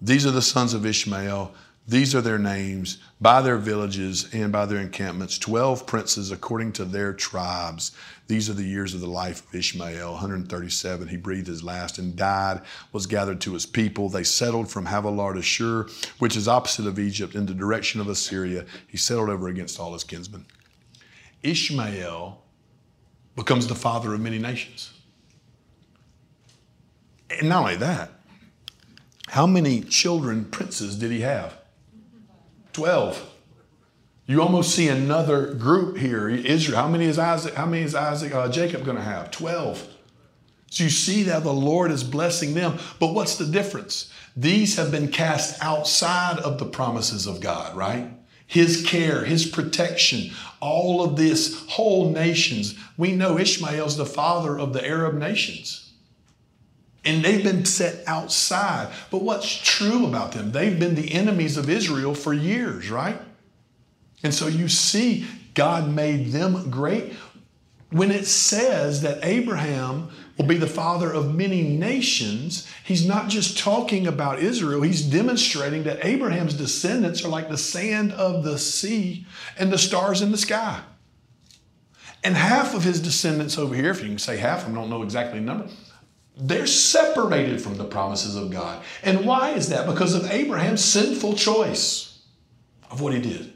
These 0.00 0.26
are 0.26 0.30
the 0.30 0.42
sons 0.42 0.74
of 0.74 0.86
Ishmael. 0.86 1.52
These 1.86 2.14
are 2.14 2.20
their 2.20 2.38
names 2.38 2.98
by 3.20 3.42
their 3.42 3.56
villages 3.56 4.32
and 4.32 4.52
by 4.52 4.64
their 4.64 4.78
encampments, 4.78 5.38
12 5.38 5.86
princes 5.86 6.30
according 6.30 6.72
to 6.74 6.84
their 6.84 7.12
tribes. 7.12 7.92
These 8.28 8.48
are 8.48 8.54
the 8.54 8.62
years 8.62 8.94
of 8.94 9.00
the 9.00 9.08
life 9.08 9.46
of 9.48 9.54
Ishmael, 9.54 10.12
137. 10.12 11.08
He 11.08 11.16
breathed 11.16 11.48
his 11.48 11.64
last 11.64 11.98
and 11.98 12.14
died, 12.14 12.62
was 12.92 13.06
gathered 13.06 13.40
to 13.40 13.54
his 13.54 13.66
people. 13.66 14.08
They 14.08 14.22
settled 14.22 14.70
from 14.70 14.86
Havilah 14.86 15.34
to 15.34 15.42
Shur, 15.42 15.88
which 16.20 16.36
is 16.36 16.46
opposite 16.46 16.86
of 16.86 16.98
Egypt, 16.98 17.34
in 17.34 17.46
the 17.46 17.54
direction 17.54 18.00
of 18.00 18.08
Assyria. 18.08 18.66
He 18.86 18.96
settled 18.96 19.28
over 19.28 19.48
against 19.48 19.80
all 19.80 19.92
his 19.92 20.04
kinsmen. 20.04 20.46
Ishmael 21.42 22.40
becomes 23.34 23.66
the 23.66 23.74
father 23.74 24.14
of 24.14 24.20
many 24.20 24.38
nations. 24.38 24.92
And 27.30 27.48
not 27.48 27.62
only 27.62 27.76
that, 27.76 28.12
how 29.30 29.46
many 29.46 29.80
children, 29.82 30.44
princes, 30.44 30.96
did 30.96 31.12
he 31.12 31.20
have? 31.20 31.56
12. 32.72 33.30
You 34.26 34.42
almost 34.42 34.74
see 34.74 34.88
another 34.88 35.54
group 35.54 35.98
here. 35.98 36.28
Israel. 36.28 36.78
How 36.78 36.88
many 36.88 37.04
is 37.04 37.16
Isaac? 37.16 37.54
How 37.54 37.66
many 37.66 37.84
is 37.84 37.94
Isaac? 37.94 38.34
Uh, 38.34 38.48
Jacob 38.48 38.84
going 38.84 38.96
to 38.96 39.02
have? 39.02 39.30
12. 39.30 39.86
So 40.70 40.82
you 40.82 40.90
see 40.90 41.22
that 41.24 41.44
the 41.44 41.52
Lord 41.52 41.92
is 41.92 42.02
blessing 42.02 42.54
them. 42.54 42.78
But 42.98 43.14
what's 43.14 43.36
the 43.36 43.46
difference? 43.46 44.12
These 44.36 44.74
have 44.76 44.90
been 44.90 45.12
cast 45.12 45.62
outside 45.62 46.40
of 46.40 46.58
the 46.58 46.66
promises 46.66 47.28
of 47.28 47.40
God, 47.40 47.76
right? 47.76 48.10
His 48.48 48.84
care, 48.84 49.24
His 49.24 49.46
protection, 49.46 50.32
all 50.58 51.04
of 51.04 51.14
this, 51.14 51.68
whole 51.68 52.10
nations. 52.10 52.76
We 52.96 53.12
know 53.12 53.38
Ishmael's 53.38 53.96
the 53.96 54.06
father 54.06 54.58
of 54.58 54.72
the 54.72 54.84
Arab 54.84 55.14
nations. 55.14 55.89
And 57.04 57.24
they've 57.24 57.42
been 57.42 57.64
set 57.64 58.06
outside. 58.06 58.92
But 59.10 59.22
what's 59.22 59.48
true 59.48 60.06
about 60.06 60.32
them? 60.32 60.52
They've 60.52 60.78
been 60.78 60.94
the 60.94 61.12
enemies 61.12 61.56
of 61.56 61.70
Israel 61.70 62.14
for 62.14 62.32
years, 62.34 62.90
right? 62.90 63.20
And 64.22 64.34
so 64.34 64.48
you 64.48 64.68
see, 64.68 65.26
God 65.54 65.88
made 65.88 66.32
them 66.32 66.70
great. 66.70 67.14
When 67.90 68.10
it 68.10 68.26
says 68.26 69.02
that 69.02 69.24
Abraham 69.24 70.10
will 70.36 70.44
be 70.44 70.58
the 70.58 70.66
father 70.66 71.12
of 71.12 71.34
many 71.34 71.62
nations, 71.62 72.68
he's 72.84 73.06
not 73.06 73.28
just 73.28 73.58
talking 73.58 74.06
about 74.06 74.38
Israel, 74.38 74.82
he's 74.82 75.02
demonstrating 75.02 75.82
that 75.84 76.04
Abraham's 76.04 76.54
descendants 76.54 77.24
are 77.24 77.28
like 77.28 77.48
the 77.48 77.58
sand 77.58 78.12
of 78.12 78.44
the 78.44 78.58
sea 78.58 79.26
and 79.58 79.72
the 79.72 79.78
stars 79.78 80.22
in 80.22 80.30
the 80.30 80.38
sky. 80.38 80.80
And 82.22 82.36
half 82.36 82.74
of 82.74 82.84
his 82.84 83.00
descendants 83.00 83.58
over 83.58 83.74
here, 83.74 83.90
if 83.90 84.02
you 84.02 84.08
can 84.08 84.18
say 84.18 84.36
half, 84.36 84.68
I 84.68 84.72
don't 84.72 84.90
know 84.90 85.02
exactly 85.02 85.40
the 85.40 85.46
number, 85.46 85.68
they're 86.40 86.66
separated 86.66 87.60
from 87.60 87.76
the 87.76 87.84
promises 87.84 88.34
of 88.34 88.50
God. 88.50 88.82
And 89.02 89.26
why 89.26 89.50
is 89.50 89.68
that? 89.68 89.86
Because 89.86 90.14
of 90.14 90.30
Abraham's 90.30 90.84
sinful 90.84 91.34
choice 91.34 92.22
of 92.90 93.00
what 93.00 93.12
he 93.12 93.20
did. 93.20 93.52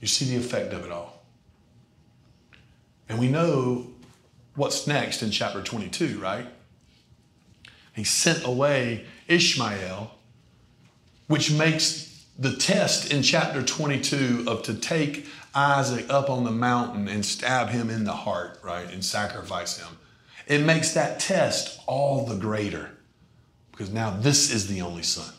You 0.00 0.06
see 0.06 0.24
the 0.24 0.36
effect 0.36 0.72
of 0.72 0.84
it 0.84 0.92
all. 0.92 1.22
And 3.08 3.18
we 3.18 3.28
know 3.28 3.88
what's 4.54 4.86
next 4.86 5.22
in 5.22 5.30
chapter 5.30 5.62
22, 5.62 6.20
right? 6.20 6.46
He 7.94 8.04
sent 8.04 8.46
away 8.46 9.04
Ishmael, 9.26 10.14
which 11.26 11.50
makes 11.50 12.24
the 12.38 12.56
test 12.56 13.12
in 13.12 13.22
chapter 13.22 13.62
22 13.62 14.44
of 14.46 14.62
to 14.62 14.74
take 14.74 15.26
Isaac 15.54 16.06
up 16.08 16.30
on 16.30 16.44
the 16.44 16.50
mountain 16.50 17.08
and 17.08 17.26
stab 17.26 17.68
him 17.68 17.90
in 17.90 18.04
the 18.04 18.12
heart, 18.12 18.58
right, 18.62 18.90
and 18.90 19.04
sacrifice 19.04 19.78
him. 19.78 19.98
It 20.50 20.62
makes 20.62 20.94
that 20.94 21.20
test 21.20 21.80
all 21.86 22.26
the 22.26 22.34
greater 22.34 22.90
because 23.70 23.92
now 23.92 24.10
this 24.10 24.52
is 24.52 24.66
the 24.66 24.82
only 24.82 25.04
son. 25.04 25.32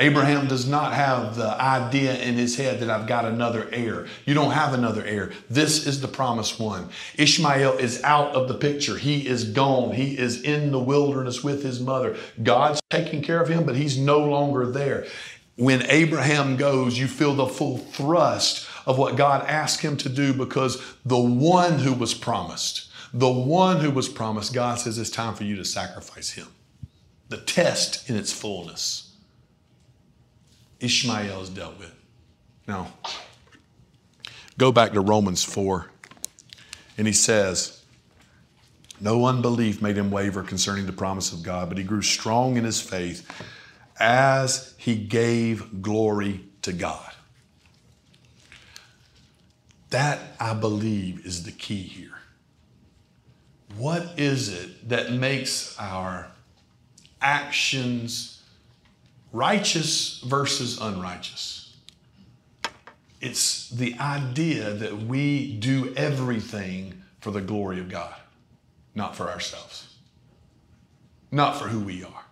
Abraham 0.00 0.48
does 0.48 0.66
not 0.66 0.94
have 0.94 1.36
the 1.36 1.48
idea 1.62 2.20
in 2.20 2.34
his 2.34 2.56
head 2.56 2.80
that 2.80 2.90
I've 2.90 3.06
got 3.06 3.24
another 3.24 3.68
heir. 3.70 4.08
You 4.26 4.34
don't 4.34 4.50
have 4.50 4.74
another 4.74 5.04
heir. 5.04 5.30
This 5.48 5.86
is 5.86 6.00
the 6.00 6.08
promised 6.08 6.58
one. 6.58 6.88
Ishmael 7.16 7.74
is 7.74 8.02
out 8.02 8.34
of 8.34 8.48
the 8.48 8.54
picture. 8.54 8.96
He 8.96 9.28
is 9.28 9.44
gone. 9.44 9.94
He 9.94 10.18
is 10.18 10.42
in 10.42 10.72
the 10.72 10.80
wilderness 10.80 11.44
with 11.44 11.62
his 11.62 11.78
mother. 11.78 12.16
God's 12.42 12.80
taking 12.90 13.22
care 13.22 13.40
of 13.40 13.48
him, 13.48 13.64
but 13.64 13.76
he's 13.76 13.96
no 13.96 14.18
longer 14.18 14.66
there. 14.66 15.06
When 15.54 15.86
Abraham 15.88 16.56
goes, 16.56 16.98
you 16.98 17.06
feel 17.06 17.34
the 17.34 17.46
full 17.46 17.78
thrust 17.78 18.66
of 18.86 18.98
what 18.98 19.14
God 19.14 19.46
asked 19.46 19.82
him 19.82 19.96
to 19.98 20.08
do 20.08 20.32
because 20.32 20.82
the 21.04 21.20
one 21.20 21.78
who 21.78 21.92
was 21.92 22.12
promised, 22.12 22.88
the 23.12 23.30
one 23.30 23.80
who 23.80 23.90
was 23.90 24.08
promised, 24.08 24.54
God 24.54 24.78
says 24.78 24.98
it's 24.98 25.10
time 25.10 25.34
for 25.34 25.44
you 25.44 25.56
to 25.56 25.64
sacrifice 25.64 26.30
him. 26.30 26.48
The 27.28 27.38
test 27.38 28.08
in 28.08 28.16
its 28.16 28.32
fullness. 28.32 29.14
Ishmael 30.80 31.42
is 31.42 31.50
dealt 31.50 31.78
with. 31.78 31.94
Now, 32.66 32.92
go 34.58 34.72
back 34.72 34.92
to 34.92 35.00
Romans 35.00 35.44
4, 35.44 35.90
and 36.98 37.06
he 37.06 37.12
says, 37.12 37.82
No 39.00 39.26
unbelief 39.26 39.82
made 39.82 39.96
him 39.96 40.10
waver 40.10 40.42
concerning 40.42 40.86
the 40.86 40.92
promise 40.92 41.32
of 41.32 41.42
God, 41.42 41.68
but 41.68 41.78
he 41.78 41.84
grew 41.84 42.02
strong 42.02 42.56
in 42.56 42.64
his 42.64 42.80
faith 42.80 43.28
as 44.00 44.74
he 44.78 44.96
gave 44.96 45.82
glory 45.82 46.40
to 46.62 46.72
God. 46.72 47.12
That, 49.90 50.20
I 50.40 50.54
believe, 50.54 51.26
is 51.26 51.44
the 51.44 51.52
key 51.52 51.82
here. 51.82 52.11
What 53.76 54.18
is 54.18 54.48
it 54.48 54.88
that 54.88 55.12
makes 55.12 55.78
our 55.78 56.30
actions 57.20 58.42
righteous 59.32 60.20
versus 60.20 60.80
unrighteous? 60.80 61.76
It's 63.20 63.70
the 63.70 63.94
idea 63.98 64.72
that 64.74 64.96
we 65.02 65.56
do 65.56 65.94
everything 65.96 67.02
for 67.20 67.30
the 67.30 67.40
glory 67.40 67.78
of 67.78 67.88
God, 67.88 68.14
not 68.94 69.16
for 69.16 69.30
ourselves, 69.30 69.94
not 71.30 71.56
for 71.56 71.68
who 71.68 71.80
we 71.80 72.02
are. 72.02 72.24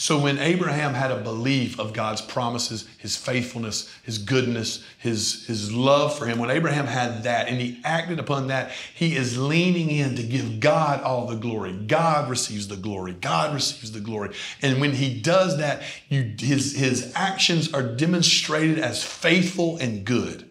So 0.00 0.16
when 0.16 0.38
Abraham 0.38 0.94
had 0.94 1.10
a 1.10 1.16
belief 1.16 1.80
of 1.80 1.92
God's 1.92 2.20
promises, 2.20 2.88
his 2.98 3.16
faithfulness, 3.16 3.92
his 4.04 4.18
goodness, 4.18 4.84
his, 4.96 5.44
his 5.48 5.72
love 5.72 6.16
for 6.16 6.24
him, 6.24 6.38
when 6.38 6.50
Abraham 6.50 6.86
had 6.86 7.24
that 7.24 7.48
and 7.48 7.60
he 7.60 7.80
acted 7.84 8.20
upon 8.20 8.46
that, 8.46 8.70
he 8.94 9.16
is 9.16 9.36
leaning 9.36 9.90
in 9.90 10.14
to 10.14 10.22
give 10.22 10.60
God 10.60 11.02
all 11.02 11.26
the 11.26 11.34
glory. 11.34 11.72
God 11.72 12.30
receives 12.30 12.68
the 12.68 12.76
glory. 12.76 13.12
God 13.12 13.52
receives 13.52 13.90
the 13.90 13.98
glory. 13.98 14.36
And 14.62 14.80
when 14.80 14.92
he 14.92 15.20
does 15.20 15.58
that, 15.58 15.82
you, 16.08 16.32
his, 16.38 16.76
his 16.76 17.12
actions 17.16 17.74
are 17.74 17.82
demonstrated 17.82 18.78
as 18.78 19.02
faithful 19.02 19.78
and 19.78 20.04
good. 20.04 20.48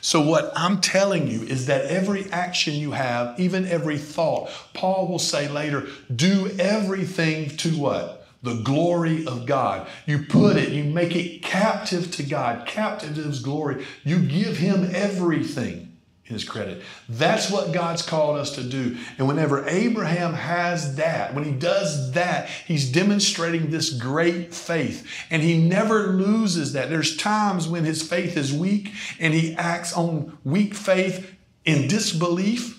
So, 0.00 0.20
what 0.20 0.52
I'm 0.54 0.80
telling 0.80 1.26
you 1.26 1.42
is 1.42 1.66
that 1.66 1.86
every 1.86 2.30
action 2.30 2.74
you 2.74 2.92
have, 2.92 3.40
even 3.40 3.66
every 3.66 3.98
thought, 3.98 4.48
Paul 4.72 5.08
will 5.08 5.18
say 5.18 5.48
later, 5.48 5.88
do 6.14 6.54
everything 6.60 7.56
to 7.56 7.70
what? 7.70 8.15
The 8.46 8.62
glory 8.62 9.26
of 9.26 9.44
God. 9.44 9.88
You 10.06 10.22
put 10.22 10.56
it, 10.56 10.70
you 10.70 10.84
make 10.84 11.14
it 11.14 11.42
captive 11.42 12.10
to 12.12 12.22
God, 12.22 12.66
captive 12.66 13.16
to 13.16 13.22
His 13.22 13.40
glory. 13.40 13.84
You 14.04 14.20
give 14.20 14.56
Him 14.56 14.88
everything 14.94 15.86
in 16.28 16.34
his 16.34 16.44
credit. 16.44 16.82
That's 17.08 17.50
what 17.50 17.72
God's 17.72 18.02
called 18.02 18.36
us 18.36 18.56
to 18.56 18.62
do. 18.64 18.96
And 19.16 19.28
whenever 19.28 19.66
Abraham 19.68 20.34
has 20.34 20.96
that, 20.96 21.34
when 21.34 21.44
he 21.44 21.52
does 21.52 22.12
that, 22.12 22.48
he's 22.48 22.90
demonstrating 22.90 23.70
this 23.70 23.90
great 23.90 24.52
faith. 24.52 25.08
And 25.30 25.40
he 25.40 25.56
never 25.56 26.08
loses 26.08 26.72
that. 26.72 26.90
There's 26.90 27.16
times 27.16 27.68
when 27.68 27.84
his 27.84 28.02
faith 28.02 28.36
is 28.36 28.52
weak 28.52 28.92
and 29.20 29.34
he 29.34 29.54
acts 29.54 29.92
on 29.92 30.36
weak 30.42 30.74
faith 30.74 31.32
in 31.64 31.86
disbelief 31.86 32.75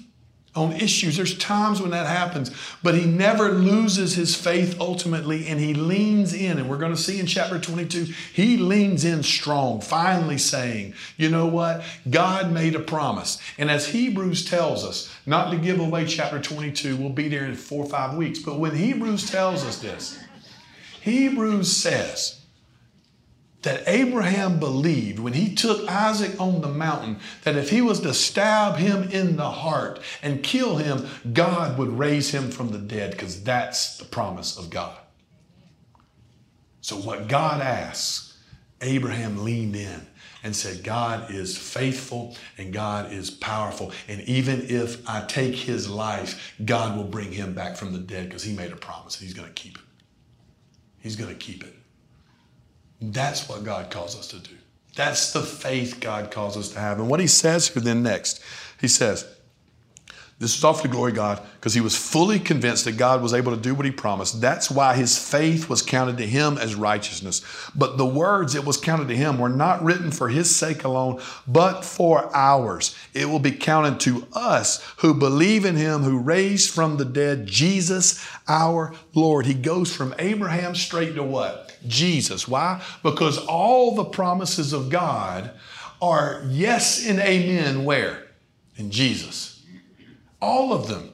on 0.58 0.74
issues. 0.74 1.16
There's 1.16 1.38
times 1.38 1.82
when 1.82 1.92
that 1.92 2.08
happens, 2.08 2.52
but 2.82 2.96
he 2.96 3.06
never 3.06 3.52
loses 3.52 4.16
his 4.16 4.36
faith 4.36 4.80
ultimately 4.80 5.48
and 5.48 5.60
he 5.60 5.74
leans 5.74 6.34
in. 6.34 6.58
And 6.58 6.70
we're 6.70 6.78
going 6.78 6.96
to 6.96 7.02
see 7.02 7.20
in 7.20 7.28
chapter 7.28 7.60
22, 7.60 8.06
he 8.34 8.58
leans 8.58 9.06
in 9.06 9.24
strong, 9.24 9.80
finally 9.80 10.38
saying, 10.38 10.94
You 11.16 11.30
know 11.30 11.46
what? 11.46 11.84
God 12.10 12.52
made 12.52 12.76
a 12.76 12.80
promise. 12.80 13.40
And 13.58 13.70
as 13.70 13.88
Hebrews 13.88 14.46
tells 14.46 14.84
us, 14.84 15.14
not 15.26 15.52
to 15.52 15.58
give 15.58 15.80
away 15.80 16.06
chapter 16.06 16.42
22, 16.42 16.98
we'll 16.98 17.10
be 17.10 17.30
there 17.30 17.46
in 17.46 17.56
four 17.56 17.86
or 17.86 17.90
five 17.90 18.16
weeks, 18.16 18.40
but 18.40 18.60
when 18.60 18.76
Hebrews 18.76 19.30
tells 19.30 19.64
us 19.64 19.80
this, 19.80 20.20
Hebrews 21.02 21.72
says, 21.72 22.42
that 23.68 23.84
Abraham 23.86 24.62
believed 24.62 25.20
when 25.20 25.34
he 25.34 25.54
took 25.54 25.92
Isaac 25.92 26.40
on 26.40 26.62
the 26.62 26.70
mountain 26.70 27.20
that 27.44 27.58
if 27.58 27.70
he 27.70 27.82
was 27.82 28.00
to 28.00 28.14
stab 28.14 28.78
him 28.78 29.04
in 29.10 29.36
the 29.36 29.52
heart 29.52 30.00
and 30.24 30.42
kill 30.42 30.78
him, 30.78 31.06
God 31.34 31.78
would 31.78 31.90
raise 31.90 32.34
him 32.34 32.50
from 32.50 32.70
the 32.70 32.78
dead 32.78 33.12
because 33.12 33.44
that's 33.44 33.98
the 33.98 34.06
promise 34.06 34.58
of 34.58 34.70
God. 34.70 34.98
So, 36.80 36.96
what 36.96 37.28
God 37.28 37.60
asks, 37.60 38.38
Abraham 38.80 39.44
leaned 39.44 39.76
in 39.76 40.08
and 40.44 40.56
said, 40.56 40.82
God 40.82 41.30
is 41.30 41.58
faithful 41.58 42.38
and 42.58 42.72
God 42.72 43.12
is 43.12 43.30
powerful. 43.30 43.92
And 44.08 44.22
even 44.22 44.62
if 44.70 45.06
I 45.10 45.26
take 45.26 45.56
his 45.56 45.90
life, 45.90 46.56
God 46.64 46.96
will 46.96 47.04
bring 47.04 47.34
him 47.34 47.54
back 47.54 47.76
from 47.76 47.92
the 47.92 48.00
dead 48.00 48.30
because 48.30 48.44
he 48.44 48.56
made 48.56 48.72
a 48.72 48.78
promise 48.78 49.20
and 49.20 49.28
he's 49.28 49.36
going 49.36 49.50
to 49.50 49.62
keep 49.62 49.78
it. 49.78 49.84
He's 51.02 51.18
going 51.18 51.34
to 51.34 51.38
keep 51.38 51.66
it. 51.66 51.77
That's 53.02 53.48
what 53.48 53.64
God 53.64 53.92
calls 53.92 54.18
us 54.18 54.28
to 54.30 54.40
do. 54.40 54.56
That's 54.96 55.32
the 55.32 55.44
faith 55.44 56.00
God 56.00 56.32
calls 56.32 56.58
us 56.58 56.70
to 56.70 56.80
have. 56.80 57.00
And 57.00 57.10
what 57.10 57.20
he 57.20 57.28
says 57.28 57.68
here 57.68 57.84
then 57.84 58.02
next, 58.02 58.42
he 58.82 58.88
says, 58.88 59.26
this 60.40 60.56
is 60.56 60.64
off 60.64 60.84
to 60.84 60.88
glory 60.88 61.14
God 61.14 61.42
because 61.56 61.74
he 61.74 61.82
was 61.82 61.96
fully 61.96 62.38
convinced 62.38 62.86
that 62.86 62.96
God 62.96 63.24
was 63.24 63.34
able 63.34 63.56
to 63.56 63.62
do 63.62 63.74
what 63.74 63.88
he 63.88 63.92
promised. 63.92 64.40
That's 64.40 64.70
why 64.70 64.96
his 64.96 65.18
faith 65.18 65.68
was 65.68 65.82
counted 65.82 66.20
to 66.20 66.28
him 66.28 66.60
as 66.60 66.76
righteousness. 66.76 67.42
But 67.74 67.98
the 67.98 68.06
words 68.06 68.54
it 68.54 68.64
was 68.64 68.78
counted 68.78 69.08
to 69.08 69.18
him 69.18 69.40
were 69.40 69.50
not 69.50 69.84
written 69.84 70.12
for 70.12 70.30
his 70.30 70.56
sake 70.56 70.84
alone, 70.84 71.22
but 71.48 71.84
for 71.84 72.30
ours. 72.36 72.96
It 73.16 73.30
will 73.30 73.40
be 73.40 73.52
counted 73.52 74.00
to 74.02 74.28
us 74.34 74.84
who 74.98 75.16
believe 75.16 75.66
in 75.66 75.76
him 75.76 76.04
who 76.04 76.20
raised 76.20 76.70
from 76.70 76.98
the 76.98 77.06
dead 77.06 77.48
Jesus 77.48 78.24
our 78.48 78.94
Lord. 79.16 79.48
He 79.48 79.56
goes 79.56 79.96
from 79.96 80.14
Abraham 80.20 80.76
straight 80.76 81.16
to 81.16 81.24
what? 81.24 81.67
Jesus. 81.88 82.48
Why? 82.48 82.82
Because 83.04 83.38
all 83.38 83.96
the 83.96 84.06
promises 84.06 84.74
of 84.74 84.90
God 84.90 85.52
are 86.02 86.44
yes 86.48 87.08
and 87.08 87.20
amen 87.20 87.86
where? 87.86 88.28
In 88.76 88.92
Jesus. 88.92 89.64
All 90.42 90.74
of 90.74 90.88
them. 90.88 91.14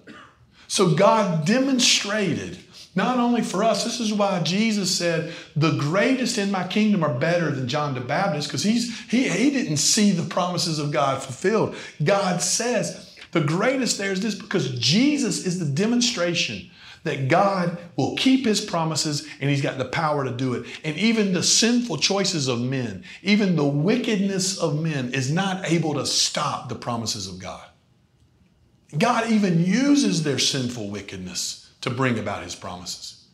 So 0.68 0.96
God 0.96 1.46
demonstrated, 1.46 2.58
not 2.96 3.20
only 3.20 3.42
for 3.42 3.64
us, 3.64 3.84
this 3.84 4.00
is 4.00 4.12
why 4.14 4.42
Jesus 4.42 4.94
said, 4.96 5.34
the 5.56 5.78
greatest 5.78 6.38
in 6.38 6.52
my 6.52 6.68
kingdom 6.68 7.04
are 7.04 7.14
better 7.14 7.52
than 7.52 7.68
John 7.68 7.94
the 7.94 8.02
Baptist, 8.02 8.48
because 8.48 8.64
he's 8.64 9.00
he, 9.10 9.30
he 9.30 9.52
didn't 9.52 9.78
see 9.78 10.12
the 10.12 10.28
promises 10.28 10.80
of 10.80 10.92
God 10.92 11.22
fulfilled. 11.22 11.76
God 12.04 12.42
says, 12.42 13.16
the 13.32 13.42
greatest 13.42 13.98
there 13.98 14.12
is 14.12 14.20
this 14.20 14.36
because 14.36 14.78
Jesus 14.78 15.46
is 15.46 15.60
the 15.60 15.66
demonstration 15.66 16.70
that 17.04 17.28
God 17.28 17.78
will 17.96 18.16
keep 18.16 18.46
his 18.46 18.62
promises 18.62 19.28
and 19.40 19.50
he's 19.50 19.62
got 19.62 19.78
the 19.78 19.86
power 19.86 20.24
to 20.24 20.32
do 20.32 20.54
it. 20.54 20.66
And 20.84 20.98
even 20.98 21.34
the 21.34 21.44
sinful 21.44 21.98
choices 21.98 22.48
of 22.48 22.62
men, 22.62 23.04
even 23.22 23.56
the 23.56 23.66
wickedness 23.66 24.58
of 24.58 24.82
men 24.82 25.14
is 25.14 25.32
not 25.32 25.70
able 25.70 25.96
to 25.96 26.06
stop 26.06 26.70
the 26.70 26.76
promises 26.76 27.28
of 27.28 27.40
God. 27.40 27.68
God 28.98 29.32
even 29.32 29.64
uses 29.64 30.24
their 30.24 30.40
sinful 30.40 30.90
wickedness 30.90 31.72
to 31.82 31.90
bring 31.90 32.20
about 32.20 32.44
his 32.44 32.56
promises. 32.56 33.26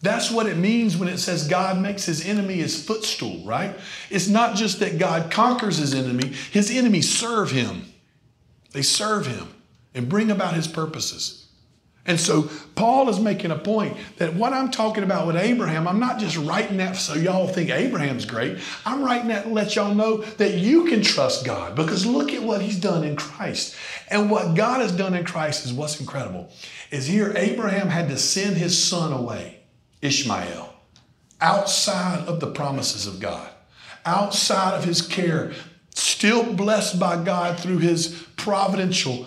That's 0.00 0.32
what 0.32 0.46
it 0.46 0.56
means 0.56 0.96
when 0.96 1.08
it 1.08 1.18
says 1.18 1.46
God 1.46 1.80
makes 1.80 2.04
his 2.04 2.26
enemy 2.26 2.54
his 2.54 2.84
footstool, 2.84 3.44
right? 3.44 3.78
It's 4.10 4.26
not 4.26 4.56
just 4.56 4.80
that 4.80 4.98
God 4.98 5.30
conquers 5.30 5.76
his 5.76 5.94
enemy, 5.94 6.32
his 6.50 6.76
enemies 6.76 7.16
serve 7.16 7.52
him. 7.52 7.84
They 8.72 8.82
serve 8.82 9.26
him 9.26 9.48
and 9.94 10.08
bring 10.08 10.30
about 10.30 10.54
his 10.54 10.66
purposes. 10.66 11.41
And 12.04 12.18
so 12.18 12.50
Paul 12.74 13.08
is 13.08 13.20
making 13.20 13.52
a 13.52 13.58
point 13.58 13.96
that 14.16 14.34
what 14.34 14.52
I'm 14.52 14.72
talking 14.72 15.04
about 15.04 15.28
with 15.28 15.36
Abraham, 15.36 15.86
I'm 15.86 16.00
not 16.00 16.18
just 16.18 16.36
writing 16.36 16.78
that 16.78 16.96
so 16.96 17.14
y'all 17.14 17.46
think 17.46 17.70
Abraham's 17.70 18.24
great. 18.24 18.58
I'm 18.84 19.04
writing 19.04 19.28
that 19.28 19.44
to 19.44 19.50
let 19.50 19.76
y'all 19.76 19.94
know 19.94 20.16
that 20.16 20.54
you 20.54 20.86
can 20.86 21.02
trust 21.02 21.44
God 21.44 21.76
because 21.76 22.04
look 22.04 22.32
at 22.32 22.42
what 22.42 22.60
he's 22.60 22.80
done 22.80 23.04
in 23.04 23.14
Christ. 23.14 23.76
And 24.10 24.30
what 24.30 24.56
God 24.56 24.80
has 24.80 24.90
done 24.90 25.14
in 25.14 25.24
Christ 25.24 25.64
is 25.64 25.72
what's 25.72 26.00
incredible. 26.00 26.50
Is 26.90 27.06
here 27.06 27.32
Abraham 27.36 27.88
had 27.88 28.08
to 28.08 28.18
send 28.18 28.56
his 28.56 28.82
son 28.82 29.12
away, 29.12 29.60
Ishmael, 30.00 30.74
outside 31.40 32.26
of 32.26 32.40
the 32.40 32.50
promises 32.50 33.06
of 33.06 33.20
God, 33.20 33.48
outside 34.04 34.74
of 34.74 34.84
his 34.84 35.02
care, 35.02 35.52
still 35.94 36.52
blessed 36.52 36.98
by 36.98 37.22
God 37.22 37.60
through 37.60 37.78
his 37.78 38.26
providential 38.36 39.26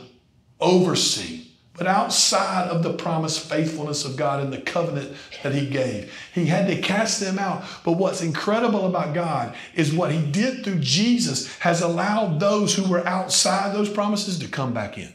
overseeing 0.60 1.45
but 1.78 1.88
outside 1.88 2.70
of 2.70 2.84
the 2.84 2.94
promised 2.94 3.50
faithfulness 3.50 4.06
of 4.06 4.16
God 4.16 4.42
and 4.42 4.52
the 4.52 4.62
covenant 4.62 5.16
that 5.44 5.54
He 5.54 5.68
gave. 5.68 6.14
He 6.34 6.46
had 6.46 6.68
to 6.68 6.82
cast 6.82 7.20
them 7.20 7.38
out. 7.38 7.64
But 7.84 7.94
what's 7.94 8.22
incredible 8.22 8.86
about 8.86 9.14
God 9.14 9.56
is 9.74 9.94
what 9.94 10.12
He 10.12 10.26
did 10.32 10.64
through 10.64 10.80
Jesus 10.80 11.54
has 11.60 11.82
allowed 11.82 12.40
those 12.40 12.76
who 12.76 12.90
were 12.90 13.06
outside 13.06 13.74
those 13.74 13.90
promises 13.90 14.40
to 14.40 14.48
come 14.48 14.74
back 14.74 14.98
in. 14.98 15.14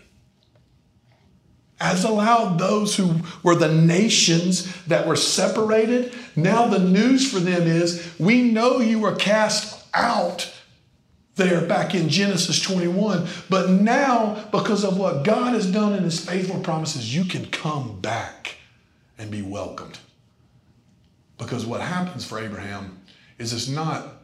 Has 1.80 2.04
allowed 2.04 2.58
those 2.58 2.94
who 2.94 3.14
were 3.42 3.54
the 3.54 3.72
nations 3.72 4.84
that 4.84 5.06
were 5.06 5.16
separated. 5.16 6.12
Now 6.36 6.66
the 6.66 6.78
news 6.78 7.32
for 7.32 7.40
them 7.40 7.62
is 7.62 8.14
we 8.18 8.42
know 8.42 8.80
you 8.80 8.98
were 8.98 9.14
cast 9.14 9.82
out 9.94 10.52
there 11.40 11.62
back 11.62 11.94
in 11.94 12.08
Genesis 12.08 12.60
21. 12.60 13.26
But 13.48 13.70
now, 13.70 14.46
because 14.52 14.84
of 14.84 14.98
what 14.98 15.24
God 15.24 15.54
has 15.54 15.70
done 15.70 15.94
in 15.94 16.04
his 16.04 16.24
faithful 16.24 16.60
promises, 16.60 17.14
you 17.14 17.24
can 17.24 17.46
come 17.46 18.00
back 18.00 18.56
and 19.18 19.30
be 19.30 19.42
welcomed. 19.42 19.98
Because 21.38 21.64
what 21.64 21.80
happens 21.80 22.24
for 22.24 22.38
Abraham 22.38 23.00
is 23.38 23.52
it's 23.52 23.68
not 23.68 24.20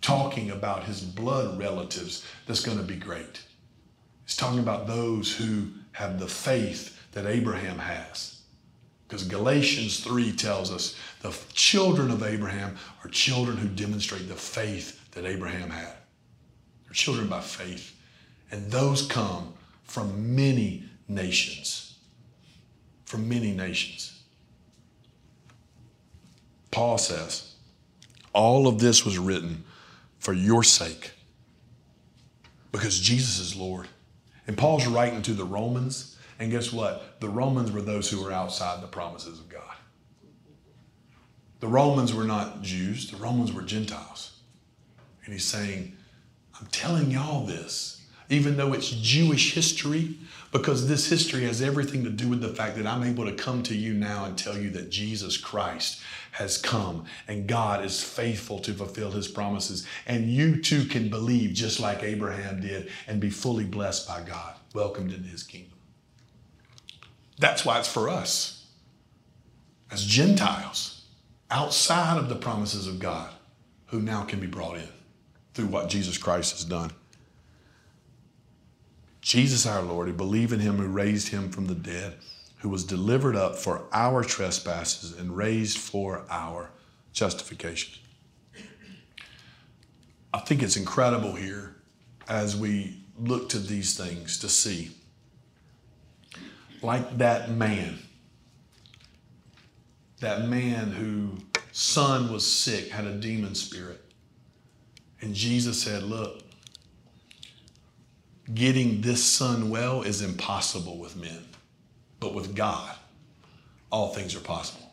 talking 0.00 0.50
about 0.50 0.84
his 0.84 1.00
blood 1.00 1.58
relatives 1.58 2.26
that's 2.46 2.60
going 2.60 2.76
to 2.76 2.84
be 2.84 2.96
great. 2.96 3.42
It's 4.24 4.36
talking 4.36 4.58
about 4.58 4.86
those 4.86 5.34
who 5.34 5.68
have 5.92 6.18
the 6.18 6.26
faith 6.26 6.98
that 7.12 7.26
Abraham 7.26 7.78
has. 7.78 8.40
Because 9.06 9.28
Galatians 9.28 10.00
3 10.00 10.32
tells 10.32 10.72
us 10.72 10.98
the 11.22 11.36
children 11.52 12.10
of 12.10 12.22
Abraham 12.24 12.76
are 13.04 13.10
children 13.10 13.56
who 13.56 13.68
demonstrate 13.68 14.28
the 14.28 14.34
faith 14.34 15.03
that 15.14 15.24
Abraham 15.24 15.70
had. 15.70 15.94
They're 16.84 16.92
children 16.92 17.28
by 17.28 17.40
faith. 17.40 17.98
And 18.50 18.70
those 18.70 19.06
come 19.06 19.54
from 19.84 20.34
many 20.36 20.84
nations. 21.08 21.98
From 23.04 23.28
many 23.28 23.52
nations. 23.52 24.22
Paul 26.70 26.98
says, 26.98 27.54
all 28.32 28.66
of 28.66 28.80
this 28.80 29.04
was 29.04 29.16
written 29.16 29.64
for 30.18 30.32
your 30.32 30.64
sake 30.64 31.12
because 32.72 32.98
Jesus 32.98 33.38
is 33.38 33.54
Lord. 33.54 33.86
And 34.48 34.58
Paul's 34.58 34.86
writing 34.86 35.22
to 35.22 35.32
the 35.32 35.44
Romans, 35.44 36.18
and 36.40 36.50
guess 36.50 36.72
what? 36.72 37.20
The 37.20 37.28
Romans 37.28 37.70
were 37.70 37.80
those 37.80 38.10
who 38.10 38.22
were 38.22 38.32
outside 38.32 38.82
the 38.82 38.88
promises 38.88 39.38
of 39.38 39.48
God. 39.48 39.62
The 41.60 41.68
Romans 41.68 42.12
were 42.12 42.24
not 42.24 42.62
Jews, 42.62 43.10
the 43.10 43.16
Romans 43.16 43.52
were 43.52 43.62
Gentiles. 43.62 44.33
And 45.24 45.32
he's 45.32 45.44
saying, 45.44 45.96
I'm 46.60 46.66
telling 46.66 47.10
y'all 47.10 47.46
this, 47.46 48.02
even 48.28 48.56
though 48.56 48.72
it's 48.72 48.90
Jewish 48.90 49.54
history, 49.54 50.16
because 50.52 50.86
this 50.86 51.08
history 51.08 51.44
has 51.44 51.60
everything 51.60 52.04
to 52.04 52.10
do 52.10 52.28
with 52.28 52.40
the 52.40 52.54
fact 52.54 52.76
that 52.76 52.86
I'm 52.86 53.02
able 53.02 53.24
to 53.24 53.32
come 53.32 53.62
to 53.64 53.74
you 53.74 53.92
now 53.92 54.24
and 54.24 54.38
tell 54.38 54.56
you 54.56 54.70
that 54.70 54.90
Jesus 54.90 55.36
Christ 55.36 56.00
has 56.32 56.56
come 56.56 57.04
and 57.26 57.46
God 57.46 57.84
is 57.84 58.02
faithful 58.02 58.60
to 58.60 58.72
fulfill 58.72 59.10
his 59.10 59.28
promises. 59.28 59.86
And 60.06 60.30
you 60.30 60.62
too 60.62 60.84
can 60.84 61.08
believe 61.08 61.54
just 61.54 61.80
like 61.80 62.02
Abraham 62.02 62.60
did 62.60 62.90
and 63.06 63.20
be 63.20 63.30
fully 63.30 63.64
blessed 63.64 64.06
by 64.06 64.22
God, 64.22 64.54
welcomed 64.74 65.12
into 65.12 65.28
his 65.28 65.42
kingdom. 65.42 65.78
That's 67.38 67.64
why 67.64 67.78
it's 67.78 67.88
for 67.88 68.08
us 68.08 68.66
as 69.90 70.04
Gentiles 70.04 71.04
outside 71.50 72.16
of 72.16 72.28
the 72.28 72.36
promises 72.36 72.86
of 72.86 72.98
God 72.98 73.32
who 73.86 74.00
now 74.00 74.22
can 74.24 74.40
be 74.40 74.46
brought 74.46 74.76
in 74.76 74.88
through 75.54 75.66
what 75.66 75.88
Jesus 75.88 76.18
Christ 76.18 76.52
has 76.52 76.64
done. 76.64 76.90
Jesus 79.20 79.66
our 79.66 79.80
Lord, 79.80 80.08
who 80.08 80.12
believe 80.12 80.52
in 80.52 80.60
him 80.60 80.76
who 80.76 80.86
raised 80.86 81.28
him 81.28 81.50
from 81.50 81.66
the 81.66 81.74
dead, 81.74 82.16
who 82.58 82.68
was 82.68 82.84
delivered 82.84 83.36
up 83.36 83.56
for 83.56 83.84
our 83.92 84.22
trespasses 84.22 85.16
and 85.18 85.34
raised 85.34 85.78
for 85.78 86.24
our 86.28 86.70
justification. 87.12 88.00
I 90.34 90.40
think 90.40 90.62
it's 90.62 90.76
incredible 90.76 91.34
here 91.34 91.76
as 92.28 92.56
we 92.56 93.00
look 93.18 93.48
to 93.50 93.58
these 93.58 93.96
things 93.96 94.38
to 94.40 94.48
see. 94.48 94.90
Like 96.82 97.16
that 97.18 97.50
man, 97.50 97.98
that 100.20 100.48
man 100.48 100.90
whose 100.90 101.40
son 101.72 102.30
was 102.32 102.50
sick, 102.50 102.90
had 102.90 103.06
a 103.06 103.14
demon 103.14 103.54
spirit. 103.54 104.03
And 105.24 105.34
Jesus 105.34 105.82
said, 105.82 106.02
Look, 106.02 106.42
getting 108.52 109.00
this 109.00 109.24
son 109.24 109.70
well 109.70 110.02
is 110.02 110.20
impossible 110.20 110.98
with 110.98 111.16
men, 111.16 111.46
but 112.20 112.34
with 112.34 112.54
God, 112.54 112.94
all 113.90 114.12
things 114.12 114.36
are 114.36 114.40
possible. 114.40 114.92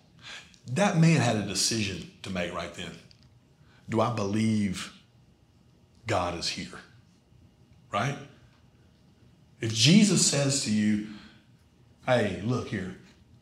That 0.72 0.98
man 0.98 1.20
had 1.20 1.36
a 1.36 1.46
decision 1.46 2.10
to 2.24 2.30
make 2.30 2.54
right 2.54 2.74
then. 2.74 2.92
Do 3.90 4.00
I 4.00 4.14
believe 4.14 4.94
God 6.08 6.40
is 6.40 6.48
here? 6.48 6.80
Right? 7.92 8.18
If 9.60 9.74
Jesus 9.74 10.26
says 10.26 10.64
to 10.64 10.72
you, 10.72 11.08
hey, 12.06 12.42
look 12.46 12.70
here, 12.70 12.96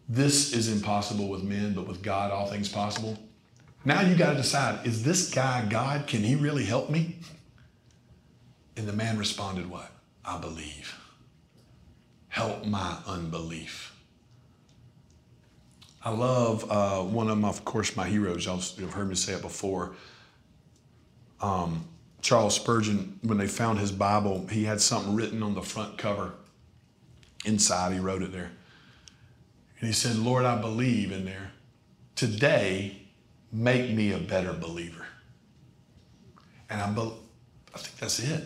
this 0.07 0.53
is 0.53 0.73
impossible 0.73 1.29
with 1.29 1.43
men, 1.43 1.75
but 1.75 1.87
with 1.87 2.01
God, 2.01 2.31
all 2.31 2.47
things 2.47 2.67
possible. 2.67 3.15
Now 3.85 4.01
you 4.01 4.15
got 4.15 4.31
to 4.31 4.37
decide 4.37 4.85
is 4.85 5.03
this 5.03 5.33
guy 5.33 5.65
God? 5.69 6.07
Can 6.07 6.21
he 6.21 6.35
really 6.35 6.65
help 6.65 6.89
me? 6.89 7.17
And 8.75 8.87
the 8.87 8.93
man 8.93 9.17
responded, 9.17 9.69
What? 9.69 9.91
I 10.23 10.37
believe. 10.37 10.95
Help 12.27 12.65
my 12.65 12.97
unbelief. 13.07 13.95
I 16.03 16.11
love 16.11 16.69
uh, 16.71 17.01
one 17.01 17.27
of 17.27 17.35
them, 17.35 17.45
of 17.45 17.65
course, 17.65 17.95
my 17.95 18.07
heroes. 18.07 18.45
Y'all 18.45 18.57
have 18.57 18.93
heard 18.93 19.09
me 19.09 19.15
say 19.15 19.33
it 19.33 19.41
before. 19.41 19.95
Um, 21.41 21.85
Charles 22.21 22.55
Spurgeon, 22.55 23.19
when 23.21 23.37
they 23.37 23.47
found 23.47 23.79
his 23.79 23.91
Bible, 23.91 24.47
he 24.49 24.63
had 24.63 24.79
something 24.79 25.15
written 25.15 25.43
on 25.43 25.55
the 25.55 25.61
front 25.61 25.97
cover. 25.97 26.33
Inside, 27.45 27.93
he 27.93 27.99
wrote 27.99 28.21
it 28.21 28.31
there. 28.31 28.51
And 29.79 29.87
he 29.87 29.93
said, 29.93 30.17
Lord, 30.17 30.45
I 30.45 30.59
believe 30.59 31.11
in 31.11 31.25
there. 31.25 31.51
Today, 32.15 33.01
make 33.51 33.91
me 33.91 34.11
a 34.11 34.17
better 34.17 34.53
believer. 34.53 35.05
And 36.69 36.81
I, 36.81 36.89
be- 36.91 37.13
I 37.73 37.77
think 37.77 37.97
that's 37.97 38.19
it. 38.19 38.43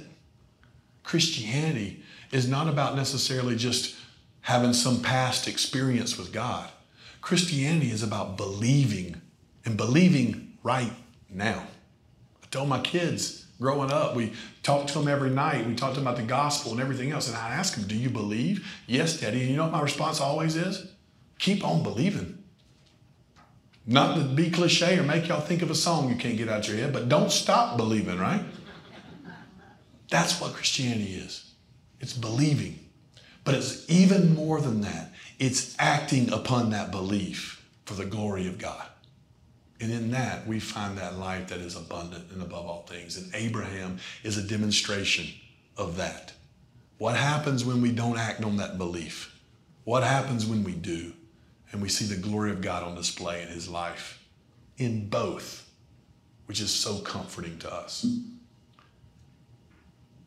Christianity 1.03 2.03
is 2.31 2.47
not 2.47 2.67
about 2.67 2.95
necessarily 2.95 3.55
just 3.55 3.95
having 4.41 4.73
some 4.73 5.01
past 5.01 5.47
experience 5.47 6.17
with 6.17 6.31
God. 6.31 6.69
Christianity 7.21 7.91
is 7.91 8.03
about 8.03 8.37
believing 8.37 9.21
and 9.65 9.77
believing 9.77 10.57
right 10.63 10.91
now. 11.29 11.67
I 12.43 12.47
tell 12.51 12.65
my 12.65 12.79
kids 12.79 13.45
growing 13.59 13.91
up, 13.91 14.15
we 14.15 14.33
talked 14.61 14.89
to 14.89 14.99
them 14.99 15.07
every 15.07 15.29
night. 15.29 15.65
We 15.65 15.75
talked 15.75 15.95
to 15.95 16.01
them 16.01 16.07
about 16.07 16.19
the 16.19 16.27
gospel 16.27 16.73
and 16.73 16.81
everything 16.81 17.11
else. 17.11 17.27
And 17.29 17.37
I 17.37 17.51
ask 17.51 17.75
them, 17.75 17.87
Do 17.87 17.95
you 17.95 18.09
believe? 18.09 18.67
Yes, 18.87 19.19
Daddy. 19.19 19.41
And 19.41 19.49
you 19.49 19.55
know 19.55 19.63
what 19.63 19.71
my 19.71 19.81
response 19.81 20.19
always 20.19 20.55
is? 20.55 20.91
Keep 21.39 21.65
on 21.65 21.83
believing. 21.83 22.42
Not 23.85 24.15
to 24.17 24.23
be 24.23 24.49
cliche 24.49 24.97
or 24.97 25.03
make 25.03 25.27
y'all 25.27 25.41
think 25.41 25.61
of 25.61 25.69
a 25.69 25.75
song 25.75 26.09
you 26.09 26.15
can't 26.15 26.37
get 26.37 26.47
out 26.47 26.67
your 26.67 26.77
head, 26.77 26.93
but 26.93 27.09
don't 27.09 27.31
stop 27.31 27.75
believing, 27.75 28.17
right? 28.17 28.43
That's 30.09 30.39
what 30.39 30.53
Christianity 30.53 31.15
is. 31.15 31.51
It's 31.99 32.13
believing. 32.13 32.79
But 33.43 33.55
it's 33.55 33.89
even 33.89 34.35
more 34.35 34.61
than 34.61 34.81
that. 34.81 35.11
It's 35.39 35.75
acting 35.79 36.31
upon 36.31 36.69
that 36.69 36.91
belief 36.91 37.65
for 37.85 37.95
the 37.95 38.05
glory 38.05 38.47
of 38.47 38.57
God. 38.57 38.85
And 39.81 39.91
in 39.91 40.11
that, 40.11 40.47
we 40.47 40.61
find 40.61 40.97
that 40.97 41.17
life 41.17 41.49
that 41.49 41.59
is 41.59 41.75
abundant 41.75 42.31
and 42.31 42.41
above 42.41 42.65
all 42.65 42.83
things. 42.83 43.17
And 43.17 43.33
Abraham 43.35 43.99
is 44.23 44.37
a 44.37 44.47
demonstration 44.47 45.27
of 45.75 45.97
that. 45.97 46.31
What 46.99 47.17
happens 47.17 47.65
when 47.65 47.81
we 47.81 47.91
don't 47.91 48.17
act 48.17 48.43
on 48.43 48.57
that 48.57 48.77
belief? 48.77 49.37
What 49.83 50.03
happens 50.03 50.45
when 50.45 50.63
we 50.63 50.71
do? 50.71 51.11
And 51.73 51.81
we 51.81 51.89
see 51.89 52.05
the 52.05 52.21
glory 52.21 52.51
of 52.51 52.61
God 52.61 52.83
on 52.83 52.95
display 52.95 53.41
in 53.41 53.49
his 53.49 53.67
life 53.67 54.23
in 54.77 55.09
both, 55.09 55.69
which 56.45 56.61
is 56.61 56.71
so 56.71 56.99
comforting 56.99 57.57
to 57.59 57.73
us. 57.73 58.05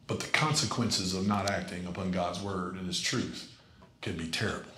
But 0.07 0.21
the 0.21 0.29
consequences 0.29 1.15
of 1.15 1.27
not 1.27 1.49
acting 1.49 1.87
upon 1.87 2.11
God's 2.11 2.41
word 2.41 2.75
and 2.75 2.87
his 2.87 3.01
truth 3.01 3.51
can 4.03 4.17
be 4.17 4.29
terrible. 4.29 4.71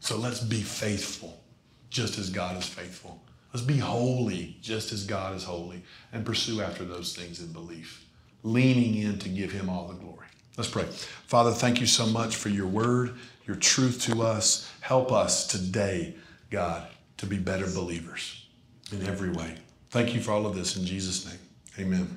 So 0.00 0.16
let's 0.16 0.40
be 0.40 0.60
faithful, 0.60 1.42
just 1.90 2.18
as 2.18 2.30
God 2.30 2.56
is 2.56 2.66
faithful. 2.66 3.20
Let's 3.52 3.66
be 3.66 3.78
holy, 3.78 4.58
just 4.60 4.92
as 4.92 5.04
God 5.04 5.34
is 5.34 5.44
holy, 5.44 5.82
and 6.12 6.24
pursue 6.24 6.60
after 6.60 6.84
those 6.84 7.16
things 7.16 7.40
in 7.40 7.52
belief, 7.52 8.06
leaning 8.42 8.94
in 8.94 9.18
to 9.20 9.28
give 9.28 9.52
him 9.52 9.70
all 9.70 9.88
the 9.88 9.94
glory. 9.94 10.26
Let's 10.58 10.70
pray. 10.70 10.84
Father, 11.26 11.52
thank 11.52 11.80
you 11.80 11.86
so 11.86 12.04
much 12.06 12.36
for 12.36 12.48
your 12.48 12.66
word, 12.66 13.14
your 13.46 13.56
truth 13.56 14.02
to 14.02 14.22
us. 14.22 14.70
Help 14.88 15.12
us 15.12 15.46
today, 15.46 16.14
God, 16.48 16.88
to 17.18 17.26
be 17.26 17.36
better 17.36 17.66
believers 17.66 18.46
in 18.90 19.06
every 19.06 19.28
way. 19.28 19.54
Thank 19.90 20.14
you 20.14 20.20
for 20.22 20.32
all 20.32 20.46
of 20.46 20.54
this 20.54 20.78
in 20.78 20.86
Jesus' 20.86 21.26
name. 21.26 21.38
Amen. 21.78 22.16